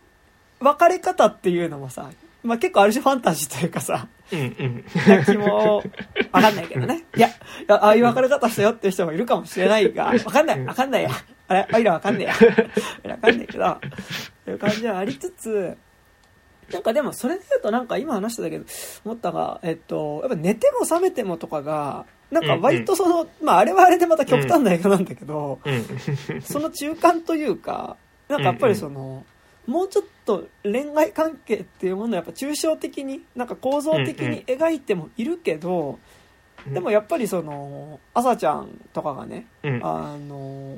[0.60, 2.10] 別れ方っていうのもさ、
[2.42, 4.84] まあ、結構ある種ファンタジーというかさうんうん。
[5.08, 5.82] な気も
[6.32, 7.04] わかんないけどね。
[7.16, 7.30] いやい
[7.66, 10.64] やああいう別れ方したよっていう人もいるかもしれないがわかんない。
[10.64, 11.10] わかんないや。
[11.48, 12.34] あれあいらわかんないや。
[13.08, 13.78] わかんないけど。
[14.44, 15.76] という感じはありつつ
[16.72, 18.64] なんかでもそれで言うとなんか今話してたけど
[19.04, 26.40] 思ったが、えっと、やっぱ寝ても覚めてもとかがなんか割とその、まああれはあれでまた極端な映画なんだけど、うん。
[26.40, 27.96] その中間というか
[28.28, 29.24] なんかやっぱりその、
[29.66, 35.98] もうちょっと恋愛関係っていうものをやっぱ抽象的になんか構造的に描いてもいるけど、
[36.66, 40.76] でもやっぱりその朝ちゃんとかがねうん、あの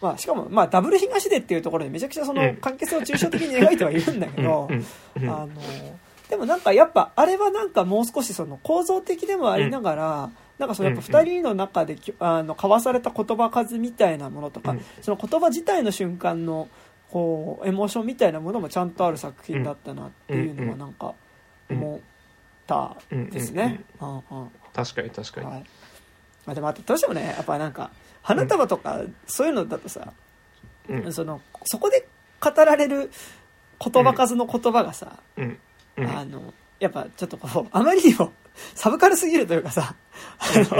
[0.00, 2.56] まあ、しかも、まあ、ダブル東出っていうところでめちゃくちゃそのうん。
[2.56, 4.86] 関係性を抽象的に描いてはいるんだけど、うん。
[5.22, 5.28] うん。
[5.28, 5.48] あの
[6.28, 14.84] でもなんかやっぱあれはなんかもう少しその構造的でもありながら、なんかそのやっぱ2人の中できあの交わされた言葉数みたいなものとか、うん。
[15.02, 16.68] その言葉自体の瞬間の
[17.10, 21.14] こうエモーションみたいなものもちゃんとある作品だったなっていうのはなんか
[21.68, 22.00] 思っ
[22.66, 23.84] たですね。
[24.72, 25.46] 確かに確かに。
[25.46, 25.64] はい、
[26.46, 27.90] まあでもあとどうしてもねやっぱなんか
[28.22, 30.12] 花束とかそういうのだとさ、
[30.88, 32.06] うんそのそこで
[32.40, 33.10] 語られる
[33.80, 35.58] 言葉数の言葉がさ、うん。
[35.96, 36.06] うん。
[36.06, 38.32] あの、やっぱちょっとこう、あまりにも
[38.74, 39.94] サブカルすぎるというかさ、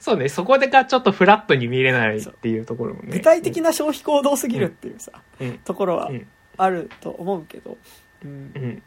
[0.00, 3.08] そうね、そこでがちょっとフラットに見れないっていうところもね。
[3.12, 5.58] 具体的な消費行動すぎるっていうさ、うん。
[5.58, 6.26] ところはうん。
[6.56, 7.76] あると思うけど、
[8.24, 8.58] うんう。
[8.58, 8.82] ん。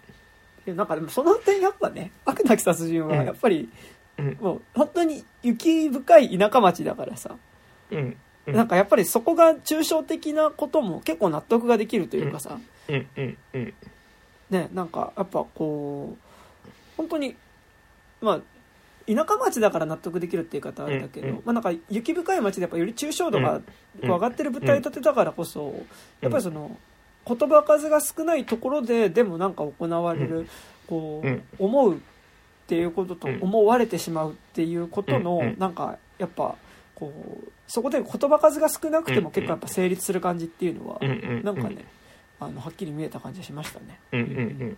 [0.66, 3.70] でもなんかでもその点やっぱね、悪なき殺人はやっぱり、
[4.18, 4.38] うん。
[4.40, 7.36] もう本当に雪深い田舎町だからさ、
[7.92, 8.18] うん。
[8.48, 8.56] うん。
[8.56, 13.08] なんかやっぱりそこが抽象的なことも結構納得ができるというかさ、うん。
[13.18, 13.38] うん。
[13.54, 13.74] うん。
[14.52, 17.36] ね、なんかやっぱこう、本当に、
[18.22, 18.42] まあ、
[19.08, 21.42] 田舎町だから納得できるっていう言い方はあれだけど、うんうん。
[21.46, 23.62] まあなんか雪深い町でやっぱより抽象度が
[24.02, 25.74] 上がってる舞台立てだからこそ、
[26.22, 26.78] やっぱりその
[27.26, 30.48] 言葉数が少ないところででもなんか行われる、
[30.88, 31.44] こう、うん。
[31.58, 31.98] 思うっ
[32.68, 33.40] ていうこととうん。
[33.42, 36.56] 思われてしまうっていうことの、なんかやっぱ
[36.94, 37.12] こ
[37.44, 41.00] うそこで言葉数が少なくても結構やっぱ成立する感じっていうのは。
[41.44, 41.86] なんかね、
[42.42, 44.00] あのはっきり見えた感じがしましたね。
[44.12, 44.30] うんうんう
[44.66, 44.78] ん。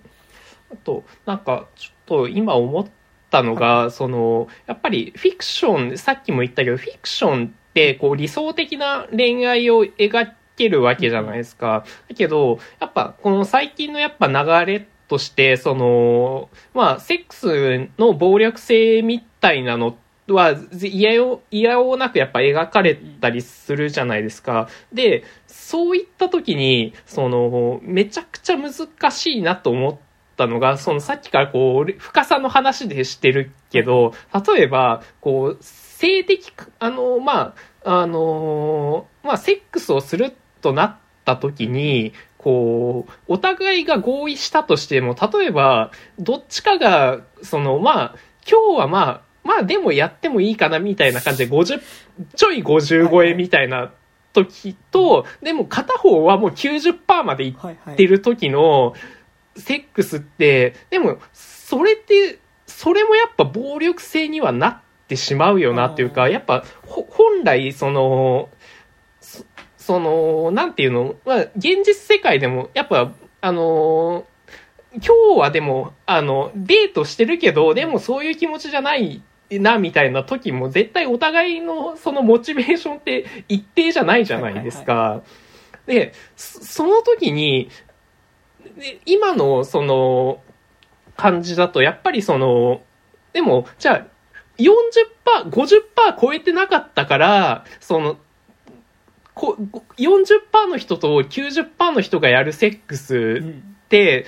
[0.73, 2.85] あと、なんか、ちょっと今思っ
[3.29, 11.85] たのが、その、やっぱりフィクション、さっきも言ったけど、フィクションって、こう、理想的な恋愛を描けるわけじゃないですか。
[12.09, 19.95] だけど、やっぱ、この最近のやっぱ流れとして、その、まあ、セックスの暴力性みたいなの
[20.27, 24.69] は、嫌よ、嫌おなくやっぱ描かれたりするじゃないですか。
[24.93, 29.97] で、そういった時に、その、めちゃくちゃ難しいなと思っ
[30.37, 34.13] たのが、そのさっきからこう、深さの話でしてるけど、
[34.47, 48.15] 例えば、こう、性的、あの、まあ、あの、まあ、セックスをするとなった時に、こう、お互いが合意したとしても、例えば、どっちかが、その、まあ、
[48.49, 51.81] 今日はまあ、まあでもやってもいいかなみたいな感じで50、
[52.35, 53.91] ちょい50超えみたいな
[54.33, 57.95] 時と、でも片方はもう90%までいっ。
[57.95, 58.93] てる時の
[59.55, 68.49] セックスって、でもそれって、それもやっぱ暴力性にはなってしまうよなっていうか、やっぱほ本来その、
[69.21, 69.45] そ
[69.77, 73.11] その、なんていうの、まあ現実世界でもやっぱ、
[73.41, 74.25] あの
[74.93, 79.23] 今日はでも、あの、デートしてるけど、でもそういう気持ちじゃない
[79.59, 85.21] な、みたいな時も、絶対お互いのそのモチベーションって一定じゃないじゃないですか。
[85.85, 87.69] で、そその時に、
[88.77, 90.41] で今のその
[91.15, 92.81] 感じだと、やっぱりその、
[93.33, 94.07] でも、じゃあ、
[94.57, 98.17] 40%、50%超えてなかったから、その、
[99.33, 99.57] こ
[99.97, 104.25] 40%の人と90%の人がやるセックスうんって、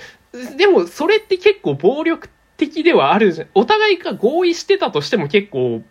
[0.56, 3.48] でもそれって結構暴力的ではあるじゃん。
[3.54, 5.82] お互いが合意してたとしても結構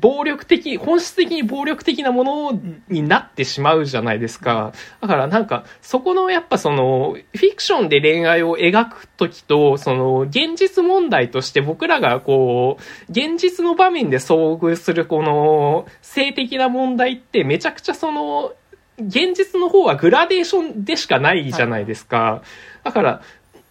[0.00, 4.72] 暴力的、本質的に暴力的なものになってしまうじゃないですか。
[5.00, 18.52] だからなんか、そこのやっぱその、フィクションで恋愛を描くときと、その、現実問題として僕らがこう、現実の場面で遭遇するこの、性的な問題ってめちゃくちゃその、
[18.98, 22.42] 現実の方はグラデーションでしかないじゃないですか。
[22.84, 23.22] だから、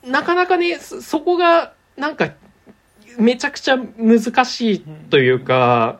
[0.06, 2.32] なかなかね、そそこが、なんか、
[3.18, 4.80] めちゃくちゃ難しい
[5.10, 6.00] というか、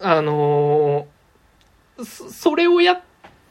[0.00, 3.00] あのーそそれをやっ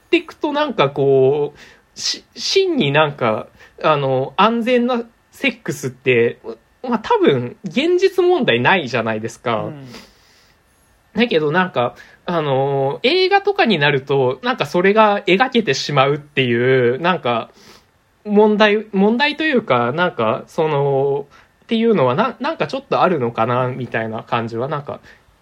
[0.09, 3.47] ていくとなんかこう、し、真になんか、
[3.81, 6.39] あの、安全なセックスって、
[6.83, 9.63] まあ多分、現実問題ないじゃないですか。
[9.63, 9.87] うん
[11.15, 11.95] だけどなんか、
[12.25, 17.51] あのー映画とかになると、なんかそれが描けてしまうっていう、なんか、
[18.25, 21.27] 問題、問題というか、なんか、その、
[21.73, 24.99] っていうのはな、なんかちょっとあるのかな、みたいな感じは、なんか、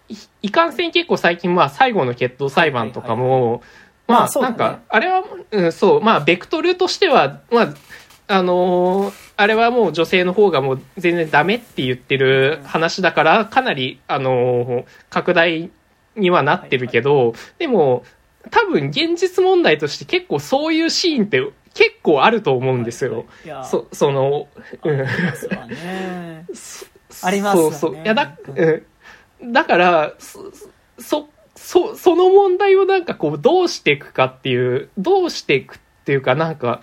[0.08, 3.62] いいかんせん結構最近、まあ、最後の決闘裁判とかも、
[4.06, 7.74] まあなんか、あれは、うん、そう、まあ、ベクトルとしては、まあ、
[8.28, 15.70] あのーあれはもう女性の方がもう全然ダメって言ってる話だから、かなり、あのー拡大
[16.16, 18.04] にはなってるけど、でも、
[18.50, 23.26] 多分現実問題として結構そういうシーンって結構あると思うんですよ。
[23.44, 24.48] いやそ、その、
[24.84, 25.00] うん。
[25.00, 26.46] ありますわね
[27.12, 27.94] そうそう。
[27.96, 29.52] いや、だ、うん。
[29.52, 30.50] だから、そ、
[30.98, 36.80] そ、そその問題をなんかこう、どうしていくかっていう、どうしていくっていうかなんか、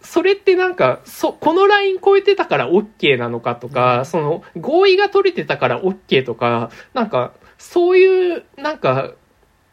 [0.00, 9.12] それってなんか、そ、このライン超えてたから OK なのかとか、その、合意が取れてたから OK とか、なんか、そういう、なんか、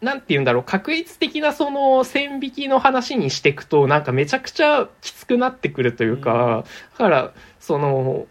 [0.01, 6.63] なんて言うんだろう、確率的なその線引きの話にしていくと、なんかめちゃくちゃきつくなってくるというか、
[6.93, 8.27] だから、その、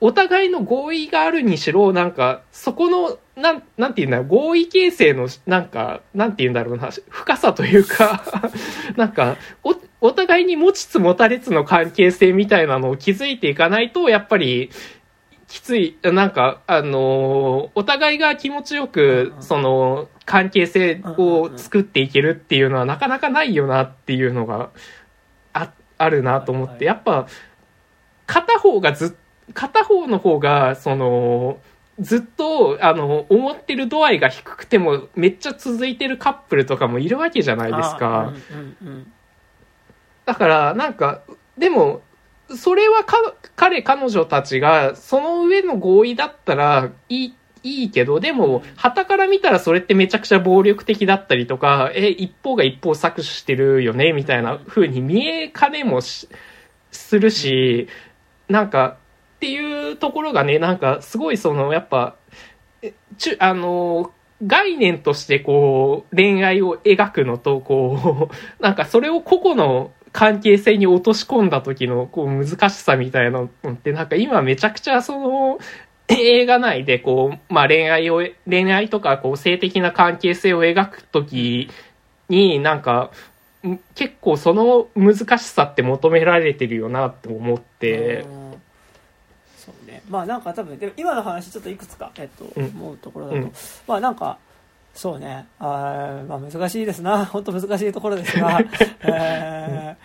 [0.00, 8.22] お互いの合意があるにしろ、なんか、そこの、なん、なんて言うんだろう、合意形成の、なんか、なんて言うんだろうな、深さというか、
[8.96, 14.70] なんか、お、お互いに持ちつ持たれつの関係性みたいなのを築いていかないと、やっぱり、
[15.50, 24.70] きつい、なんか、あのーお互いが気持ちよく、その、関係性を作っていけるっていうのはなかなかないよなっていうのが、
[25.52, 27.26] あ、あるなと思って、やっぱ、
[28.26, 31.58] 片方がずっ、片方の方が、その、
[31.98, 38.32] ずっと、あの、思ってる度合いが低くても、めっちゃ続いてるカップルとかもいるわけじゃないですか。
[40.26, 41.22] だから、なんか、
[41.58, 42.02] でも、
[42.56, 56.28] それはか、彼、彼女たちが、その上の合意だったら、いい、いいけど、でも、旗から見たらそれってめちゃくちゃ暴力的だったりとか、え、一方が一方搾取してるよね、みたいな風に見えかねもし、
[56.90, 57.88] するし、
[58.48, 58.96] なんか、
[59.36, 62.16] っていうところがね、なんか、すごいその、やっぱ、
[63.18, 64.12] ちゅ、あの、
[64.46, 75.58] 概念としてこう、恋愛を描くのと、こう、なんかそれを個々の関係性に落とし込んだ時のこう難しさみたいなのってなんか今めちゃくちゃその
[76.08, 81.68] 映画内でこう、まあ恋愛を、恋愛とかこう性的な関係性を描く時
[82.28, 83.10] になんか
[83.66, 88.50] ん結構その難しさって求められてるよなって思って、うん
[89.56, 90.02] そうね。
[90.08, 92.64] まあなんか多分でも今の話ちょっといくつか、えっとうん。
[92.66, 93.52] 思うところだと、うん。
[93.86, 94.38] まあなんか
[94.94, 95.46] そうね。
[95.58, 97.24] あー、まあ、難しいですな。
[97.26, 98.60] 本当難しいところですが、
[99.02, 99.96] え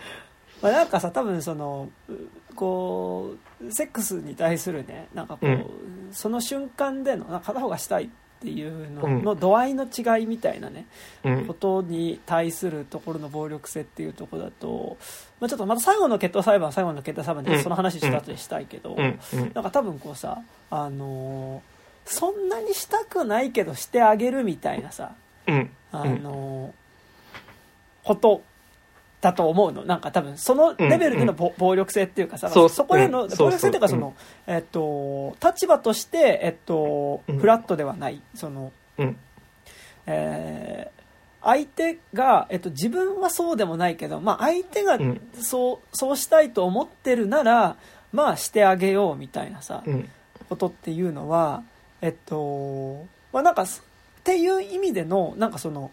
[0.60, 0.62] ー。
[0.62, 2.12] まあ、なんかさ多分そのう
[2.54, 5.64] こうセックスに対するねなんかこう、うん。
[6.12, 8.08] その瞬間での片方がしたいっ
[8.40, 9.22] ていうのうん。
[9.22, 10.86] の度合いの違いみたいなね、
[11.24, 11.46] うん。
[11.46, 14.96] ことに対するところの暴力性っていうところだと、
[15.40, 19.20] まあ、ちょっとまた最後の決闘裁判最後の決闘裁判でその話した後にしたいけど、うん。
[19.34, 19.50] うん。
[19.52, 20.40] なんか多分こうさ
[20.70, 21.75] あのー
[22.06, 25.12] そんなにしたくないけどしてあげるみたいなさ
[25.46, 25.70] うん。
[25.92, 26.72] あのー
[28.04, 28.42] こと
[29.20, 29.84] だと思うの。
[29.84, 32.68] なんか多分そのレベルでのぼ暴力性っていうかさ、そう。
[32.68, 33.28] そこへのうん。
[33.30, 34.14] 暴力性っていうかそそうそうの、
[34.46, 37.38] えっと、立場として、えっとうん。
[37.38, 38.22] フラットではない。
[38.34, 39.16] そのうん。
[40.06, 40.96] えー
[41.42, 45.20] 相手が、えっと、自分はそうでもないけど、まあ、相手がうん。
[45.34, 47.76] そうそうしたいと思ってるなら
[48.12, 50.08] まあしてあげようみたいなさ、うん。
[50.48, 51.62] ことっていうのは
[52.06, 53.82] えっとまあなんかす
[54.20, 55.90] っていう意味でのなんかその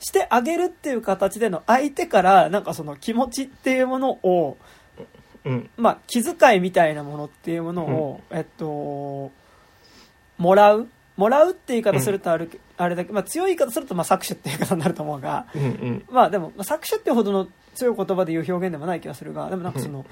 [0.00, 4.58] してあげるっていう形での相手からなんかその気持ちっていうものを
[5.46, 5.70] うん。
[5.76, 9.30] まあ気遣いみたいなものっていうものを、えっと
[10.36, 10.88] もらう？
[11.16, 16.04] もらうって言い方するとある、あれだけ、まあ、強い言い方するとまあ搾取っていう言い方になると思うがうんうん。
[16.10, 20.04] まあでもまあ搾取ってほどの強い言葉で言う表現でもない気がするがでもなんかその、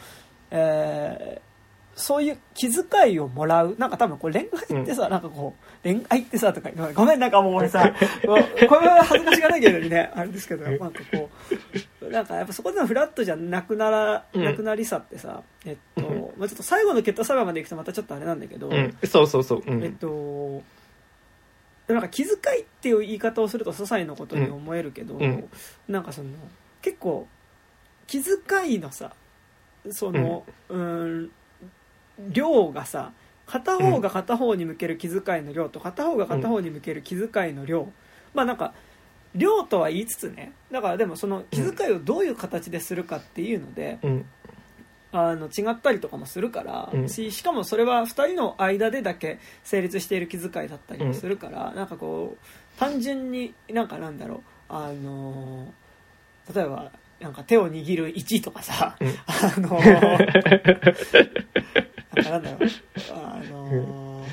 [0.50, 1.53] えー
[1.96, 3.76] そういう気遣いをもらう。
[3.78, 7.94] なんか多分これ恋愛ってさ、なんかこう恋愛ってさとかごめんなんかもう俺さ
[8.26, 8.34] こ
[8.80, 10.10] れは恥ずかしがなきゃいけないのにね。
[10.14, 11.30] あれですけどなんかこ
[12.02, 14.44] うなんかやっぱそこでのフラットじゃなくなら、うん。
[14.44, 18.96] なくなりさってさえっと、まあ、ちょっと最後の決闘裁判まで行くとまたちょっとあれなんだけど、うん。
[19.06, 19.58] そうそうそう。
[19.60, 20.62] うえっんと
[21.86, 25.48] なんか気遣いっていう言い方をすると些細なことに思えるけど、うん。
[25.86, 26.30] なんかその
[26.82, 27.28] 結構
[28.06, 29.12] 気遣いのさ
[29.90, 31.30] そのうん
[32.18, 33.12] 量がさ
[33.46, 37.88] 片方が片方に向ける気遣いの量と片方が片方に向ける気遣いの量、
[38.32, 38.74] まあなんか
[39.34, 40.52] 量とは言いつつね。
[40.70, 44.26] だからでもその気遣いをどういう形でするかっていうので、うん。
[45.12, 47.08] あの違ったりとかもするから、うん。
[47.08, 55.72] ししかもそれは2人の間でだけ成立している気遣いだったりもするから、なんかこう単純になんかなんだろうあの
[56.52, 59.08] 例えばなんか手を握る位置とかさ、うん。
[59.26, 59.78] あの
[62.22, 62.68] なんだろう
[63.12, 64.26] あの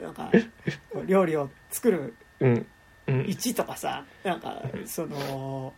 [0.00, 0.30] なんか
[1.06, 2.66] 料理を作るうん。
[3.08, 3.20] うん。
[3.28, 5.72] 位置とかさなんかその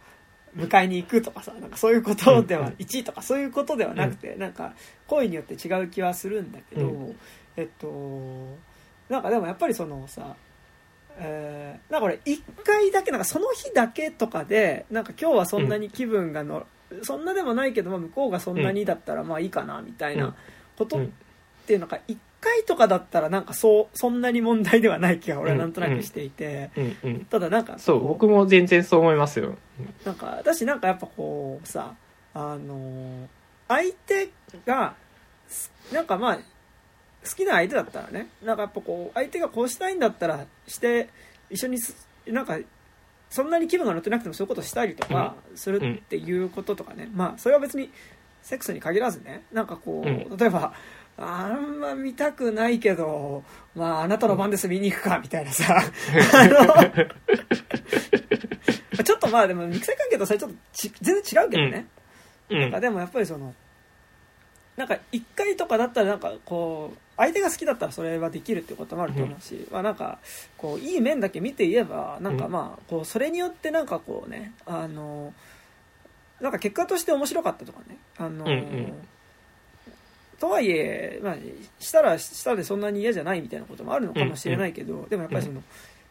[0.57, 4.75] 迎えに行くとかさなんかそういうことではうん1位とかそういうことではなくて、なんか
[5.07, 7.15] 行為によって違う気はするんだけど、う
[7.57, 8.57] えっと
[9.09, 10.37] なんかでもやっぱりそのさ
[11.19, 16.67] えーなんか俺1回だけなんかその日だけとかでなんか今日はそんなに気分がの、
[17.03, 20.35] そんなでもないけど、まあ、向こうがそんなにだったらまあいいかなみたいな
[20.77, 21.13] ことうん
[21.69, 29.59] っていうのが1回とかだったらなんかそうそんなに問題ではない気が俺はなんとなくしていて、うんうんただなんかそうこ僕も全然そう思いますよ。
[30.03, 31.95] なんか私なんかやっぱこうさ
[32.33, 33.29] あの
[33.69, 34.31] 相手
[34.65, 34.95] が
[35.47, 36.43] すなんかまあ好
[37.37, 41.11] きな相手だったらねなんかやっぱこう相手がこうしたいんだったらして
[41.51, 42.59] 一緒にすなんか
[43.29, 47.91] そんなに気分が乗ってなくてもそういうことしたりとかするっていうこととかね、まあそれは別に
[48.41, 50.37] セックスに限らずねなんかこう、うん。
[50.39, 50.73] 例えば
[51.21, 53.43] あんま見たくないけど、
[53.75, 55.83] まあ、あなたの番です見に行くかみたいなさ、 あ
[56.47, 56.65] の
[59.03, 61.87] ちょっとまあでも肉体関係とそれちょっとち全然違うけどね、
[62.51, 62.61] うん。
[62.61, 63.53] なんかでもやっぱりその
[64.77, 70.21] なんか1回とかだったらなんかこう相手が好きだったらそれはできるってこともあると思うし、まあなんか
[70.57, 75.35] こういい面だけ見て言えばなんかまあこうそれによってなんかこうねあの
[76.41, 77.99] なんか結果として面白かったとかね。
[78.19, 79.09] あの、うんうん
[80.39, 81.37] とはいえ、まあ、
[81.81, 85.63] したらしたでそんなに嫌じゃないみたいなこともあるのかもしれないけど、でもやっぱりその、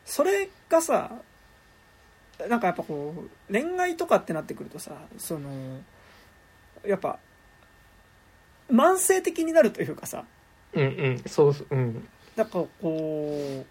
[0.06, 1.12] それがさ
[2.50, 3.14] なんかやっぱこ
[3.50, 5.50] う恋愛とかってなってくるとさその
[6.86, 7.20] やっぱ
[8.72, 10.26] 慢性的になるというかさ
[10.74, 11.24] うんうん。
[11.26, 12.08] そうそううん。
[12.36, 13.66] なんかこ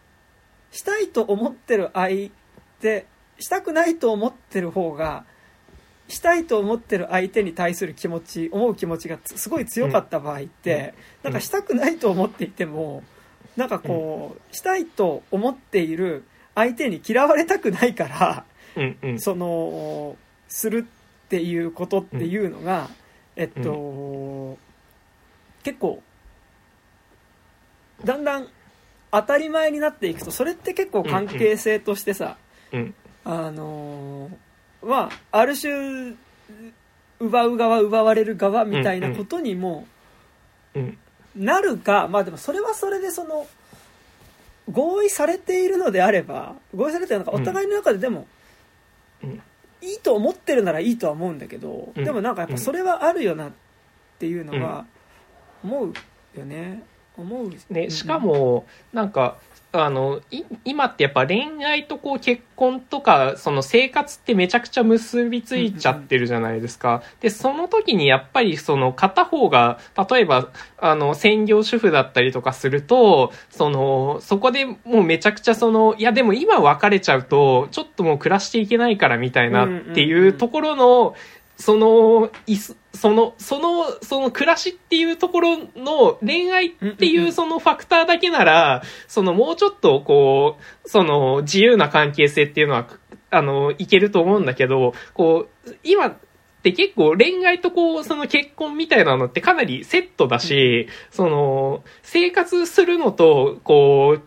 [0.72, 2.30] うしたいと思ってる相
[2.80, 3.06] 手
[3.38, 5.24] したくないと思ってる方が
[6.08, 11.30] したいと思ってる相手に対する気持ち思う気持ちがつすごい強かった場合って、うん。
[11.30, 13.02] なんかしたくないと思っていても
[13.56, 16.24] なんかこうしたいと思っている
[16.54, 18.44] 相手に嫌われたくないから
[18.76, 19.20] うんうん。
[19.20, 20.16] その
[20.48, 22.88] するっていうことっていうのが、
[23.34, 24.58] えっと、
[25.64, 26.02] 結構
[28.04, 28.48] だんだん
[29.10, 32.36] 当たり前になっていくとそれって結構関係性としてさ、
[32.72, 32.94] うん。
[33.24, 34.45] あのー
[34.86, 36.14] まあある種
[37.18, 39.86] 奪う側奪われる側みたいなことにも
[40.74, 40.98] うん。
[41.34, 43.46] なるか、まあでもそれはそれでその
[44.70, 48.26] 合意されているのであれば合意されてるのかお互いの中ででも、
[49.22, 49.42] うん。
[49.82, 52.04] いいと思ってるならいいとは思うんだけど、うん。
[52.04, 53.52] でもなんかやっぱそれはあるよなっ
[54.18, 54.86] ていうのは
[55.62, 55.92] 思う
[56.38, 56.82] よね。
[57.16, 57.50] 思う。
[57.70, 59.38] ね、しかも、なんか、
[59.84, 60.20] あの、
[60.64, 67.02] 今ってやっぱ恋愛とこう結婚とか、その生活ってめちゃくちゃ結びついちゃってるじゃないですか。
[67.20, 69.78] で、その時にやっぱりその片方が、
[70.10, 70.48] 例えば、
[70.78, 81.14] あの、専業主婦だったりとかすると、その、そこでもうめちゃくちゃその、いやでも今別れちゃうと、ちょっともう暮らしていけないからみたいなっていうところの、
[81.58, 92.88] その、いす、その、その、その暮らしっていうところの恋愛っていううんそのファクターだけなら、そのもうちょっとこう、その自由な関係性っていうのは、
[93.30, 96.14] あの、いけると思うんだけど、こう、今っ
[96.62, 104.22] て結構恋愛とこう、その結婚みたいなのってかなりセットだし、その、生活するのと、こう、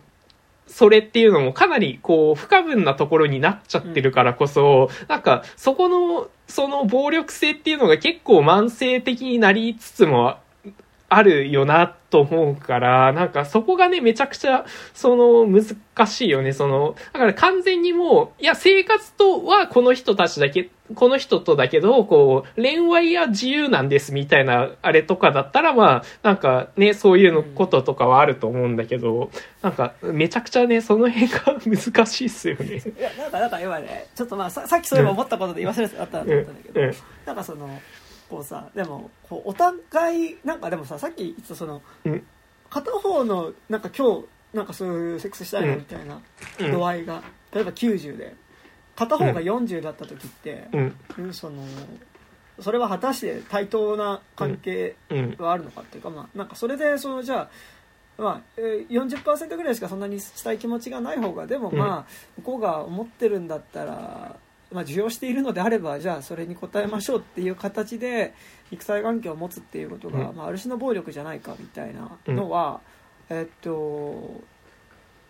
[0.70, 10.36] それっていうのもかなりこう不可分なところになっちゃってるからこそ、なんかそこのその暴力性っていうのが結構慢性的になりつつも
[11.08, 14.64] あるよなと思うから、なんかそこがね、めちゃくちゃ、
[14.94, 16.52] その、難しいよね。
[16.52, 29.30] その、だから完全にもう、いや、生活とはこの人たちだけ、この人とだけど、こう、恋愛は自由なんですみたいな、あれとかだったら、まあ、なんかね、そういうのこととかはあると思うんだけど、
[29.62, 32.76] なんか、めちゃくちゃね、その辺が難しいっすよね。
[32.76, 36.94] いやなんかなんか今ねちょっとまあささっきそういえば思ったことで言わせるあったんだったんだけど、うんうん
[37.26, 37.80] なんかその
[38.28, 42.26] こうさでもこうお互いなんかでもささっき言ったその、うん。
[42.68, 46.20] 片方のなんか今日なんかそういうセックスしたいなみたいな
[46.60, 46.72] うん。
[46.72, 47.22] 度合いが、
[47.52, 48.34] 例えば90で
[49.00, 51.62] 片方が40だった時って、うん、うんその
[52.60, 57.48] それは果たして対等な関係うん、はあるのかっていうか、まあ、なんかそれでそのじゃ
[58.18, 61.78] あ、まあ、えー40%ぐらいしかそんなにしたい気持ちがない方がでもうん。
[61.78, 64.36] まあ向こうが思ってるんだったら、
[64.70, 68.34] まあ、受容しているのであればじゃあそれに応えましょうっていう形で
[68.70, 70.36] 肉体関係を持つっていうことが、うん。
[70.36, 72.82] まあ、ある種の暴力じゃないかみたいなのは、
[73.30, 74.42] えっと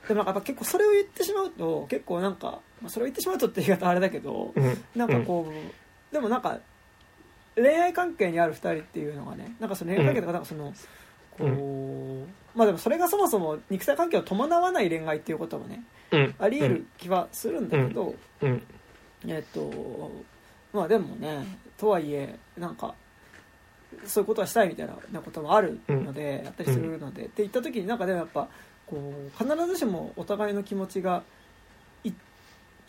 [0.08, 4.84] でもなんかやっぱ結構それを言ってしまうと結構なんか、まあ、それを言ってしまうとって言い方あれだけど、うん。
[4.96, 6.58] なんかこう、でもなんか
[7.54, 10.72] 恋愛関係にある2人っていうのがねなんかその恋愛関係とかなんかその、
[11.38, 18.62] こうまあでもそれがそもそも肉体関係を伴わない恋愛っていうこともねうん、あり得る気はするんだけど、うん、
[19.28, 20.10] えっと
[20.72, 21.46] まあでもね
[21.78, 22.94] とはいえなんか
[24.04, 28.48] そういうことはしたいみたいなこともあるので、やったりするので、って言った時になんかでもやっぱ
[28.86, 31.22] こう必ずしもお互いの気持ちがい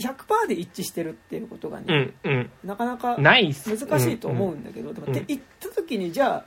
[0.01, 2.49] 100%で一致してるっていうことがね、うん、うん。
[2.63, 3.75] なかなかないっす。
[3.75, 6.45] 難しいと思うんだけど、でもって言った時にじゃあ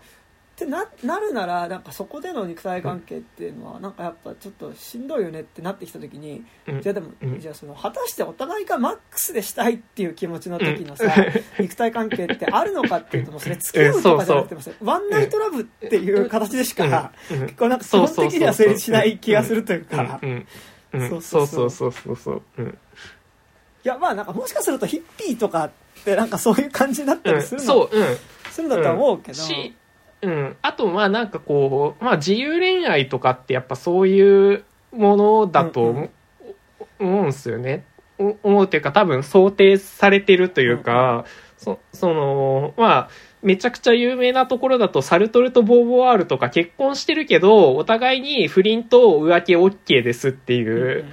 [0.54, 6.80] ってななるならなんかそこでの肉体関係っていうのはなんかやっぱちょっとしんどいよねってなってきた時に、うん。
[6.80, 7.40] じゃあでも、うん。
[7.40, 11.12] じゃあその果たしてお互いがマックスでしたいっていう気持ちの時のさ、
[11.58, 17.40] 肉体関係ってあるのかっていうともうそれ付き合うとかじゃなくてもそれワンナイトラブっていう形でしか、うん。
[17.40, 20.20] 結構なんか基本的には成立しない気がするというか。
[20.22, 20.28] うん
[20.92, 21.00] うん。
[21.00, 21.46] うん、そそうう。
[21.48, 22.42] そうそうそうそう。
[22.58, 22.78] うん
[23.84, 25.70] いやまあなんかもしかするとヒッピーとかっ
[26.04, 28.16] てなんかそういう感じになったうん、りするの、そう、うん。
[28.50, 29.74] するんだとは思うけど、し、
[30.22, 30.56] うん。
[30.62, 36.10] あと、まあなんかこう、まあ自由恋愛とかってやっぱそういうものだと思,、
[37.00, 37.84] うんですよね。
[38.18, 41.24] お思うっていうか多分想定されてるというか、
[41.58, 43.08] そ、その、まあ、
[43.42, 51.04] めちゃくちゃ有名なところだと、サルトルとボーボワールとか結婚してるけど、お互いに不倫と浮気 OK ですっていう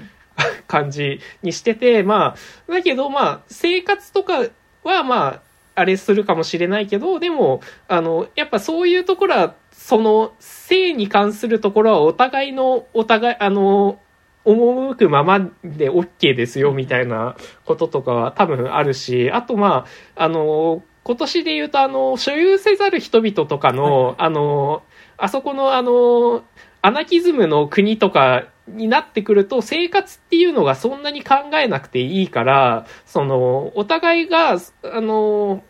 [0.67, 2.35] 感じにしてて、ま
[2.69, 4.39] あ、だけど、まあ、生活とか
[4.83, 5.41] は、まあ、
[5.75, 13.99] あれするかもしれないけど、でも、あの、やっぱそういうところは、その、性に関するところはお互いの、お互い、あの、
[14.45, 17.35] 赴くままで OK ですよみたいな
[17.65, 19.85] こととかは多分あるし、あとま
[20.15, 24.83] あ、あの、今年で言うとあの、所有せざる人々とかの、はい、あの、
[25.17, 26.43] あそこのあの、
[26.81, 35.63] アナキズムの国とかになってくると生活っていうのがそんなに考えなくていいから、その、お互いが、あの、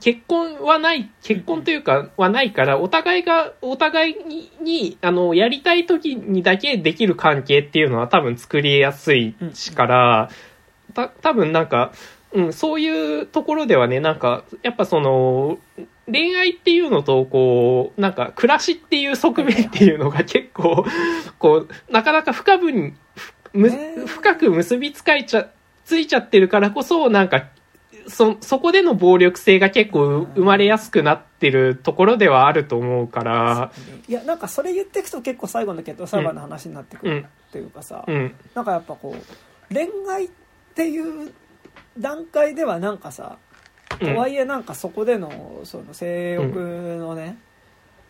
[0.00, 4.16] 結婚はない、結婚というかはないから、お互いが、お互い
[4.60, 10.30] に、あの、やりたい時にだけできる関係っていうのは多分作りやすいしから、
[10.94, 11.92] た、多分なんか、
[12.32, 15.58] うん、そういうところではね、なんか、やっぱその、
[16.10, 20.84] 恋愛っていうのと、こう、なんか、暮らしっていう側面っていうのが結構、
[21.38, 22.96] こう、なかなか深分、
[23.52, 23.70] む、
[24.06, 25.48] 深く結びつかいちゃ、
[25.84, 27.48] ついちゃってるからこそ、なんか、
[28.08, 33.72] そ、そこでの暴力性が結構生まれやすくなってるところではあると思うから。
[34.08, 40.28] いや、なんかそれ言っていくと結構最後の決闘裁判の話になってくるっていうかさ、うん、なんかやっぱこう、恋愛っ
[40.74, 41.32] ていう
[41.98, 43.38] 段階ではなんかさ、
[43.98, 46.56] とはいえなんかそこでのその性欲
[46.98, 47.36] のね、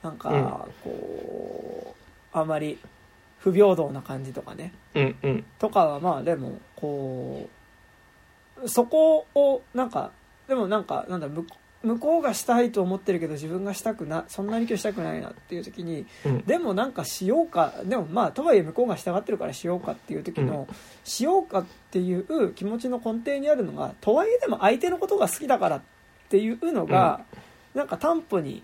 [0.02, 0.18] うん、なん。
[0.18, 1.94] かこ
[2.34, 2.78] う、あまり
[3.38, 7.48] 不平等な感じとかね、うんうん、とかはまあでもこ
[8.62, 10.10] うそこをなんか
[10.48, 11.44] でもなんかなんだ向
[11.98, 25.82] こうがしたいと思ってるけど自分がしたくなそんなに今日したくないなっていう時に、うん、でもなんかしようかでもまあとはいえ向こうが従ってるからしようかっていう時の、うん、しようかっていう気持ちの根底にあるのがとはいえでも相手のことが好きだからっ
[26.28, 27.20] ていうのが、
[27.74, 28.62] うん、なんか担保に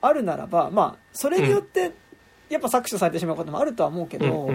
[0.00, 1.92] あるならばまあそれによって
[2.48, 4.50] やっぱ搾取されてしまうこともあるとは思うけど、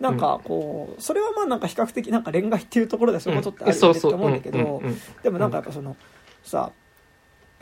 [0.00, 4.82] なんかこうそれはまあなんか比較的なんか恋愛っていうところでそういうことってあるよねって思うんだけど
[5.22, 5.96] でもなんかやっぱその
[6.42, 6.72] さ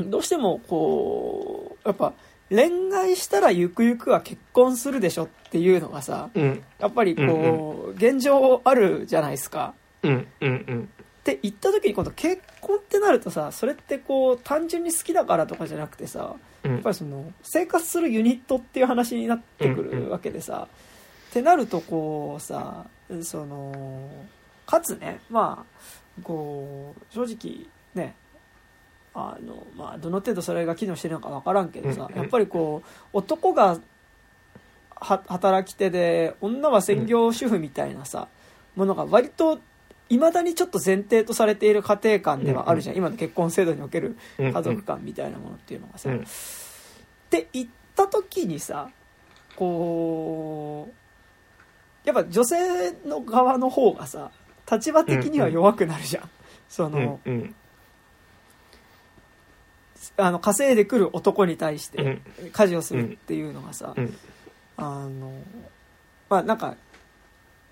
[0.01, 2.13] どうしてもこうやっぱ
[2.51, 6.31] 恋愛したらゆくゆくは結婚するでしょっていうのがさ、
[6.79, 9.75] やっぱりこう、現状あるじゃないですか。
[10.07, 20.69] って言った時に今度結婚ってなるとさそれってこう単純に好きだからとかじゃなくてさやっぱりその生活するユニットっていう話になってくるわけでさ、
[21.31, 22.87] ってなるとこうさ
[23.23, 24.09] その
[24.67, 28.15] かつねまあこう正直ね
[29.19, 33.79] あのまあどの程度それが機能してるのか分からんけどさやっぱりこう男が
[34.95, 38.29] 働き手で女は専業主婦みたいなさ
[38.75, 39.59] ものが割と
[40.11, 46.11] いまだにちょっと前提とされている家庭観ではあるじゃん、今の結婚制度における家族観みたいなものっていうのがさ。
[46.11, 46.19] っ
[47.29, 48.89] て言った時にさ
[49.57, 50.89] こ
[52.05, 54.31] うやっぱ女性の側の方がさ
[54.71, 56.31] 立場的には弱くなるじゃん、
[56.69, 57.19] その、
[60.17, 62.21] あの稼いでくる男に対して
[62.53, 64.17] 家事をするっていうのがさ、うん、
[64.77, 65.33] あの
[66.29, 66.77] まあなんか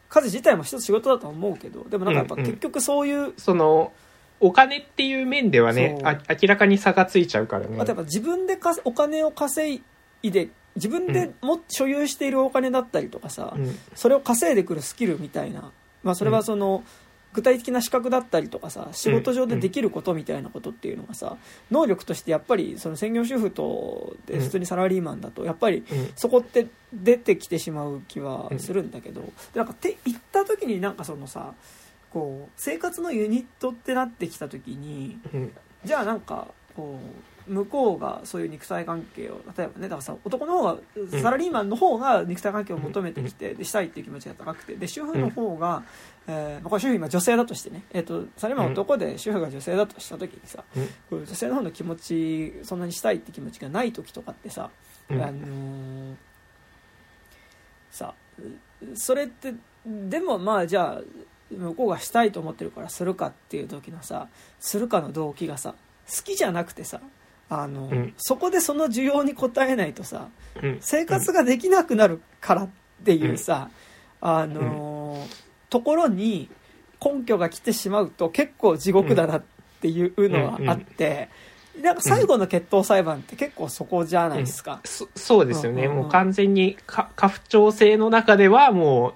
[0.08, 3.92] 家事自体も一つ仕事だと思うけどでもなんかやっぱ結局そういう、うんうん、その
[4.40, 5.98] お金っていう面ではね
[6.28, 7.76] 明らかに差がついちゃうからね。
[7.84, 9.82] 例えば自分でかお金を稼
[10.22, 16.82] いで自分でも所有しているお金だったりとかさ、うん、それを稼いでくるスキルみたいな、まあ、それはその、
[17.34, 21.36] 具体的な資格だったりとかさ仕事上でできることみたいなことっていうのがさ
[21.70, 25.84] 能力としてやっぱりその専業主婦とで普通にサラリーマンだとやっぱり
[26.14, 29.24] そこって出てきてしまう気はするんだけど
[29.54, 31.52] なんかって言った時になんかそのさ
[32.10, 35.18] こう生活のユニットってなってきた時に
[35.84, 36.46] じゃあなんか
[36.76, 37.00] こ
[37.48, 40.78] う向こうがそういう肉体関係を例えばねだからさ男の方が
[41.20, 45.82] サラリーマンの方が肉体関係を求めてきてでしたいっていう気持ちが高くてで主婦の方が、
[46.26, 50.64] えー、これ主婦今女性だとしてね、えーと、サラリーマン男で主婦が女性だとした時にさ、
[51.10, 54.70] こう女性の方の気持ちそんなにしたいって気持ちがない時とかってさ、
[55.10, 56.14] あのー、
[57.90, 58.14] さ
[58.94, 59.54] それって
[59.86, 61.02] でもまあじゃあ
[61.50, 64.28] 向こうがしたいと思ってるからするかっていう時のさ
[64.58, 65.74] するかの動機がさ
[66.08, 67.00] 好きじゃなくてさ
[67.48, 70.28] あの、うん、そこでその需要に応えないとさ、
[70.62, 72.68] うん、生活ができなくなるからっ
[73.04, 73.70] ていうさ、
[74.22, 75.26] うん、あの
[75.70, 76.48] ところに
[77.04, 79.42] 根拠が来てしまうと結構地獄だなっ
[79.80, 81.28] ていうのはあって、
[81.82, 84.80] なんか最後の決闘裁判って結構そこじゃないですか。
[84.84, 85.88] そそうですよね。
[85.88, 89.14] もう完全に家父長制の中ではもう、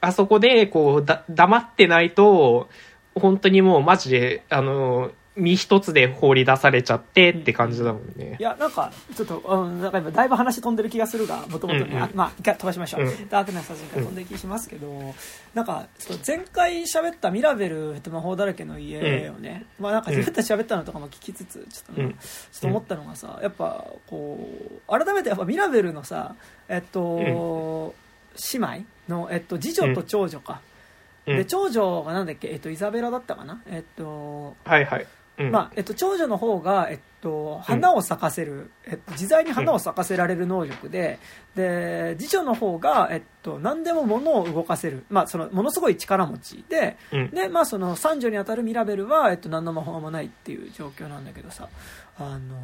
[0.00, 2.68] あそこでこうだ黙ってないと、
[3.14, 8.36] 本当にもうマジで、あの、身一つで放り出されちゃってって感じだもんね。
[8.40, 8.42] い。
[8.42, 12.02] やなんかちょっと、うん、なんか今だいぶ話飛んでる気がするがもともとね、うんうん。
[12.02, 13.28] あまあ一回飛ばしましょう、うん。
[13.28, 15.14] ダークナイト殺人から飛んでる気しますけど、
[15.54, 22.12] なんかちょっと前回喋ったミラベル魔法だらけの家をね、まあなんか自分たち喋ったのとかも聞きつつちょっと,、うん。
[22.12, 24.48] ちょっと思ったのがさやっぱこ
[24.88, 26.34] う改めてやっぱミラベルのさ
[26.68, 27.94] えっと、
[28.52, 28.68] 姉妹
[29.08, 30.60] の、えっと、次女と長女か、
[31.26, 31.36] うん。
[31.36, 33.60] で長女がなんだっけ、えっと、イザベラだったかな？
[33.66, 35.06] えっとはいはい。
[35.38, 35.50] うん。
[35.50, 41.18] まあえっと、長女の方が、えっと、花を咲かせる、えっと、自在に花を咲かせられる能力で
[41.54, 47.30] で次女の方が、えっと、何でも物を動かせる、まあ、そのものすごい力持ちでうん。
[47.30, 51.68] で、まあ、その三女にあたるミラベルは、えっと、何の魔法もないっていう状況なんだけどさ。
[52.18, 52.56] あの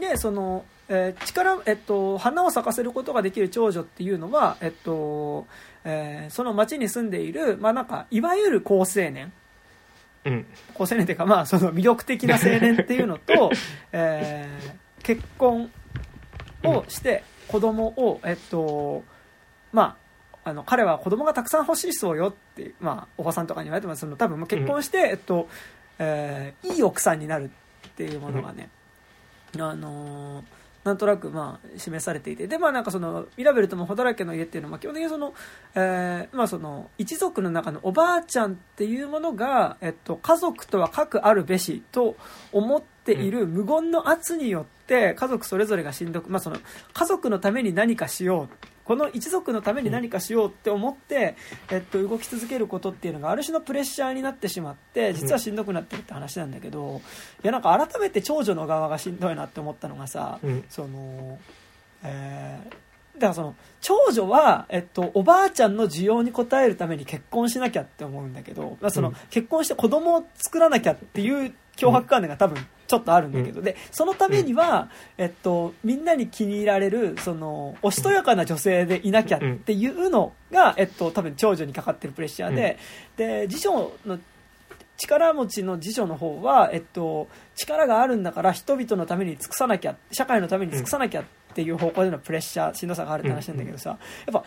[0.00, 5.46] でその、えー力、えっと、花を咲かせることができる長女っていうのは、えっと
[5.84, 9.32] えーその町に住んでいる、まあ、なんかいわゆる好青年
[10.24, 10.46] うん。
[10.74, 13.50] 高青年っていうか、まあ、その魅力的な青年っていうのと、
[13.92, 15.68] えー結婚
[16.62, 19.02] をして子供をえっと
[19.72, 19.96] ま
[20.44, 24.00] ああの彼は子供がたくさん欲しいそうよって、まあ、おばさんとかに言われてます。
[24.00, 25.48] その多分もう結婚して、えっと
[25.98, 27.50] えーいい奥さんになる
[27.88, 28.68] っていうものがね、
[29.58, 30.44] あのー
[30.84, 32.46] なんとなくまあ示されていて。
[32.46, 35.34] でまあなんかそのミラベルともホだらけの家っていうのはまあ基本的にその,、
[35.74, 42.16] えーまあ、その一族の中のおばあちゃんっていうものが、えっと、家族とは核あるべしと
[42.52, 46.56] 思っている無言の圧によって家族それぞれがしんどく、まあ、その
[46.92, 51.36] 家族のために何かしようこの一族のために何かしようって思って、
[51.70, 57.00] えっと、動き続けることっていうのがある種のプレッシャーになってしまって実はしんどくなってるって話なんだけど
[57.42, 60.64] いやなんか改めて長女の側がしんどいなって思ったのがさ、うん。
[60.68, 61.38] その
[62.02, 62.76] えー
[63.14, 69.14] だからその長女は、えっと、おばあちゃんの需要に応えるために結婚しなきゃって思うんだけど、まあ、そのうん。
[69.28, 82.78] 結婚して子供を作らなきゃっていう脅迫観念が多分ちょっとあるんだけど、でそのためには、えっと、みんなに気に入られるそのおしとやかな女性でいなきゃっていうのが、えっと、多分長女にかかってるプレッシャーで,、
[83.16, 84.18] で次女の
[84.98, 91.24] 力持ちの次女の方は、えっと、力があるんだから人々のために尽くさなきゃ社会のために尽くさなきゃっ
[91.54, 93.90] ていう方向でのプレッシャーしんどさがあるって話なんだけどさ。
[93.90, 93.98] やっ
[94.32, 94.44] ぱ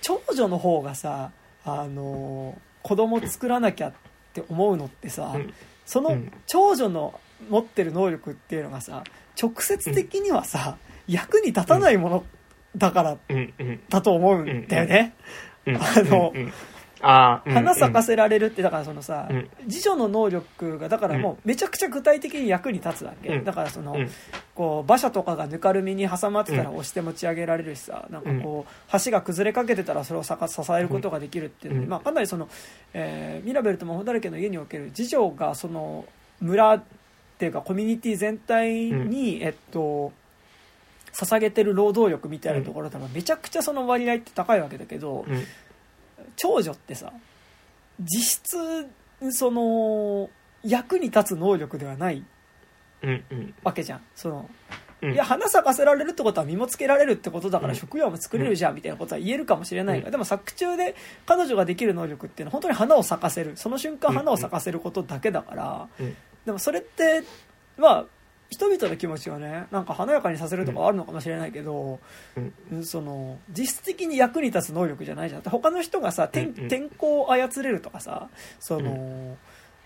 [0.00, 1.32] 長女の方がさ
[1.64, 3.92] あの子供作らなきゃっ
[4.32, 5.52] て思うのってさ、うん。
[5.84, 6.32] そのうん。
[6.46, 9.04] 長女の持ってる能力っていうのがさ
[9.40, 12.24] 直接的にはさ、役に立たないもの
[12.76, 13.16] だから。
[13.88, 15.14] だと思うんだよね。
[15.66, 15.76] うん。
[17.00, 19.48] あの花咲かせられるってだからそのさ、うん。
[19.68, 23.44] 次女の能力がだからもうめちゃくちゃ具体的に役に立つわけ、うん。
[23.44, 24.10] だからその、うん。
[24.56, 26.76] こう馬車とかがぬかるみに挟まってたらうん。
[26.76, 31.90] 押して持ち上げられるしさ、なんかこう橋が崩れかけてたらそれを支えることができるっていうので、うん。
[31.90, 32.48] まあ、かなりその、
[32.94, 36.04] えーミラベルと魔法だらけの家における次女がその
[36.40, 36.82] 村
[37.38, 40.12] っていうかコミュニティ全体に、えっと
[41.12, 45.44] 捧げてる労働力みたいなところでもめちゃくちゃその割合って高いわけだけど、うん。
[46.34, 47.12] 長女ってさ
[48.00, 48.88] 実質
[49.30, 50.30] その
[50.62, 52.24] 役に立つ能力ではない
[53.62, 54.00] わけじゃん。
[54.16, 54.50] その
[55.00, 55.12] うん。
[55.14, 57.78] いや花咲かせられるってことは実もつけられるってことだからうん。
[57.78, 60.00] 食料も作れるじゃんみたいなことは言えるかもしれない。
[60.00, 60.10] が、うん。
[60.10, 63.56] でも作中で彼女ができる能力っていうのは本当に花を咲かせる。
[63.56, 64.16] その瞬間うん。
[64.18, 66.16] 花を咲かせることだけだから、うん
[66.46, 67.24] でもそれって
[67.76, 68.04] まあ
[68.50, 72.00] 人々の気持ちをねなんか華やかにさせるとかはあるのかもしれないけど、
[72.70, 72.84] うん。
[72.84, 75.42] その実質的に役に立つ能力じゃないじゃん。
[75.42, 76.68] 他の人がさ天うんうん。
[76.68, 78.28] 天候を操れるとかさ
[78.58, 79.36] その、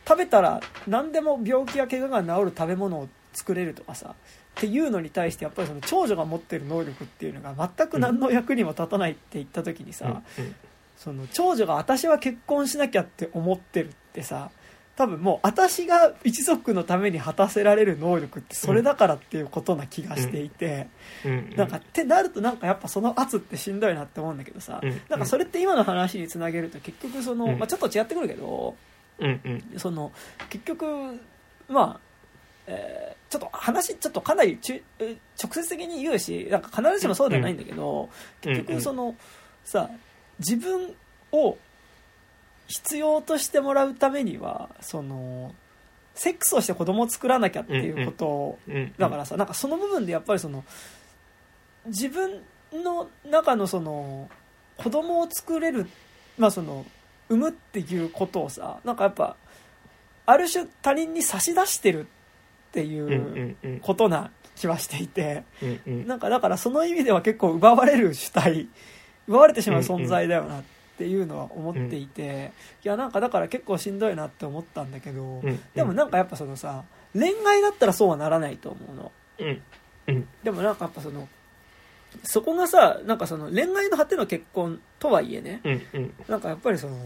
[0.07, 4.15] 食べたら何でも病気や怪我が治る食べ物を作れるとかさっ
[4.55, 10.55] ていうのに対してやっぱりその長女が持ってる能力っていうのが全く何の役にも立たないって言った時にさ、うん。
[10.97, 14.51] その長女が私は結婚しなきゃって思ってるってさ
[14.94, 20.89] 多分もう私が一族のために果たせられる能力ってそれだからっていうことな気がしていて、
[21.24, 21.55] うん。
[21.56, 25.01] なんかってなるとなんかやっぱその圧ってしんどいなって思うんだけどさ、うん。
[25.09, 27.59] なんかそれって今の話につなげると結局その、うん。
[27.59, 28.77] まあ、ちょっと違ってくるけど
[29.78, 30.12] その
[30.51, 30.86] 結局
[31.69, 32.01] まあ、
[32.66, 38.10] えーちょっと話ちょっとかなりちゅえ直接的に言うしなんか必ずしもそうではないんだけど、
[38.44, 38.55] うん。
[38.55, 39.14] 結局その
[39.64, 39.89] さ
[40.39, 40.94] 自分
[41.32, 41.56] を
[42.66, 45.55] 必要としてもらうためにはその
[46.14, 50.64] セックスをして子供を作らなきゃっていうことを、うんだからさなんかその部分でやっぱりその
[51.86, 54.28] 自分の中のその
[54.76, 55.86] 子供を作れる
[56.39, 56.86] まあその
[57.28, 59.36] 産むっていうことをさなんかやっぱ
[60.26, 62.05] ある種他人に差し出してるっ
[62.72, 66.06] ていうことな気はしていてうんうん。
[66.06, 68.68] なんかだからその意味では結構奪われる主体
[69.26, 72.53] 奪われてしまう存在だよなっていうのは思っていて
[72.85, 76.85] いやなんかだから結構しんどいなって思ったんだけどうんでもなんかやっぱそのさ
[77.15, 79.62] 恋愛だったらそうはならないと思うのうん。
[80.09, 80.29] うん。
[80.43, 81.29] でもなんかやっぱその
[82.24, 85.83] そこがさなんかその恋愛の果ての結婚とはいえねうん。
[85.93, 86.15] うん。
[86.29, 86.97] なんかやっぱりその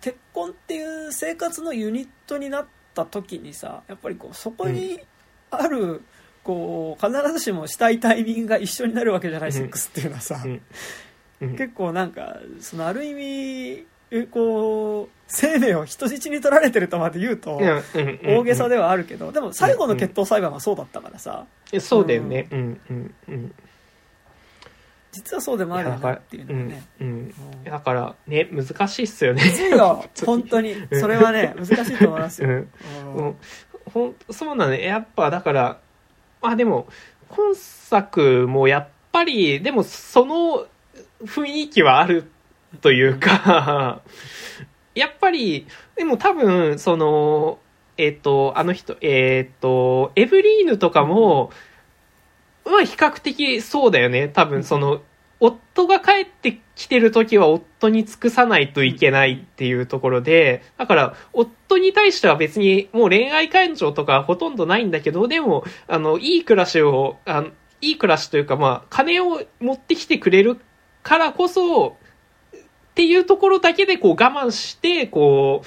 [0.00, 5.00] 結婚っていう生活のユニットになった時にさやっぱりこうそこに
[5.50, 6.02] ある、
[6.44, 10.44] こう必ずしもしたいタイミングが一緒になるわけじゃない、うんセックスっていうのはさ、
[11.40, 11.48] うん。
[11.50, 11.56] うん。
[11.56, 17.58] 結構なんかそのある意味えこう生命を人質に取られてるとまで言うと
[18.24, 18.76] 大げさで。
[18.76, 21.46] ではあるけどでも最後の決闘裁判はそうだったからさ
[21.80, 22.48] そうだよね。
[22.50, 22.80] うん。
[22.88, 23.14] うん。
[23.28, 23.54] うん。
[25.12, 26.84] 実はそうでもあるよなっていうのうんがね。
[27.00, 27.06] うん。
[27.08, 29.42] うんだから、ね、難しいっすよね。
[29.44, 32.54] むずいよ 本当にそれはね難しいと思いますよ、うん。
[32.54, 33.36] うんうん
[33.92, 34.84] ほんそうなのね。
[34.84, 35.78] やっぱ、だから、
[36.42, 36.88] まあでも、
[37.28, 40.66] 今作もやっぱり、でもその
[41.24, 42.30] 雰囲気はある
[42.80, 44.02] というか、
[44.94, 45.66] やっぱり、
[45.96, 47.58] でも多分、その、
[47.96, 51.50] えっ、と、あの人、えっ、と、エブリーヌとかも、
[52.64, 54.28] まあ比較的そうだよね。
[54.28, 55.02] 多分その、
[55.38, 67.48] 夫が帰ってきてる時は夫に尽くさないといけないっていうところで、だから夫に対しては別にもう恋愛感情とかほとんどないんだけど、でも、あの、いい暮らしを、あの
[67.82, 70.58] いい暮らしというかまあ、金を持ってきてくれる
[71.06, 71.96] からこそ、
[72.56, 72.58] っ
[72.96, 75.66] ていうところだけでこう我慢して、こう、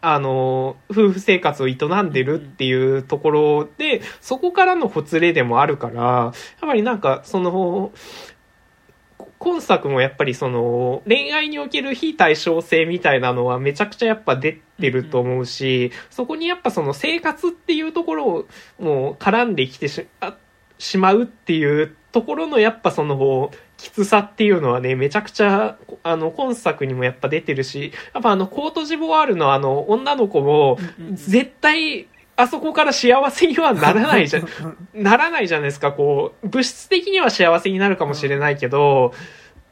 [0.00, 6.32] あの、夫婦生活を営んでるっていうところで、そこからのほつれでもあるから、やっ
[6.62, 7.92] ぱりなんか、その、
[9.38, 19.88] 今作もやっぱりその、恋愛における非対称性みたいなのはめちゃくちゃやっぱ出てると思うし、そこにやっぱその生活っていうところをもう絡んできて
[20.78, 30.78] しまうっていうところのやっぱその、きつさっていうのはね、めちゃくちゃ、あの、今作にもやっぱ出てるし、やっぱあの、コートジボワールのあの、女の子も、
[31.12, 32.06] 絶対、
[32.36, 34.48] あそこから幸せにはならないじゃん、
[34.94, 39.12] ならないじゃないですか、こう、物質的には幸せになるかもしれないけど、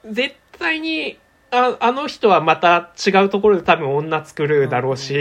[0.04, 1.18] 絶対に、
[1.50, 5.12] ああの人はまた違うところで多分女作るだろうし、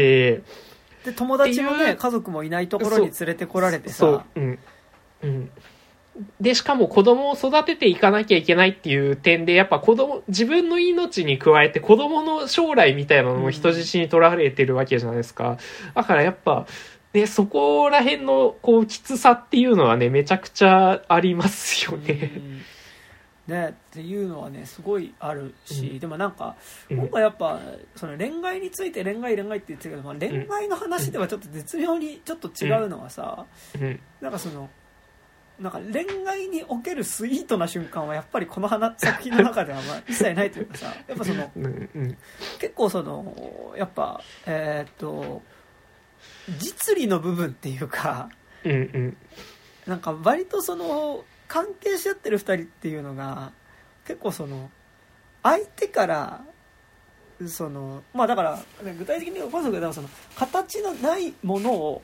[1.04, 4.60] で友達もね家族もいないところに連れてこられてそうさ、うん。
[5.24, 5.50] うん。
[6.40, 15.58] で、しかも子供を育てていかなきゃいけないっていう点で、やっぱ子供、自分の命に加えて子供の将来みたいなのも人質に取られてるわけじゃないですか。
[15.96, 16.68] だからやっぱ、
[17.14, 22.32] ね、そこら辺の、こう、きつさっていうのはね、めちゃくちゃありますよね。
[22.36, 22.62] うん
[23.48, 26.56] ねっていうのはねすごいあるし、うんでもなんか
[26.90, 27.60] うん今回やっぱ
[27.96, 33.46] その恋愛について恋愛恋愛って言ってるけど、まあ、恋愛の話ではちょっと絶妙にちょっと違うのはさ、
[33.80, 34.00] うん。
[34.22, 34.70] なんかその
[35.60, 41.64] なんか恋愛におけるスイートな瞬間はやっぱりこの花作品の中ではまあ一切ないというかさ やっぱそのうん。
[41.64, 41.68] う
[42.00, 42.18] ん。
[42.60, 45.42] 結構そのやっぱえーっと
[46.50, 48.30] 実利の部分っていうか
[48.64, 48.72] うん。
[48.72, 49.18] うん。
[49.86, 53.52] なんか割とその関係し合ってる2人っていうのが
[54.06, 54.72] 結構その
[55.44, 56.42] 相手から
[57.48, 62.02] そのまあだからね具体的に今作ではその形のないものを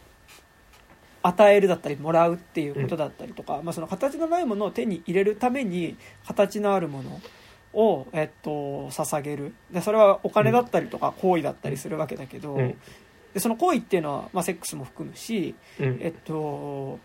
[1.27, 7.21] 与えるだったりもらうっていうことだったりとか、まあ、その形のないものを手に入れるために形のあるもの
[7.73, 12.77] を、えっと、捧げるでそれはお金だったりとか行為だったりするわけだけど、うん
[13.33, 15.99] でその行為っていうのは、まあ、セックスも含むし、うん。
[16.01, 16.97] えっと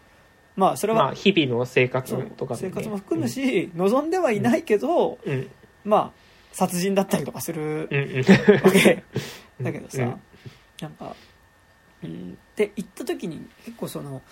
[0.56, 5.50] まあそれは、まあ、日々の生活とか、ね、生活も含むし、望んではいないけど、うん。
[5.84, 6.10] まあ
[6.52, 7.98] 殺人だったりとかするうん。
[7.98, 8.64] うん。
[8.64, 9.02] わけ
[9.60, 10.20] だけどさ、うん
[10.80, 11.14] なんか、
[12.02, 14.22] うん、って言った時に結構その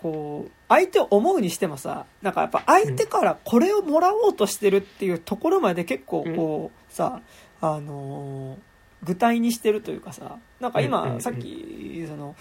[0.00, 7.20] こう相手を思うにしてもさなんかやっぱ相手からこれをもらおうとしてるっていうところまで結構こう、さ
[7.60, 8.58] あのー
[9.04, 12.36] 具体にしてるというかさなんか今さっきその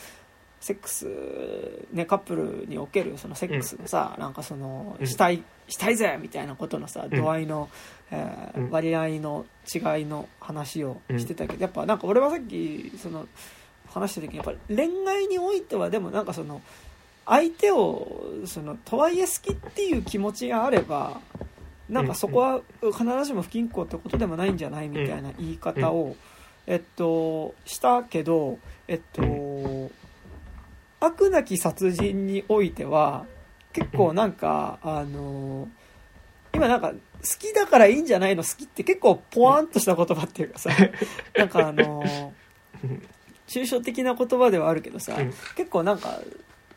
[0.60, 1.07] セックス、
[1.91, 5.07] ね、カップルにおけるそのセックスのさ、なんかそのうん。
[5.07, 7.10] したいしたいぜみたいなことのさうん。
[7.10, 7.68] 度合いの、
[8.11, 13.28] え割合の違いの話をしてたけど、やっぱなんか俺はさっきその
[13.93, 16.61] 話した時にやっぱり恋愛においてはでもなんかその
[17.26, 21.19] 相手をそのとはいえ好きっていう気持ちがあれば
[21.89, 26.15] なんかそこは必ずしも不均衡ってことでもないんじゃないみたいな言い方を、
[26.65, 29.91] えっとしたけどえっと
[30.99, 33.26] 悪なき殺人においては
[33.73, 35.68] 結構なんかあの
[36.53, 36.95] 今なんか好
[37.39, 38.43] きだからいいんじゃないの？
[38.43, 40.69] 好きって結構ポワンとした言葉っていうかさ
[41.38, 42.03] なんかあの
[42.84, 43.03] うん
[43.52, 45.34] 抽象的な言葉ではあるけどさ、うん。
[45.56, 46.19] 結構なんか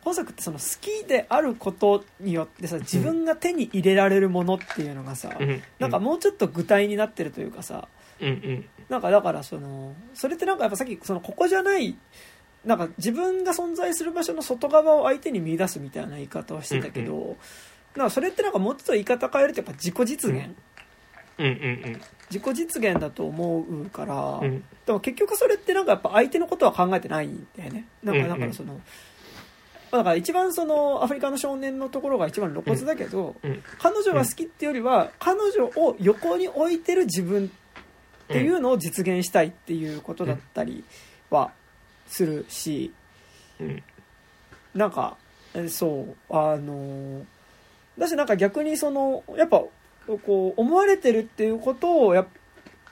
[0.02, 5.62] 本作ってその好きであることによってさ自分が手に入れられるものっていうのがさ、うん。
[5.78, 7.88] なんかもうちょっと具体になってるというかさ
[8.20, 8.28] うん。
[8.28, 8.64] うん。
[8.88, 11.96] なんかだからそのそれってなんかやっぱさっきそのここじゃない
[12.64, 17.36] なんか自分が存在する場所の外側を相手に見出すみたいな言い方をしてたけど、
[17.94, 20.54] なんかそれってなんかもうちょっと言い方変えるとやっぱ自己実現、
[21.38, 22.00] うんうん
[22.30, 24.44] 自己実現だと思うから、うん。
[24.44, 27.86] うんでも結局それってなんかやっぱ相手のことは考えてないんだよね。
[28.02, 28.28] なんかうんうん。
[28.28, 28.80] だからその、
[29.90, 33.62] だから一番そのアフリカの少年のところが一番露骨だけど、うん。
[33.78, 40.84] 彼女が好きっていうよりは彼女を横に置いてる自分っていうのを実現したいっていうことだったり
[41.30, 41.50] は
[42.08, 42.92] するし、
[43.58, 43.82] うん。
[44.74, 45.16] なんか
[45.54, 47.24] えそうあの
[47.96, 49.62] だしなんか逆にそのやっぱ
[50.06, 52.26] こう思われてるっていうことをやっ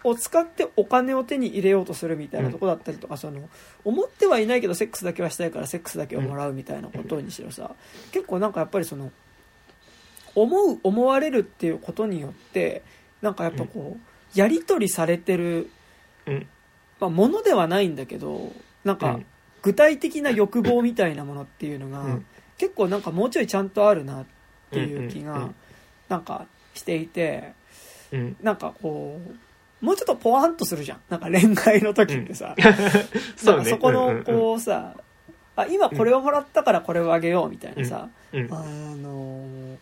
[0.04, 3.48] を使ってお金を手に入れようとするみたいなとこだったりとか、その
[3.84, 7.70] 思ってはいないけどセックスだけはしたいからセックスだけをもらうみたいなことにしろさ
[8.10, 9.12] 結構なんかやっぱりその
[10.34, 12.82] 思う思われるっていうことによって
[13.20, 15.70] なんかやっぱこうやり取りされてる、
[16.26, 16.46] うん。
[16.98, 18.52] まあ、ものではないんだけど
[18.84, 19.26] なんかうん。
[19.62, 22.26] 具体的な欲望みたいなものっていうのが、うん。
[22.58, 24.26] 結構なんかもうちょいちゃんとあるなっ
[24.72, 25.54] ていう気がうんうんうん。
[26.08, 27.52] なんかしていて
[28.12, 28.36] うん。
[28.42, 29.20] なんかこ
[29.80, 31.00] うもうちょっとポワンとするじゃん。
[31.08, 32.54] なんか恋愛の時ってさ、
[33.36, 34.94] そうんかそこのこうさ、
[35.56, 38.52] あ今これをもらったからこれをあげようみたいなさ、うん。
[38.52, 38.58] あ
[38.94, 39.76] のー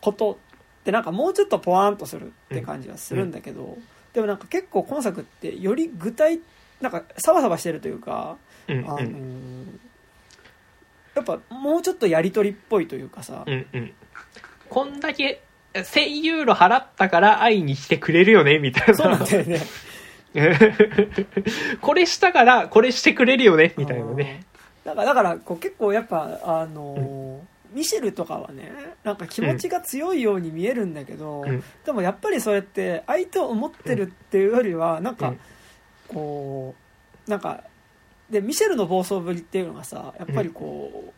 [0.00, 0.36] ことっ
[0.84, 3.78] てなんかもうちょっとポワンとするって感じがするんだけど、
[4.12, 6.40] でもなんか結構今作ってより具体
[6.80, 8.36] なんかサバサバしてるというか、
[8.68, 9.66] うんあのー
[11.14, 13.92] やっぱもうちょっとやり取りっぽいというかさ、うんうん。
[14.68, 15.42] こんだけ
[15.74, 18.94] 1000ユーロ払ったから会いに来てくれるよねみたいな。
[18.94, 19.60] そうなんだよね。
[21.80, 24.44] これしたからこれしてくれるよねみたいなね。
[24.84, 27.38] だからだからこう結構やっぱあのー
[27.74, 28.70] ミシェルとかはね
[29.02, 31.64] なんか気持ちが強いように見えるんだけど、うん。
[31.84, 35.40] でもやっぱりそれって相手を思ってるっていうよりはなんかうん。
[36.06, 36.74] こ
[37.26, 37.64] うなんか
[38.30, 41.12] でミシェルの暴走ぶりっていうのがさやっぱりこう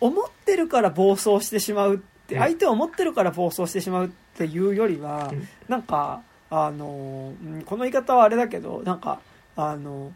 [0.00, 2.40] 思ってるから暴走してしまうってうん。
[2.40, 5.48] 相手を思ってるから暴走してしまうっていうよりはうん。
[5.68, 9.20] なんかあのうんこの言い方はあれだけどなんか
[9.56, 10.12] あの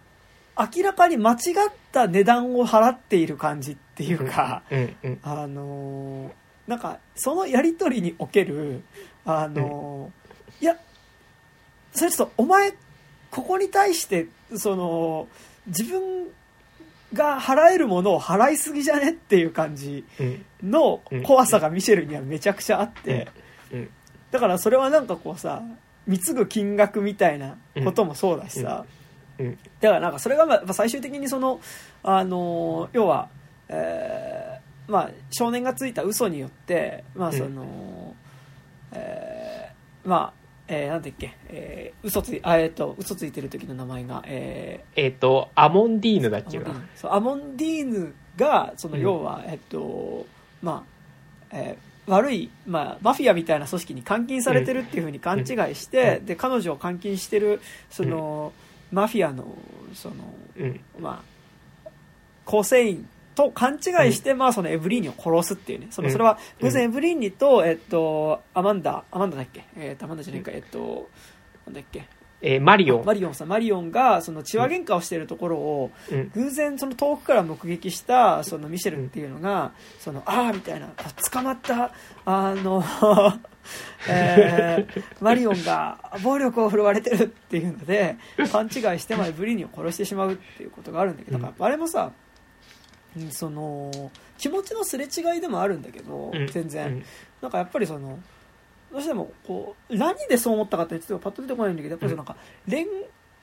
[0.59, 1.39] 明らかに間違っ
[1.93, 6.31] た値段を払っている感じっていうか、うんうんあのー
[6.67, 8.83] なんかそのやり取りにおける
[9.25, 10.77] あのーいや
[11.93, 12.73] それちょっとお前
[13.31, 15.27] ここに対してその
[15.67, 16.29] 自分
[17.13, 20.45] が払えるものを払いすぎじゃねっていう感じうん。
[20.63, 23.29] の怖さがミシェルにはめちゃくちゃあって。
[23.73, 23.91] うん。
[24.31, 25.63] だからそれはなんかこうさ
[26.07, 28.85] 貢ぐ金額みたいなこともそうだしさ、
[29.39, 29.59] うん。
[29.81, 31.61] だからなんかそれがまあ最終的にその、
[32.03, 33.29] あのー要は、
[33.69, 38.15] えーまあ、少年がついた嘘によって、まあその
[38.93, 40.40] えーまあ、
[40.73, 46.83] えーなんだっけ、えー嘘ついあえっ、と嘘ついてる時の名前が、ええっとアモンディーヌだっけな？
[46.95, 49.03] そうアモンディーヌがそのうん。
[49.03, 50.27] 要は、えっと
[50.63, 50.85] ま
[51.53, 55.45] あ、えー悪い、まあ、マフィアみたいな組織に監禁されてるっていうふうに勘違い
[55.77, 56.27] して、うん。
[56.27, 58.53] で彼女を監禁してるその、
[58.91, 59.57] マフィアの
[59.95, 60.15] その
[60.57, 60.81] うん。
[60.99, 61.23] ま
[61.87, 61.91] あ、
[62.45, 65.89] 構成員と勘違いして、まあ、そのエブリーニを殺すっていうね。
[65.91, 66.13] その、うん。
[66.13, 66.67] それは、うん。
[66.67, 69.65] 偶然エブリーニと、えっと、アマンダ、アマンダだっけ？
[69.77, 71.09] えっと、アマンダじゃないか、えっと、
[71.67, 72.05] なんだっけ？
[72.43, 73.01] えーマリオ。
[73.03, 76.31] ンマリオンさん、マリオンが、その、血話喧嘩をしているところを、うん。
[76.35, 81.93] 偶然、その、遠くから目撃した、その、ミシェルっていうのが、その、ああ、みたいな、あ捕まった、
[82.25, 82.83] あの、
[84.09, 88.17] えーマリオンが暴力を振るわれてるっていうので
[88.51, 92.13] 勘違いしてまでブリーニを殺してしまうっていうことがあるんだけど、うんだからあれもさうん
[93.31, 96.47] その気持ちのすれ違いでもあるんだけど、うん。
[96.47, 97.05] 全然、うん。
[97.43, 98.19] なんかやっぱりその
[98.93, 102.37] どうしてもこう何でそう思ったかってちょっとパッと出てこないんだけどやっぱりなんか
[102.69, 102.87] 恋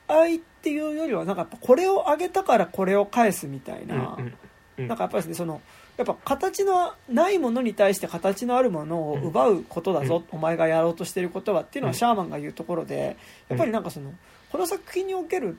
[0.08, 4.34] 愛っていうよりはなんかやっぱこれをあげたからこれを返すみたいな、うん
[4.78, 4.88] うん。
[4.88, 5.62] なんかやっぱりですねその
[5.98, 13.18] やっぱ形のないものに対して形のあるものを奪うことだぞ、お前がやろうとしてることはっていうのはシャーマンが言うところで
[13.50, 14.14] やっぱりなんかその
[14.52, 15.58] この作品における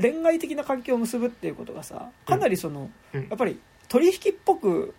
[0.00, 3.28] 恋愛的な関係を結ぶっていうことがさかなりそのうん。
[3.28, 3.58] やっぱり
[3.88, 4.94] 取引っぽく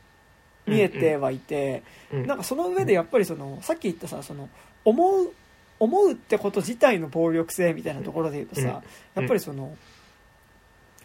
[0.67, 4.49] 見えてはいて、うんなんかその上でやっぱりそのさっき言ったさその
[4.83, 5.33] 思う
[5.79, 8.67] 思うってこと自体の暴力性みたいなところで言うとさ、うん。
[8.67, 8.81] や
[9.25, 9.75] っぱりその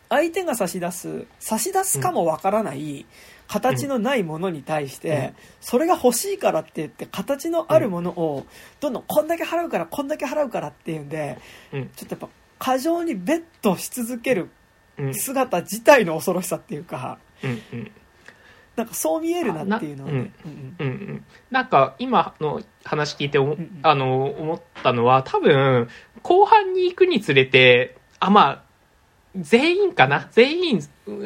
[0.09, 3.07] 相手が差し出す差し出すかもわからない
[3.49, 5.35] 形のないものに対して、うん。
[5.61, 8.47] それが欲しいからって言って形のあるものを
[8.81, 11.39] どんどんこんだけ払うからこんだけ払うからっていうんで
[11.73, 11.91] うん。
[11.97, 12.29] ちょっとやっぱ
[12.61, 14.51] 過剰にベットし続ける
[14.97, 15.15] うん。
[15.15, 17.91] 姿自体の恐ろしさっていうかうんうん。
[18.77, 20.13] なんかそう見えるなっていうのは
[21.51, 21.67] なん。
[21.67, 23.39] か今の話聞いて
[23.83, 25.89] あの思ったのは多分
[26.23, 28.71] 後半に行くにつれてあまあ
[29.37, 30.29] 全員かな？
[30.33, 30.81] 全員、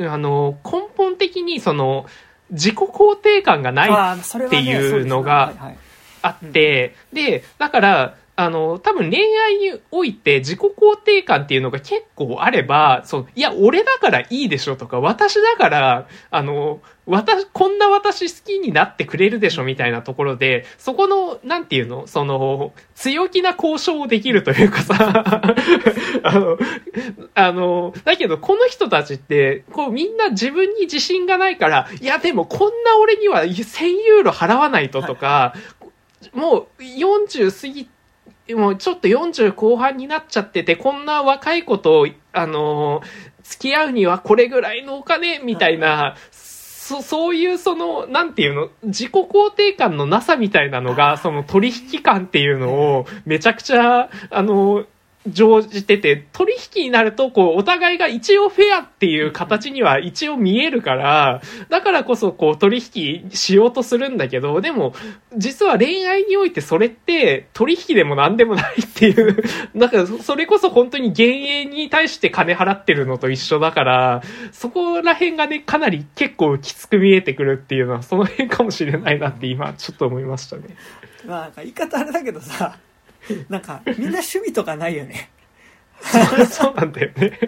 [0.07, 2.05] あの、根本的にその、
[2.51, 5.55] 自己肯定感がないっていうのが
[6.21, 25.45] あって、で、だから、あの、多分恋愛において自己肯定感っていうのが結構あれば、そう、いや、俺だからいいでしょとか、私だから、あの、私、こんな私好きになってくれるでしょみたいなところで、そこの、なんていうのその、強気な交渉をできるというかさ、
[26.25, 26.59] あの、
[27.35, 35.55] あの、だけどこの人たちって、こうみんな自分に自信がないから、いやでもこんな俺には1000ユーロ払わないととか、
[36.33, 37.89] もう40過ぎ、
[38.53, 43.03] もうちょっと40後半になっちゃってて、こんな若い子と、あの、
[43.43, 54.85] 付き合うにはこれぐらいのお金みたいな、そそういうその、なんていうの、自己肯定感のなさみたいなのが、その取引感っていうのをめちゃくちゃ、あの、
[55.27, 64.95] 乗じてて、取引になると、こう、お互いが一応フェアっていう形には一応見えるから、だからこそ、こう、取引しようとするんだけど、でも、
[65.37, 69.43] 実は恋愛においてそれって、取引でも何でもないっていう、
[69.77, 74.23] だから、そそれこそ本当に幻影に対して金払ってるのと一緒だから、
[74.53, 80.65] そこら辺がね、かなり結構きつく見えてくるっていうのは、その辺かもしれないなって今、ちょっと思いましたね。
[81.27, 82.77] まあなんか言い方あれだけどさ
[83.49, 85.31] なんかみんな趣味とかないよね。
[86.51, 87.39] そうなんだよね。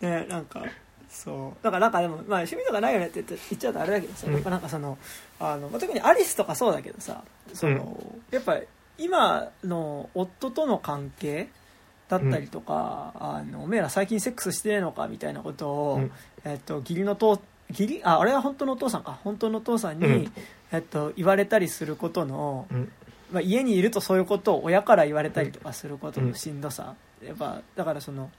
[0.00, 0.64] ねなんか
[1.08, 1.64] そう。
[1.64, 4.32] だからなんかでも、まあ、趣味とかないよねって言っちゃうとあれだけどさ、うん。
[4.34, 4.98] やっぱなんかその
[5.38, 7.22] あの、まあ、特にアリスとかそうだけどさ
[7.54, 8.58] その、やっぱ
[8.98, 11.48] 今の夫との関係
[12.08, 16.10] だったりとか、あのおめえら最近セックスしてねえのかみたいなことを、うん。
[16.44, 19.18] えっと、義理の父義理ああれは本当のお父さんか。
[19.24, 20.32] 本当のお父さんに、うん。
[20.72, 22.92] えっと、言われたりすることの、うん
[23.32, 26.94] まあ、家にいるとそういうことを親から言われたりとかすることのしんどさ、
[27.24, 28.30] やっぱだからその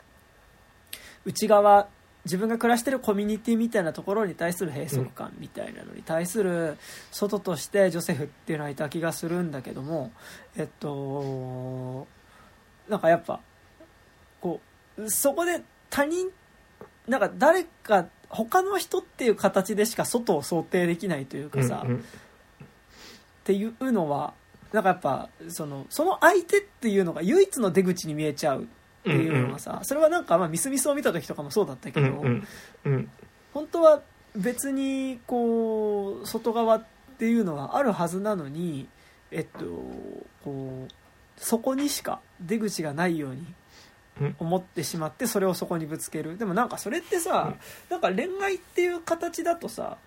[1.26, 1.88] 内側
[2.26, 6.78] 自分が暮らしてるコミュニティみたいなところに対する閉塞感みたいなのに対する
[7.12, 10.12] 外としてジョセフっていうのはいた気がするんだけども
[10.56, 12.08] えっと
[12.88, 13.42] なんかやっぱ
[14.40, 14.62] こ
[14.98, 16.30] うそこで他人
[17.08, 21.88] なんか誰か他の人っていう形でしか外を想定できないというかさ、っ
[23.44, 24.34] ていうのは
[24.74, 28.66] なんかやっぱそのその相手っていうのが唯一の出口に見えちゃうっ
[29.04, 32.48] ていうのはさ、それはなんかまあミスミスを見た時とかもそうだったけど、うんうん。
[32.86, 33.10] うん。
[33.54, 34.02] 本当は
[34.36, 36.86] 別にこう外側っ
[37.20, 38.88] ていうのはあるはずなのに
[39.30, 39.66] えっと
[40.44, 40.92] こう
[41.38, 43.46] そこにしか出口がないように
[44.22, 44.36] うん。
[44.40, 46.38] 思ってしまってそれをそこにぶつける。
[46.38, 47.54] でもなんかそれってさ、
[47.90, 49.98] なんか恋愛っていう形だとさ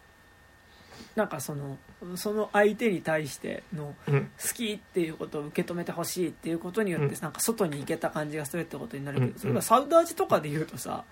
[1.15, 1.78] なんかその
[2.16, 4.31] その相手に対してのうん。
[4.41, 7.20] 好きっていうことを受け止めてほしいっていうことによってうん。
[7.23, 11.05] なんか外に行けた感じがするってことになるけうんどそれがサウダージとかで言うとさ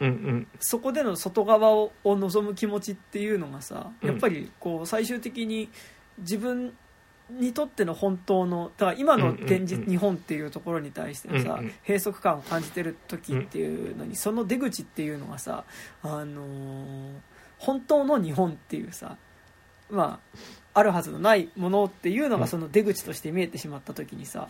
[0.00, 4.08] うんうんそこでの外側をを望む気持ちっていうのがさうん。
[4.08, 5.68] やっぱりこう最終的に
[6.18, 6.74] 自分
[7.28, 11.72] にとっての本当のだから今の現うんうんうん実日本っていうところに対してのさうんうん。
[11.86, 15.64] 閉塞感を感じてる時っていうのにその出口っていうのがさ
[16.02, 17.12] あのー
[17.58, 19.16] 本当の日本っていうさ
[19.90, 20.38] まあ
[20.78, 24.48] あるはずのないものっていうのがその出口として見えてしまった時にさ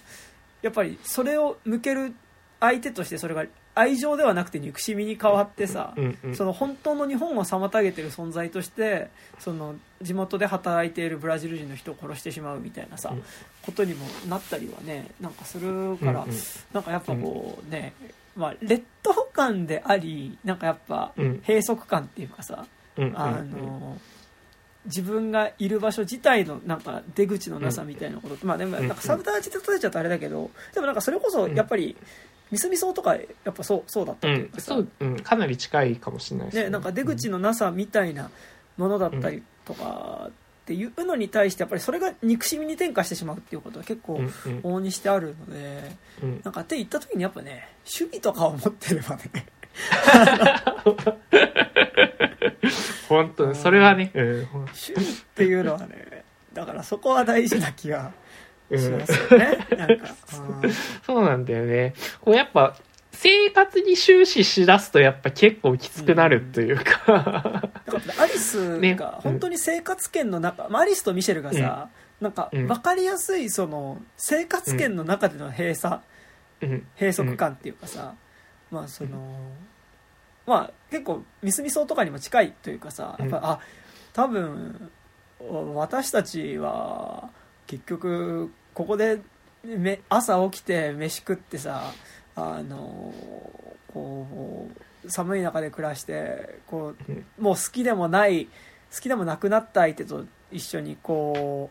[0.62, 2.14] やっぱりそれを向ける
[2.58, 9.08] 相手としてそれが愛情ではなくて憎しみに変わってさ、うんうんその本当の日本を妨げてる存在として
[9.38, 13.22] その地元で働いているブラジル人の人を殺してしまうみたいなさ、うん。
[13.62, 16.36] ことにもなったりはねなんかするから、うんうん
[16.72, 17.92] なんかやっぱこうね、
[18.34, 21.42] まあ、劣等感でありなんかやっぱうん。
[21.46, 22.66] 閉塞感っていうかさ、
[22.96, 23.98] あの
[24.86, 28.34] 自分がいる場所自体のなんか出口のなさみたいなこと。
[28.34, 31.96] って、まあでもなんかサブタージで例えちゃうとあれだけどでもなんかそれこそやっぱり
[32.50, 38.30] ミスミソとかやっぱそうそうだったうんというかさ、そう、うん、かなり近いかもしれないですね、なんか出口のなさみたいな
[38.76, 40.30] ものだったりとかっ
[40.66, 44.30] ていうのに対してやっぱりそれが憎しみに転化してしまうっていうことは結構うんうん。
[44.30, 45.92] 往々にしてあるので
[46.22, 46.40] うん。
[46.42, 49.22] なんかって言った時にやっぱね趣味とかを持ってればね
[53.08, 58.12] 本当にそれはね、うんほん趣味っていうのはねだからそこは大事な気が
[58.70, 58.78] うん。
[58.78, 60.06] しますよね、 なんか、
[60.62, 60.72] うん
[61.04, 61.94] そうなんだよね。
[62.20, 62.76] こうやっぱ、
[63.12, 67.70] 生活に終始しだすとやっぱ結構きつくなるというか、だか
[68.16, 68.94] らアリスね。
[68.94, 71.88] が本当に生活圏の中、まあアリスとミシェルがさ、
[72.20, 72.66] なんかうん。
[72.66, 76.00] 分かりやすいその生活圏の中での閉鎖、
[76.62, 76.86] うん。
[76.98, 78.14] 閉塞感っていうかさ、
[78.70, 79.38] まあその、
[80.46, 83.60] まあ結構ミスミソとかにも近いというかさやっぱ、うんあ
[84.12, 84.90] 多分
[85.74, 87.28] 私たちは
[87.66, 89.20] 結局ここで
[89.62, 91.92] め朝起きて飯食ってさ
[92.34, 93.12] あの
[93.92, 94.70] こ
[95.04, 97.14] う寒い中で暮らしてこうん。
[97.38, 98.46] うもう好きでもない
[98.94, 101.70] 好きでもなくなった相手と一緒にこ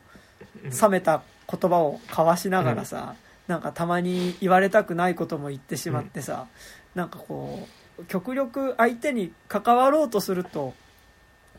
[0.63, 3.15] う冷めた言葉を交わしながらさ、
[3.47, 6.47] なんかたまに言われたくないことも言ってしまってさ、
[6.93, 10.73] なんかこう極力相手に関わろうとすると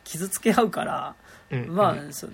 [0.05, 1.15] 傷つけ合うから、
[1.51, 2.33] うんまあその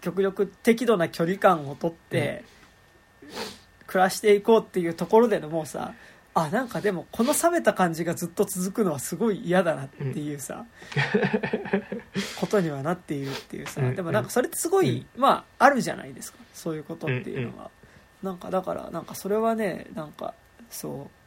[0.00, 2.44] 極力適度な距離感をとって
[3.86, 5.94] 暮らしていこうっていうところでのもうさ
[6.34, 10.64] あなんかでもこの冷めた感じがずっと続くのはすごい嫌だなっていうさ、
[12.40, 13.82] ことにはなっているっていうさ。
[13.82, 16.38] うんでもなんかそれってすごい、まああるじゃないですか。
[16.54, 17.70] そういうことっていうのは、
[18.22, 20.32] なんかだからなんかそれはねなんか
[20.70, 21.21] そう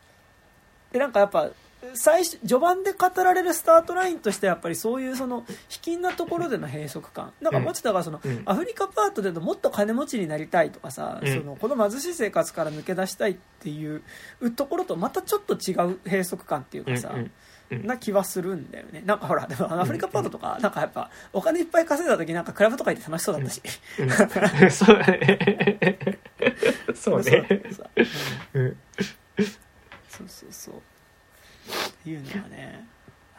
[0.95, 1.49] でなんかやっぱ
[1.93, 7.33] 最初序盤で語られるスタートラインとしてはやっぱりそういうその卑近なところでの閉塞感。
[7.41, 8.43] なんかもうちだからその、うん。
[8.45, 11.33] アフリカパートでのもっと金持ちになりたいとかさ、うん。
[11.33, 14.01] そのこの貧しい生活から抜け出したいっていう
[14.55, 17.13] ところとまたちょっと違う閉塞感っていうかさ、
[17.69, 19.03] な気はするんだよね。
[19.05, 23.61] なんかほらでもアフリカパートとかなんかやっぱお金いっぱい稼いだ時なんかクラブとか行って楽しそうだったし、
[23.99, 24.09] うん。
[24.71, 25.99] そうだね。
[26.95, 27.65] そうね。
[30.17, 30.73] そううんそう。
[30.73, 30.73] そ
[32.05, 32.87] ういうのはね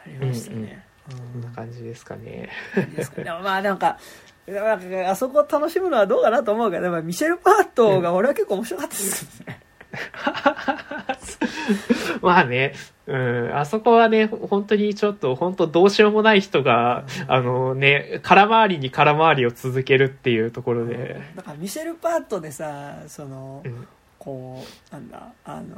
[0.05, 2.49] ありましたね、こんな感じですかね。
[2.75, 3.97] うんですかでもまあなんか
[4.45, 9.59] なんかあそこを楽しむのはどうかなと思うけどでもミシェル・パートが俺は結構面白かったですね、
[12.21, 12.73] まあね、
[13.07, 23.87] うん、あそこはね、本当にちょっと、本当どうしようもない人が、あのね、空回りに空回りを続けるっていうところで、だからミシェル・パートでさその、うん。
[24.19, 25.75] こうなんだあの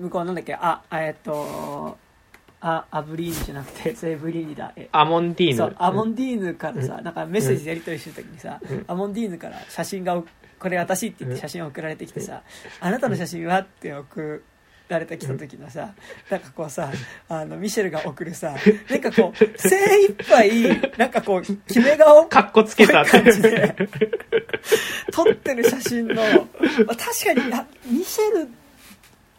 [0.00, 0.54] 向こうなんだっけ？
[0.54, 1.96] あえっと
[2.60, 4.72] あアブリーニじゃなくて セーブリーニだ。
[4.76, 5.56] えアモンディーヌ。
[5.56, 8.84] そうアモンディーヌからさ、なんかメッセージでやり取りしてる時にさ、うん。
[8.88, 10.22] アモンディーヌから写真が
[10.58, 12.42] これ私って言って写真を送られてきてさ、
[12.80, 14.42] あなたの写真はって送
[14.88, 15.94] られてきた時のさ、
[16.30, 16.90] なんかこうさ
[17.28, 18.56] あのミシェルが送るさ
[18.90, 23.04] なんかこう精一杯なんかこう決め顔かっこつけた。
[23.04, 23.76] 感じで
[25.12, 28.48] 撮ってる写真の、まあ、確かにあミシェル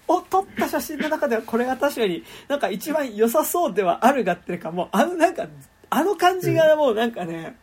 [0.09, 5.47] を撮った写真の中ではこれが確かになんか一番良さそうではあるがっていうかもうあのなんか
[5.89, 7.55] あの感じがもうなんかね、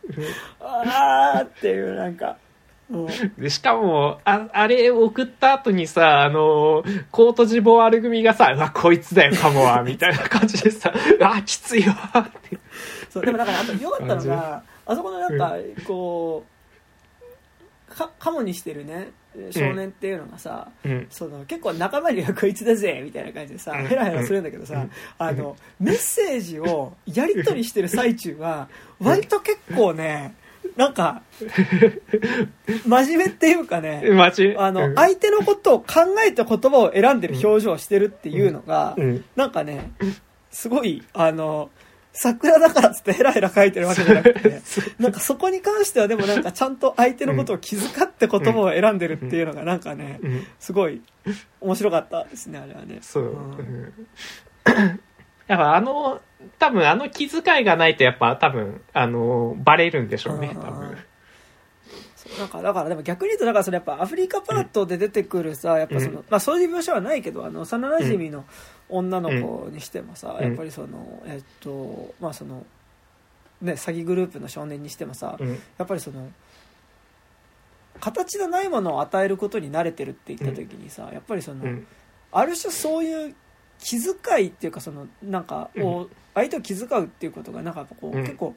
[0.58, 2.38] あーっていうなんか
[3.36, 12.58] でしかも、あ、あれ送った後にさ、あの、コートジボワール組がさ、うわ、こいつだよ、カモは、みたいな感じでさ、うわ、きついわ、って。
[13.16, 15.54] そうでもだからあと良かったのがあそこのなんか
[15.86, 16.44] こ
[17.88, 19.08] うかカモにしてるね
[19.50, 21.06] 少年っていうのがさ、うん。
[21.10, 23.86] その結構仲間にはこいつだぜみたいな感じでさうん。
[23.86, 24.86] ヘラヘラするんだけどさ
[25.18, 28.68] あのメッセージをやり取りしてる最中は
[29.00, 30.34] 割と結構ね
[30.76, 31.22] なんか
[32.86, 34.02] 真面目っていうかね
[34.58, 34.94] あのうん。
[34.94, 35.86] 相手のことを考
[36.26, 39.24] えた言葉を選んでる表情をしてるっていうのがうん。
[39.36, 39.92] なんかね
[40.50, 41.70] すごいあの
[42.18, 44.60] 桜だからっつってヘラヘラ書いてるわけじゃなくて
[44.98, 50.46] なんかそこに関してはでもなんかちゃんと相手のことを気遣って言葉を選んでるっていうのがなんかねうん。
[50.58, 51.02] すごい
[51.60, 52.98] 面白かったですねあれはね。
[53.02, 53.24] そう。
[53.24, 53.92] んうん。
[55.46, 56.20] やっぱあの、
[56.58, 60.60] 多分あの気遣いがないとやっぱ多分、あの、バレるんでしょうね、うん。
[60.60, 60.96] 多分。
[62.16, 66.24] そうなんかだからでも逆に言うとだからそれやっぱアフリカパートで出てくるさやっぱその、うん。
[66.28, 68.44] まあそういう描写はないけどあの幼馴染の
[68.88, 70.46] 女の子にしてもさ、うん。
[70.48, 72.64] やっぱりそのえっとまあその
[73.62, 75.58] ね詐欺グループの少年にしてもさ、うん。
[75.78, 76.30] やっぱりその
[78.00, 81.86] 形のないものを与えることに慣れてるって言った時にさ、やっぱりその、うん。
[82.32, 83.34] ある種そういう
[83.78, 88.22] 気遣いっていうかそのなんかを相手を気遣うっていうことがなんかこう、うん。
[88.22, 88.54] 結構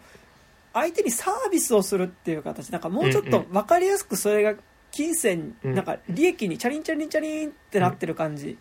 [0.73, 4.55] 相手にサービスをするっていう形なんかもうちょっと分かりやすくそれが
[4.91, 5.75] 金銭、うん。
[5.75, 8.57] なんか利益にチャリンチャリンチャリンってなってる感じ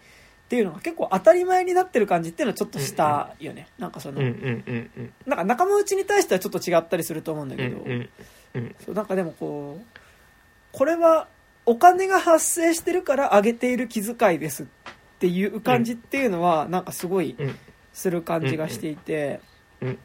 [0.49, 5.13] っていうのが結構当たり前になってる感じっていうのはちょっとしたよね、なんかその、うんうんうんうん。
[5.27, 8.09] なんか仲間内に対してはちょっと違ったりすると思うんだうんけど、うん
[8.55, 8.77] うん。
[8.83, 9.99] そうなんかでもこう
[10.73, 11.29] これは
[11.67, 14.67] お金が発生してるから上げている気遣いですっ
[15.19, 17.57] ていう感じっていうのはなんかすごいうん。
[17.93, 19.41] する感じがしていて
[19.81, 19.99] うん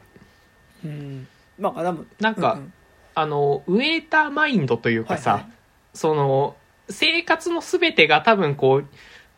[0.84, 1.28] うん。
[1.58, 2.72] まあでもなんか、うん
[3.14, 5.52] あの、ウェーターマインドというかさ、はいはい。
[5.94, 6.56] その、
[6.90, 8.88] 生活のすべてが多分こう、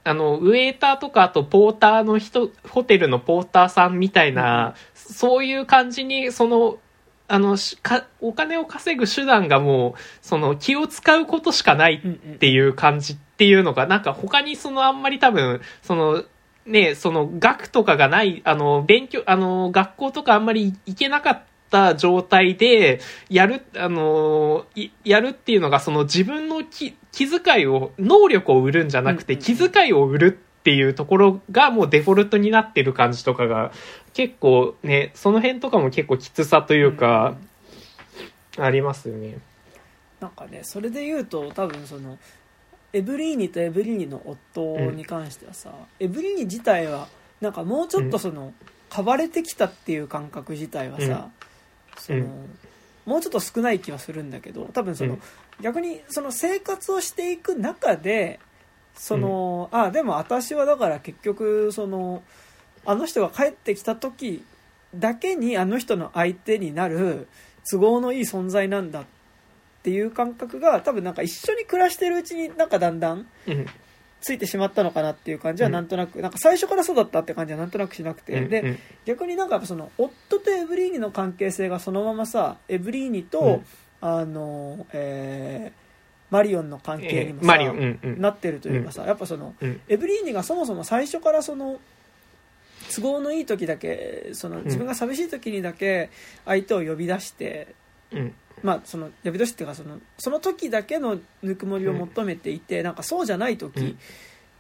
[0.07, 6.79] あの、ウェーターとか、あとポーターの人、ホテルのポーターさんみたいな、そういう感じに、その、
[7.27, 16.23] あの、しか、お金を稼ぐ手段がもう、その、気を使うことしかないうんうんっていう感じっていうのが、なんか他にそのあんまり多分、その、
[16.67, 24.67] ね、その学とかがない、あの、勉強、あの、学校とかあんまり行けなかっった状態で、やる、あの
[25.05, 33.73] やるっていうのが、その自分の気気遣いを、能力を売るんじゃなくて、うんうんうん気遣いを売るっていうところがもうデフォルトになってる感じとかが、
[34.15, 37.37] 結構ね、その辺とかも結構きつさというか、
[38.59, 39.39] ありますよね。
[40.21, 42.19] なんかねそれで言うと多分その
[42.93, 47.09] エブリーニとエブリーニの夫に関してはさ、エブリーニ自体は
[47.41, 48.55] なんかもうちょっとその、
[48.89, 51.29] 買われてきたっていう感覚自体はさ、
[51.99, 52.59] そのうん。
[53.05, 55.21] もうちょっと少ない気はするんだけど多分その、うん。
[55.61, 58.41] 逆にその生活をしていく中で
[58.95, 62.23] その、あでも私はだから結局その
[62.85, 64.45] あの人が帰ってきた時
[64.95, 67.29] だけにあの人の相手になる
[67.71, 69.05] 都合のいい存在なんだっ
[69.83, 73.67] ていう感覚が多分なんか一緒に暮らしてるうちになんかだんだんうん。
[74.27, 75.73] ついてしまったのかなっていう感じはうん。
[75.75, 78.67] なんとなく、なんか最初からそうだったって感じはなんとなくしなくて、でうん。
[78.67, 78.79] うん。
[79.05, 83.65] 逆になんかその夫とエブリーニの関係性がそのままさエブリーニと、うん。
[84.01, 85.87] あの、えー
[86.29, 88.21] マリオンの関係にもさ、マリオン、うんうん。
[88.21, 89.81] なってるというかさ、やっぱそのうん。
[89.87, 91.79] エブリーニがそもそも最初からその
[92.93, 96.11] 都合のいい時だけその自分が寂しい時にだけ
[96.45, 97.77] 相手を呼び出して、
[98.11, 103.97] うんまあその呼び出しっていうかそのその時だけのぬくもりを求めていて、なんかそうじゃない時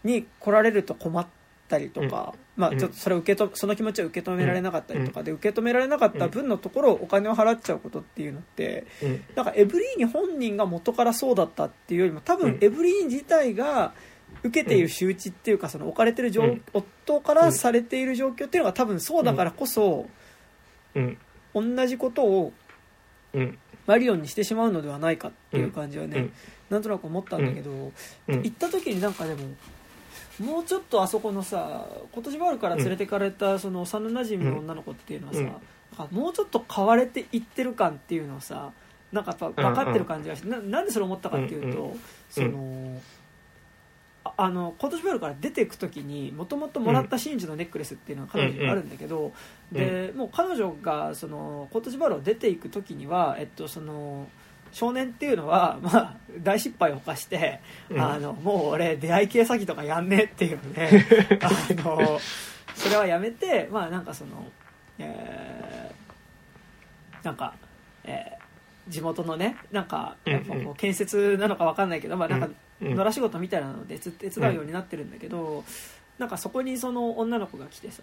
[0.05, 1.26] に来られると困っ
[1.68, 9.25] たりとか、まあちょっとそれを受けとその気持ちを受け止められなかったりとかで、受け止められなかった分のところをお金を払っちゃうことっていうのってうん。
[9.34, 12.41] なんかエブリーニ本人が元からそうだったっていうよりも多うん。
[12.41, 13.94] 分エブリーニ自体が
[14.42, 20.07] 受けている仕打ちっていうかその置かれてる状、うん夫からされている状況っていうのが多分そうだからこそ
[20.94, 21.18] うん。
[21.55, 22.52] 同じことを
[23.33, 26.33] うんマリオンにしてしまうのではないかっていう感じはね、うん
[26.69, 27.93] なんとなく思ったんだけど、うん。
[28.43, 29.43] 行った時になんかでも
[30.41, 35.41] もうちょっとあそこのさ今年バールから連れてかれたその幼なじみの女の子っていうのはさ、
[36.11, 36.19] うん。
[36.19, 38.73] もうちょっと買われていってる感っていうのをさ
[39.13, 42.01] なんかやっぱ分かってる感じがして、ななんでそれ思ったかっていうと、うん。
[42.29, 43.01] その。
[44.37, 49.33] ああの今年ルから出ていく時にもともともらった真珠のネックレスっていうのが彼女にあるんだけど、
[49.73, 49.79] うん。
[49.79, 54.27] でもう彼女がその今年ルを出ていく時には、えっと、その
[54.73, 58.01] 少年っていうのは、 まあ、大失敗を犯して、うん。
[58.01, 60.89] あのもう俺出会い系詐欺とかやんねえっていうので
[61.43, 61.51] あ
[61.83, 62.21] の
[62.75, 64.47] それはやめてまあなんかその、
[64.99, 65.97] えー
[67.25, 67.55] なんか、
[68.05, 68.47] えー
[68.89, 70.61] 地元のねなんかやっぱうん。
[70.61, 75.65] うこう建設なのかわかんないけど、まあなんかうん野良仕事みたいなのでつ手伝うようになってるんだけど、
[76.19, 78.03] なんかそこにその女の子が来てさ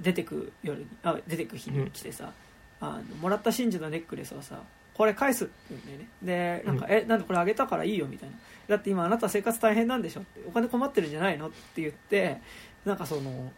[0.00, 2.32] 出てく夜にあ出てく日に来てさ、
[2.80, 4.60] あのもらった真珠のネックレスをさ
[4.94, 6.08] これ返すって言うんだよね。
[6.22, 8.36] でなんか、うえなんでこれあげたからいいよみたいな。
[8.68, 10.20] だって今あなた生活大変なんでしょ。
[10.20, 12.38] ってお金困ってるんじゃないのって言って
[12.84, 13.52] なんかその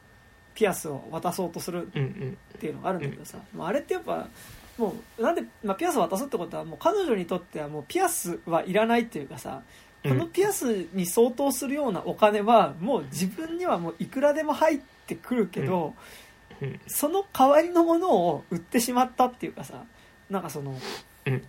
[0.55, 2.39] ピアスを渡そうとするうんうん。
[2.57, 4.27] っていうのがあるんだけどさ、もうあれってやっぱ
[4.79, 9.63] もうなんで、まあ、ピアスを渡すってことはもう彼女にとってはもうピアスはいらないっていうかさ
[10.09, 15.95] このピアスに相当するようなお金はもう自分にはもういくらでも入ってくるけど、
[16.61, 16.81] うん。
[16.87, 19.85] その代わりのものを売ってしまったっていうかさ
[20.31, 20.79] なんかその
[21.27, 21.43] うん。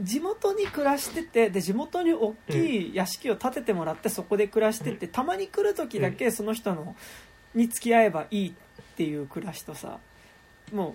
[0.00, 6.96] 地元に暮らしててで地元に大きい屋敷を建ててもらってそこで暮らしててたまに来る時だけその人の
[7.54, 8.52] に付き合えばいいっ
[8.96, 9.98] ていう暮らしとさ
[10.72, 10.94] もう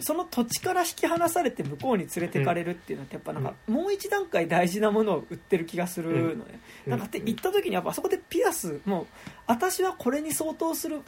[0.00, 6.60] その土地から引き離されて向こうに連れてかれるっていうのってやっぱなんかもう一段階大事なものを売ってる気がするのね。
[6.86, 6.90] うん。
[6.90, 9.06] なんかって行った時にやっぱあそこでピアスもう
[9.46, 11.00] 私はこれに相当する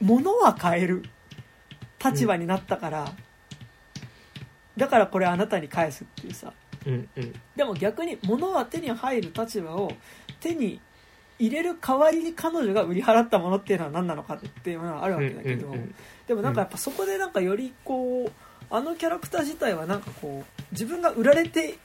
[0.00, 1.04] ものは買える
[2.04, 3.12] 立場になったから、
[4.76, 6.52] だからこれあなたに返すっていうさ。
[6.86, 7.08] うん。
[7.16, 7.32] うん。
[7.56, 9.92] でも逆に物は手に入る立場を
[10.40, 10.80] 手に
[11.38, 15.94] 入れる代わりに彼女が売り払ったものっていうのは何なのかっていうのはあるわけだけど、うんうんうん
[16.28, 18.32] でもなんかやっぱそこでなんかよりこう
[18.68, 21.78] あのキャラクター自体はなんかこう自分が売られて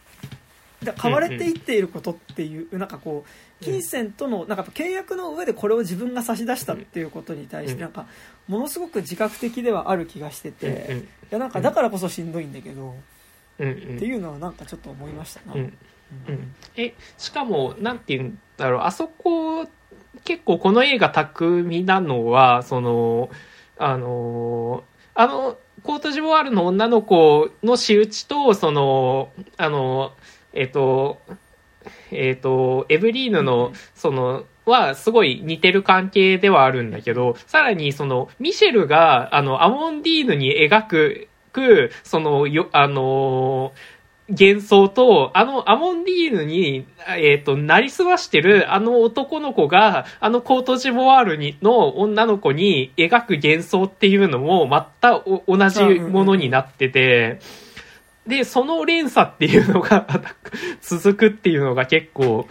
[0.84, 8.06] だ買われていっていることっていうなんかこう金銭とのなんか契約の上でこれを自分が差し出したっていうことに対してなんか
[8.50, 12.96] ものすごく自覚的ではある気がしてうんていやなんかだからこそしんどいんだけど
[13.60, 13.74] うんうん。
[13.76, 15.54] っていうのはなんかちょっと思いましたな。
[15.54, 15.78] うんうん
[16.28, 16.56] うん。
[16.76, 18.82] えしかもなんて言うんだろう。
[18.82, 19.68] あそこ
[20.24, 23.30] 結構この映画巧みなのはその
[23.78, 24.84] あの
[25.16, 30.14] あのコートジボワールの女の子の仕打ちとそのあの
[30.54, 31.20] えっ、と
[32.12, 43.74] えっ、とエブリーヌのそのはすごい似てる関係ではあるんだけどさらにそのミシェルがあのアモンディーヌに描くくそのよあの
[44.30, 57.40] 幻想と、あのアモンディーヌに、えっ、と、なりすましてるあの男の子が、あのコートジボワールにの女の子に描く幻想っていうのも、またお同じものになってて、
[58.26, 60.08] で、その連鎖っていうのが
[60.82, 62.48] 続くっていうのが結構、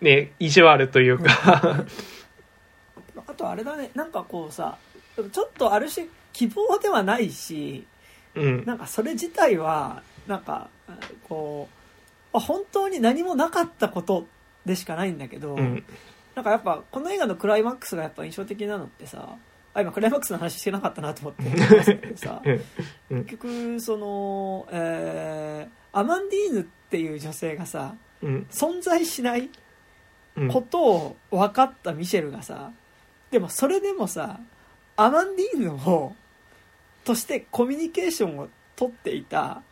[0.00, 1.84] ね、意地悪というか
[3.26, 4.76] あとあれだねなんかこうさ
[5.32, 7.86] ちょっとある種希望ではないし
[8.34, 8.64] うん。
[8.66, 10.68] なんかそれ自体はなんか
[11.28, 11.68] こ
[12.32, 14.26] うあ本当に何もなかったこと
[14.64, 15.84] でしかないんだけど、うん。
[16.34, 19.36] なんかやっぱこの映画のクライマックスがやっぱ印象的なのってさ
[19.72, 22.42] あ今クライマックスの話してなかったなと思ってさ
[23.10, 28.46] うん結局その、えーアマンディーヌっていう女性がさうん。
[28.50, 29.48] 存在しない
[30.36, 30.48] うん。
[30.48, 32.70] ことを分かったミシェルがさ
[33.30, 34.38] でもそれでもさ
[34.96, 36.14] アマンディーヌを
[37.04, 39.62] としてコミュニケーションを取っていた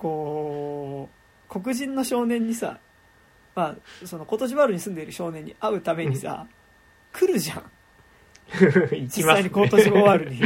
[0.00, 1.10] こ
[1.46, 2.78] う黒人の少年にさ
[3.54, 6.46] まあそのコトジバールに住んでいる少年に会うためにさ、
[7.12, 7.70] 来るじゃん。
[8.50, 9.42] 行きます、実際ね。
[9.44, 10.40] にコートジボワールに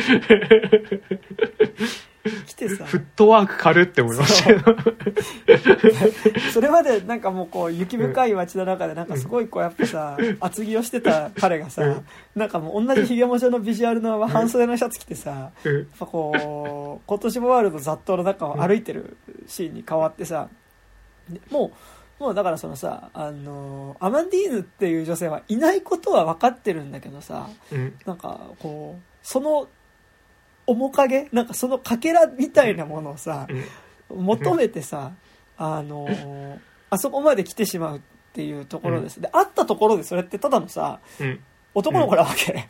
[2.46, 2.84] 来てさ。
[2.84, 4.50] フットワーク軽って思いました。
[6.52, 12.06] それまでなんかもうこう雪深い街の中でなんかすごいこうやっぱさ厚着をしてた彼がさうん。
[12.34, 15.30] なんかもう同じひげもじゃのビジュアルの半袖のシャツ着てさ
[15.64, 15.82] やうん。
[15.82, 20.48] っぱこう今年もワールド雑踏の中を歩いてるシーンに変わってさ
[21.28, 21.72] でも
[22.20, 27.94] うもうだからそのさあのアマンディーヌっていう女性はいないことは分かってるんだけどさうん。
[28.06, 29.68] なんかこうその
[30.66, 31.28] 面影？
[31.32, 33.46] なんかそのかけらみたいなものをさ
[34.10, 34.24] うん。
[34.24, 35.12] 求めてさ、
[35.56, 36.58] あのー
[36.90, 38.00] あそこまで来てしまうっ
[38.32, 39.20] ていうところです。
[39.20, 41.40] で、会ったところでそれってただのさ、うん。
[41.74, 42.68] 男の子なわけ。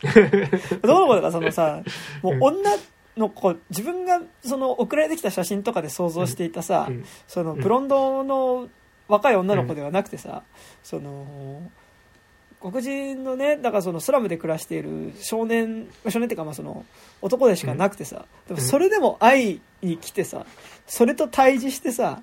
[0.82, 1.82] 男の子だからそのさ、
[2.22, 2.70] もう女
[3.16, 8.68] の子、自分がその送られてきた写真とかで想像していたさ、うんそのブロンドの
[9.08, 10.42] 若い女の子ではなくてさ、
[10.84, 11.62] その、
[12.60, 16.84] 黒人のね、だからそのスラムで暮らしている少年、少年っていうかまあその
[17.22, 20.44] 男でしかなくてさ、でもそれでも会いに来てさ、
[20.86, 22.20] それと対峙してさ、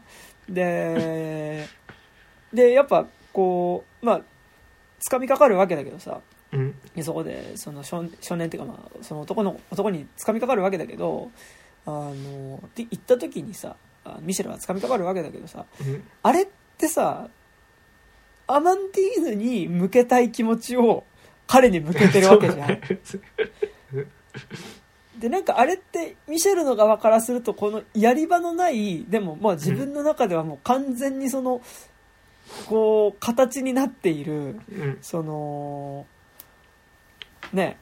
[0.50, 1.68] で、
[2.54, 4.22] で、やっぱこう、まあ、
[5.10, 6.20] 掴みかかるわけだけどさ、
[6.52, 6.76] うん。
[6.96, 11.30] でそこでその少少年っていうかまあその男の男に掴みかかるわけだけど
[11.86, 12.14] あの
[12.76, 16.04] で行った時にさあミシェルは掴みかかるわけだけどさうん。
[16.24, 16.48] あれっ
[16.78, 17.28] てさ
[18.48, 21.04] アマンディーヌに向けたい気持ちを
[21.48, 22.80] 彼に向けてるわけじゃん。
[25.20, 31.62] でなんかあれってミシェルの側からするとこのやり場のないでもまあ自分の中ではもう完全にその
[32.68, 34.98] こう形になっているうん。
[35.02, 36.06] その
[37.54, 37.78] ね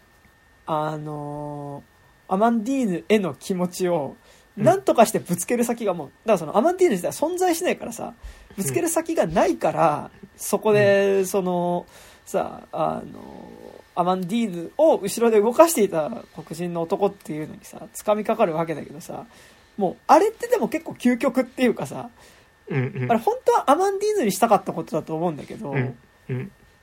[0.66, 1.84] あの
[2.28, 4.16] アマンディーヌへの気持ちを
[4.58, 4.64] うん。
[4.64, 8.14] 何とかしてぶつける先がもうだからそのアマンディーヌ自体は存在しないからさ
[8.56, 11.86] ぶつける先がないからそこでその
[12.26, 13.52] さあの
[13.96, 19.26] アマンディーヌを後ろで動かしていた黒人の男っていうのにさ掴みかかるわけだけどさ
[19.78, 22.10] もうあれってでも結構究極っていうかさ
[22.70, 25.76] あれ本当はアマンディーヌにしたかったことだと思うんだけど。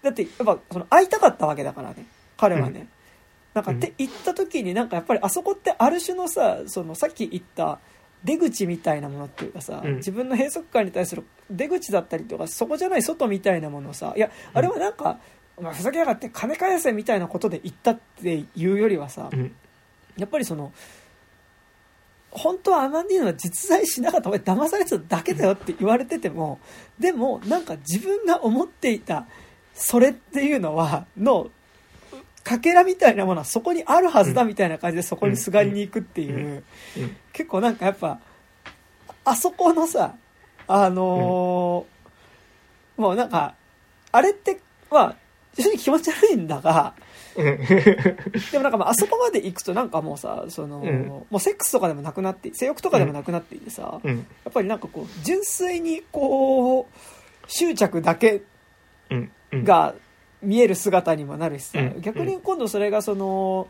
[0.03, 2.89] だってやっぱその会いたかったわけだからね彼はね、うん
[3.55, 7.81] なんかって言った時になんかやっぱりあそこってある種のさそのさっき言った
[8.23, 15.19] 出口みたいなものっていうかさ、うん自分の閉塞感に対する出口だったりとかそこじゃない外みたいなものをさいやあれはなんか、
[15.57, 19.55] お前ふざけやがって金返せみたいなことで言ったっていうよりはさ、うん。
[20.17, 20.73] やっぱりその
[22.31, 26.61] 本当はアマンディーヌは実在しなかったお前騙されてただけだよって言われてても
[26.99, 29.27] でもなんか自分が思っていた
[29.75, 31.51] それっていうのはの
[32.51, 36.65] かけらみたいなものはそこにあるはずだみたいな感じでそこにすがりに行くっていう。
[36.97, 37.17] うん。
[37.33, 38.19] 結構なんかやっぱ
[39.25, 40.15] あそこのさ
[40.67, 43.55] あのーもうなんか
[44.11, 45.17] あれってまあ
[45.55, 46.95] 非常に気持ち悪いんだが
[47.37, 51.07] でもなんかまああそこまで行くとなんかもうさその、うん。
[51.07, 54.27] もうセックスとかでもなくなって性欲とかでもなくなっていてさ、やうん。
[54.49, 56.95] っぱりなんかこう純粋にこう
[57.47, 58.43] 執着だけ。
[59.53, 59.95] が
[60.43, 62.01] 見える姿にもなるしさ、うん。
[62.01, 63.69] 逆に今度それがその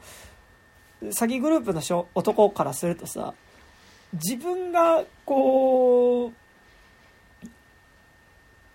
[1.02, 3.34] 詐欺グループのしょ男からするとさ
[4.12, 6.32] 自分がこう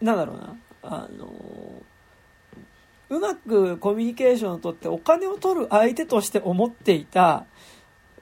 [0.03, 1.33] なんだろうなあの
[3.09, 7.45] うまくコミュニケーションをとってお金を取る相手として思っていた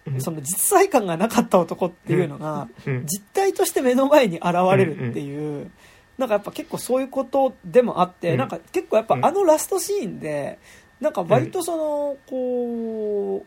[0.05, 0.21] うん。
[0.21, 3.05] その実在感がなかった男っていうのがうん。
[3.05, 5.71] 実態として目の前に現れるっていう、
[6.17, 8.37] なんかやっぱ結構そういうことでもあって、うん。
[8.37, 9.25] なんか結構やっぱうん。
[9.25, 10.59] あのラストシーンで
[10.99, 13.45] なんか割とそのこう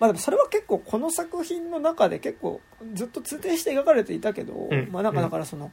[0.00, 2.60] まあでもそれは結構この作品の中で結構
[2.94, 4.88] ずっと通底して描かれていたけど、うん。
[4.92, 5.72] まあなんかだからその、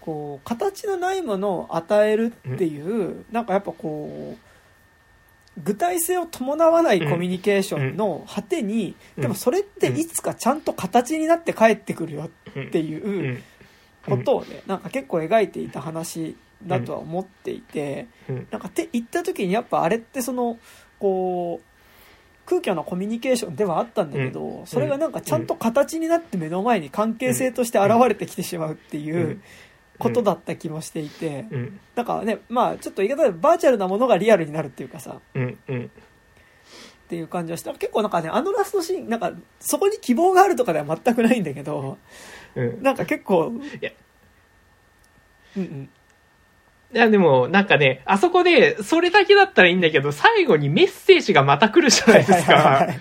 [0.00, 9.22] こう形のないものを与えるっていう、なんかやっぱこう具体性を伴わないコミュニケーションの果てに、うん。
[9.22, 12.28] でもそれっていつかちゃんと形になって帰ってくるよっ
[12.70, 13.42] てういうん
[14.06, 16.36] ことをね、なんか結構描いていた話
[16.66, 18.46] だとは思っていて、うん。
[18.50, 20.58] なんかって言った時にやっぱあれってその
[20.98, 29.42] こう空虚なコミュニケーションではあったんだけど、それがなんかちゃんと形になって目の前に関係性として現れてきてしまうっていううん。
[29.98, 31.80] ことだった気もしていて、うん。
[31.94, 35.20] なんかねまあちょっと言い方でバーチャルなものがリアルになるっていうかさ。
[37.06, 41.98] っていう感じはして結構なんかねあのラストシーンなんかそこに希望があるとかでは全くないんだけど
[42.56, 42.82] うん。
[42.82, 43.52] なんか結構。
[43.80, 43.90] いや。
[45.56, 45.88] うんうん。
[46.94, 52.92] いや、でも、なんかね、あそこで、それだけだったらいいんだけど、最後にメッセージがまた来るじゃないですはいはいはか。
[52.92, 53.00] い。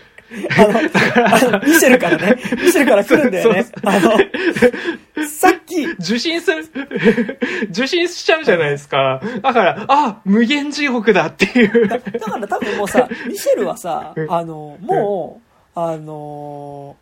[0.58, 3.64] あの、あのミシェルからね、ミシェルから来るんだよね。
[3.64, 3.74] そう。
[3.84, 6.66] あの、さっき、受信する、
[7.70, 9.22] 受信しちゃうじゃないですか。
[9.44, 11.88] だから、あ、無限地獄だっていう。
[11.88, 14.34] だだから多分もうさ、ミシェルはさう、ん。
[14.34, 15.42] あの、も
[15.76, 16.98] う、あの、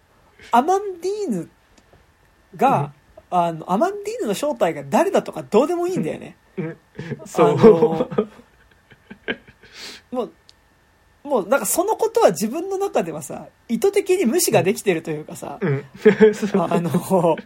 [0.51, 1.49] アマンディーヌ
[2.55, 2.93] が、
[3.29, 6.37] あの、アマンディーヌの正体が誰だとかどうでもいいんだよね。
[6.57, 6.77] う ん
[7.25, 7.57] そあう。
[7.57, 8.07] の
[10.11, 10.31] もう、
[11.23, 15.83] もう、なんかそのことは自分の中ではさ、意図的に無視ができてるというかさ、うん。
[16.61, 17.37] あの、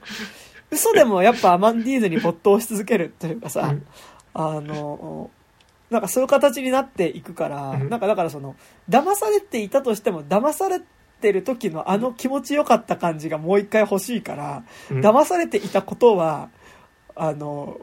[0.71, 3.85] 嘘でもやっぱアマンディーヌに没頭し続けるというかさ、うん
[4.33, 5.31] あの、
[5.89, 8.55] なんかそういう形になっていくから、うんなんかだからその、
[8.89, 10.81] 騙されていたとしても、騙され
[11.19, 15.01] てる時のあの気持ちよかった感じがもう一回欲しいから、うん。
[15.01, 16.49] 騙されていたことは、
[17.15, 17.79] あの、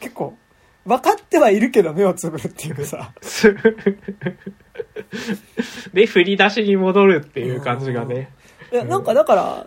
[0.00, 0.36] 結構、
[0.84, 3.12] 分かってはいるけど目をつぶるっていうかさ、
[5.92, 8.30] で、振り出しに戻るっていう感じがね。
[8.72, 9.66] いやなんかだから、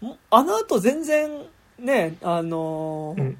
[0.00, 1.46] もあの後全然
[1.78, 3.38] ね、あのーうん。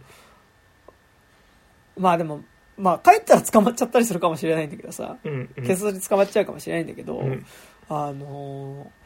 [1.98, 2.42] まあでも、
[2.76, 5.50] まあ帰ったら捕まっちゃったりするかもしれないんだけどさ、うん。
[5.56, 5.64] うん。
[5.64, 7.44] 警察に捕まっちゃうかもしれないんだけど、うん。
[7.88, 8.97] あのー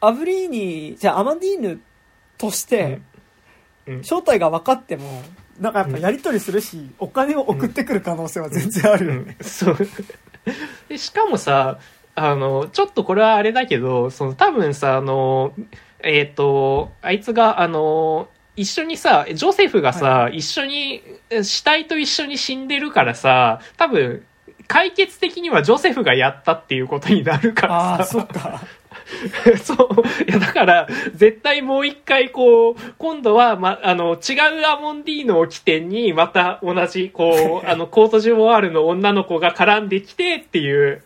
[0.00, 1.80] アブリーニ、じゃあアマンディーヌ
[2.38, 3.00] として、
[3.86, 5.22] うん正体が分かっても、
[5.60, 9.36] なんかやっぱやり取りするし、お金を送ってくる可能性は全然あるよね。
[9.40, 9.76] そう。
[10.88, 11.78] で、しかもさ、
[12.16, 15.52] あの、ちょっとこれはあれだけど、その多分さ、あの、
[16.00, 21.02] えっ、と、あいつが、あの、一緒にさ、ジョセフがさ、は一緒に、
[21.42, 24.24] 死体と一緒に死んでるからさ、多分、
[24.66, 28.12] 解決的にはジョセフがやったっていうことになるかああ、らさ。
[28.12, 28.62] そっか。
[29.62, 29.88] そう。
[30.28, 41.02] いや、だから、絶対もう一回、こう、今度は、ま、あの、違うアモンディーノを起点に、また同じ、こう、 あの、コートジボワールの女の子が絡んできてっていう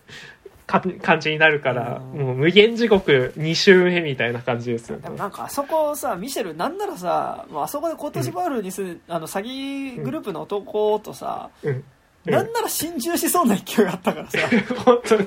[0.67, 5.11] か感じになるから、うんもう無限地獄2周目みたいな感じですよねで。
[5.11, 11.71] もなんかあそこさ、ミシェル、なんならさ、もうあそこでコートジボワールにする、あの、詐欺グループの男とさ、うん。
[11.71, 11.85] うん
[12.27, 14.39] なんなら心中しそうな勢いがあったからさ。
[14.39, 15.25] い 本当に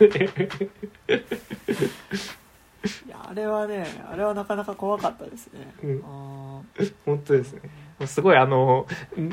[2.84, 2.90] ね。
[3.10, 5.74] や、あれはね、あれはなかなか怖かったですね。
[5.84, 6.62] うんあ
[7.06, 7.62] 本当ですね。
[8.06, 8.88] すごいあの、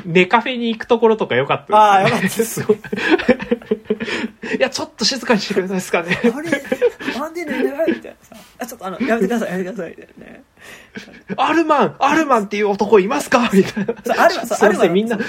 [0.04, 1.78] ネカフェに行くところとか良かったです、ね。
[1.78, 2.60] あー良かったです
[4.54, 4.56] い。
[4.56, 6.18] いや、ちょっと静かにしてくれないですかね。
[6.22, 6.50] ーあれ、
[7.20, 8.36] アンディーヌいないみたいなさ。
[8.58, 10.42] あ、ちょっとあの、やめてください、やめてください、みたいなね。
[11.36, 13.50] アルマンアルマンっていう男いますか？
[13.52, 13.94] みたいな。
[14.04, 15.16] そうアルマンそうアルマンみんな。
[15.16, 15.24] ね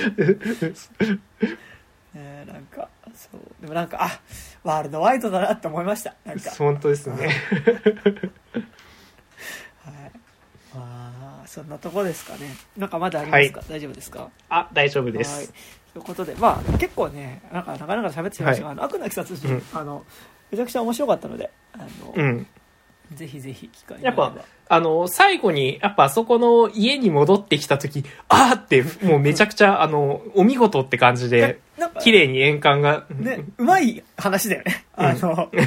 [2.47, 3.39] なんか、そう。
[3.61, 4.19] でもなんか、あ、
[4.63, 6.13] ワールドワイドだなって思いました。
[6.25, 6.51] なんか。
[6.51, 7.15] 本当ですね。
[9.83, 10.11] はい。
[10.73, 12.55] まあ、そんなとこですかね。
[12.77, 14.29] なんかまだありますか、大丈夫ですか？
[14.49, 15.53] あ、大丈夫ではいす。。
[15.93, 20.05] ということで、まあ、結構ね、なんか、なかなか喋ってしまいましたが、あの悪なき殺人、うんあの、
[20.49, 22.47] めちゃくちゃ面白かったので、あの、うん。
[23.13, 24.33] ぜひぜひ機会がやっぱ、
[24.69, 31.59] あの、最後に、やっぱあそこの家に戻ってきた時、あーって、もうめちゃくちゃ、あの、お見事って感じで、
[31.89, 34.85] 綺麗に円環が、ね、うまい話だよね。
[34.95, 35.49] あの、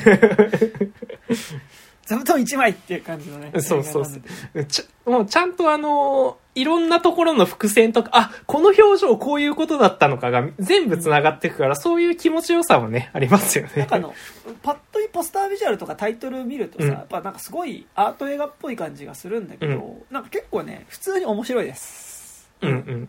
[2.06, 3.50] 座布団一枚っていう感じのね。
[3.60, 4.18] そうそうそ
[4.54, 13.96] うちゃもうちゃんとあの、いろんなところの伏線とか、あ、この表情こういうことだったのかが全部繋がっていくから、そういう気持ちよさもね、ありますよねなんか。
[13.96, 14.14] あの、
[14.62, 22.50] パッと見ポスタービジュアルとかタイトル見るとさ、うんやっぱなんかすごいアート映画っぽい感じがするんだけど、なんか結構ね、普通に面白いです。
[22.60, 23.08] うんうん。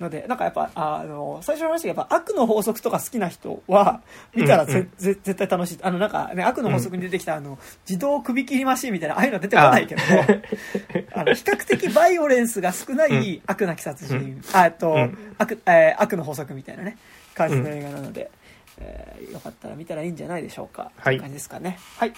[0.00, 4.00] ので、なんかやっぱ、あの、最初の話がやっぱ悪の法則とか好きな人は、
[4.34, 5.78] 見たらぜ、うんうんぜ絶対楽しい。
[5.82, 10.02] あの、なんかね、悪の法則に出てきた、あの、自動首切りマシンみたいな、ああいうのは出てこないけど、
[11.14, 16.96] あの、比較的バイオレンスが少ない悪なき殺人、うんあえっと、うん悪、えー悪の法則みたいなね、
[17.34, 18.30] 感じの映画なので、
[18.78, 20.90] えーよかったら見たらいいんじゃないでしょうか。
[20.96, 21.78] はい感じですかね。
[21.98, 22.12] はい。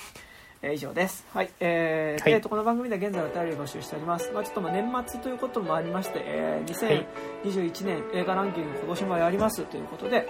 [0.63, 1.27] えー以上です。
[1.33, 1.51] はい。
[1.61, 4.31] えーはいえーと、この番組では現在お便りを募集しております。
[4.33, 10.29] まあちょっとまあ年末ということもありまして、えー2021年映画ランキング今年もやりますということで、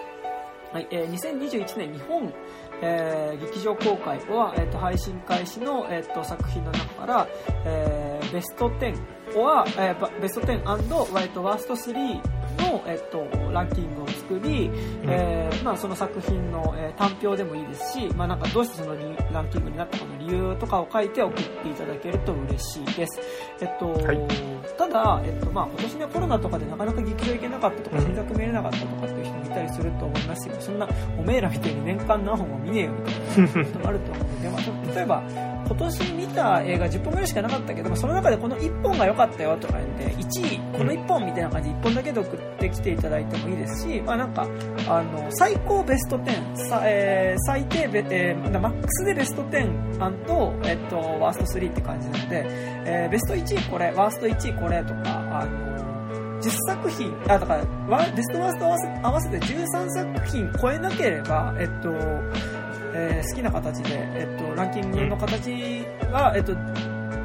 [0.71, 2.33] はい、えー2021年日本、
[2.81, 7.27] えー劇場公開は、えー、と配信開始の、えー、と作品の中から、
[7.65, 8.99] えーベスト10
[9.39, 11.93] は、えーばベスト 10& 割とワースト3
[12.59, 14.69] の、えー、とランキングを作り、
[15.03, 23.19] えーまあ、その作品の、えー単評でもいいですし、まあ、なんかどうしてそのリランキングになったかの理由とかを書いて送っていただけると嬉しいです。
[23.59, 24.19] えっとはい。
[24.77, 30.55] ただ、えっとまあ、今年ねコロナとかでなかなか劇場行けなかったとかうん新作見れなかったとかっていう人もいたりすると思いますよ。
[30.59, 30.87] そんな
[31.17, 35.23] おめえらみたいに年間何本も見ねえよみたいなこともあると思うので、まあ、例えば
[35.65, 44.47] 今年見た映画10本ぐらいしかなかったけどもその中でこの1本が良かったよとか言って1位この1本みたいな感じで1本だけで送ってきていただいてもいいですし、まあ、なんか
[44.87, 52.45] あの最高ベスト10さ、えー最低ベ、えーマックスでベスト10と、えっと、ワースト3って感じなので、
[52.85, 55.73] えーベスト1位これワースト1位これとかあの
[56.41, 61.89] 10作品あだからベストワースト合わせ合わせて13作品超えなければ、えっと
[62.95, 65.49] えー好きな形で、えっと、ランキングの形
[66.11, 66.53] は、えっと、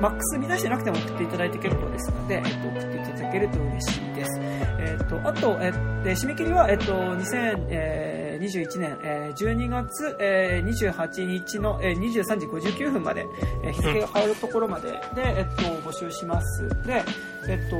[0.00, 4.40] マックス見出してなくても送っていただいて結構ですので、えっと、送っていただけると嬉しいです。
[4.40, 13.26] えっと、あと、えーで締め切りは、えっと、2021年、えー12月、えー28日の、えー23時59分まで、
[13.64, 16.68] えー日付が変わるところまでで、えっと、募集します。
[16.86, 17.02] で、
[17.48, 17.76] えっと、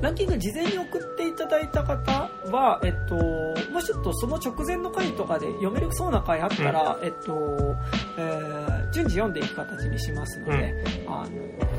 [0.00, 3.14] ランキング事前に送っていただいた方は、えっと、
[3.72, 7.76] もしちょっとその直前の回とかで読めるそうな回あったら、えっと、
[8.18, 10.74] えー順次読んでいく形にしますので、
[11.06, 11.30] あの、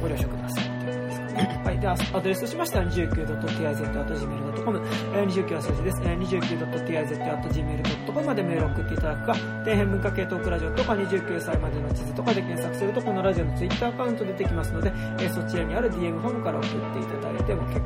[0.02, 1.62] ご了承くださいっていうことですかね。
[1.66, 1.80] はい。
[1.80, 4.82] で、アドレスとしましては 29.tiz.gmail.com、
[5.16, 6.02] えー29は数字です。
[6.04, 17.86] えー 29.tiz.gmail.com までメールを送っていただくか、底辺文化系トークラジオとか29歳までの地図とかで検索すると、このラジオのツイッターアカウント出てきますので、えーそちらにある DM フォームから送っていただいても結構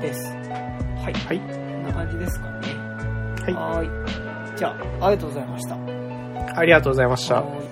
[0.00, 0.32] です。
[0.32, 1.14] はい。
[1.14, 1.40] はい。
[1.40, 2.58] こんな感じですかね。
[3.42, 3.54] はい。
[3.54, 4.56] はーい。
[4.56, 4.68] じゃ
[5.00, 5.76] あ、ありがとうございました。
[6.58, 7.71] ありがとうございました。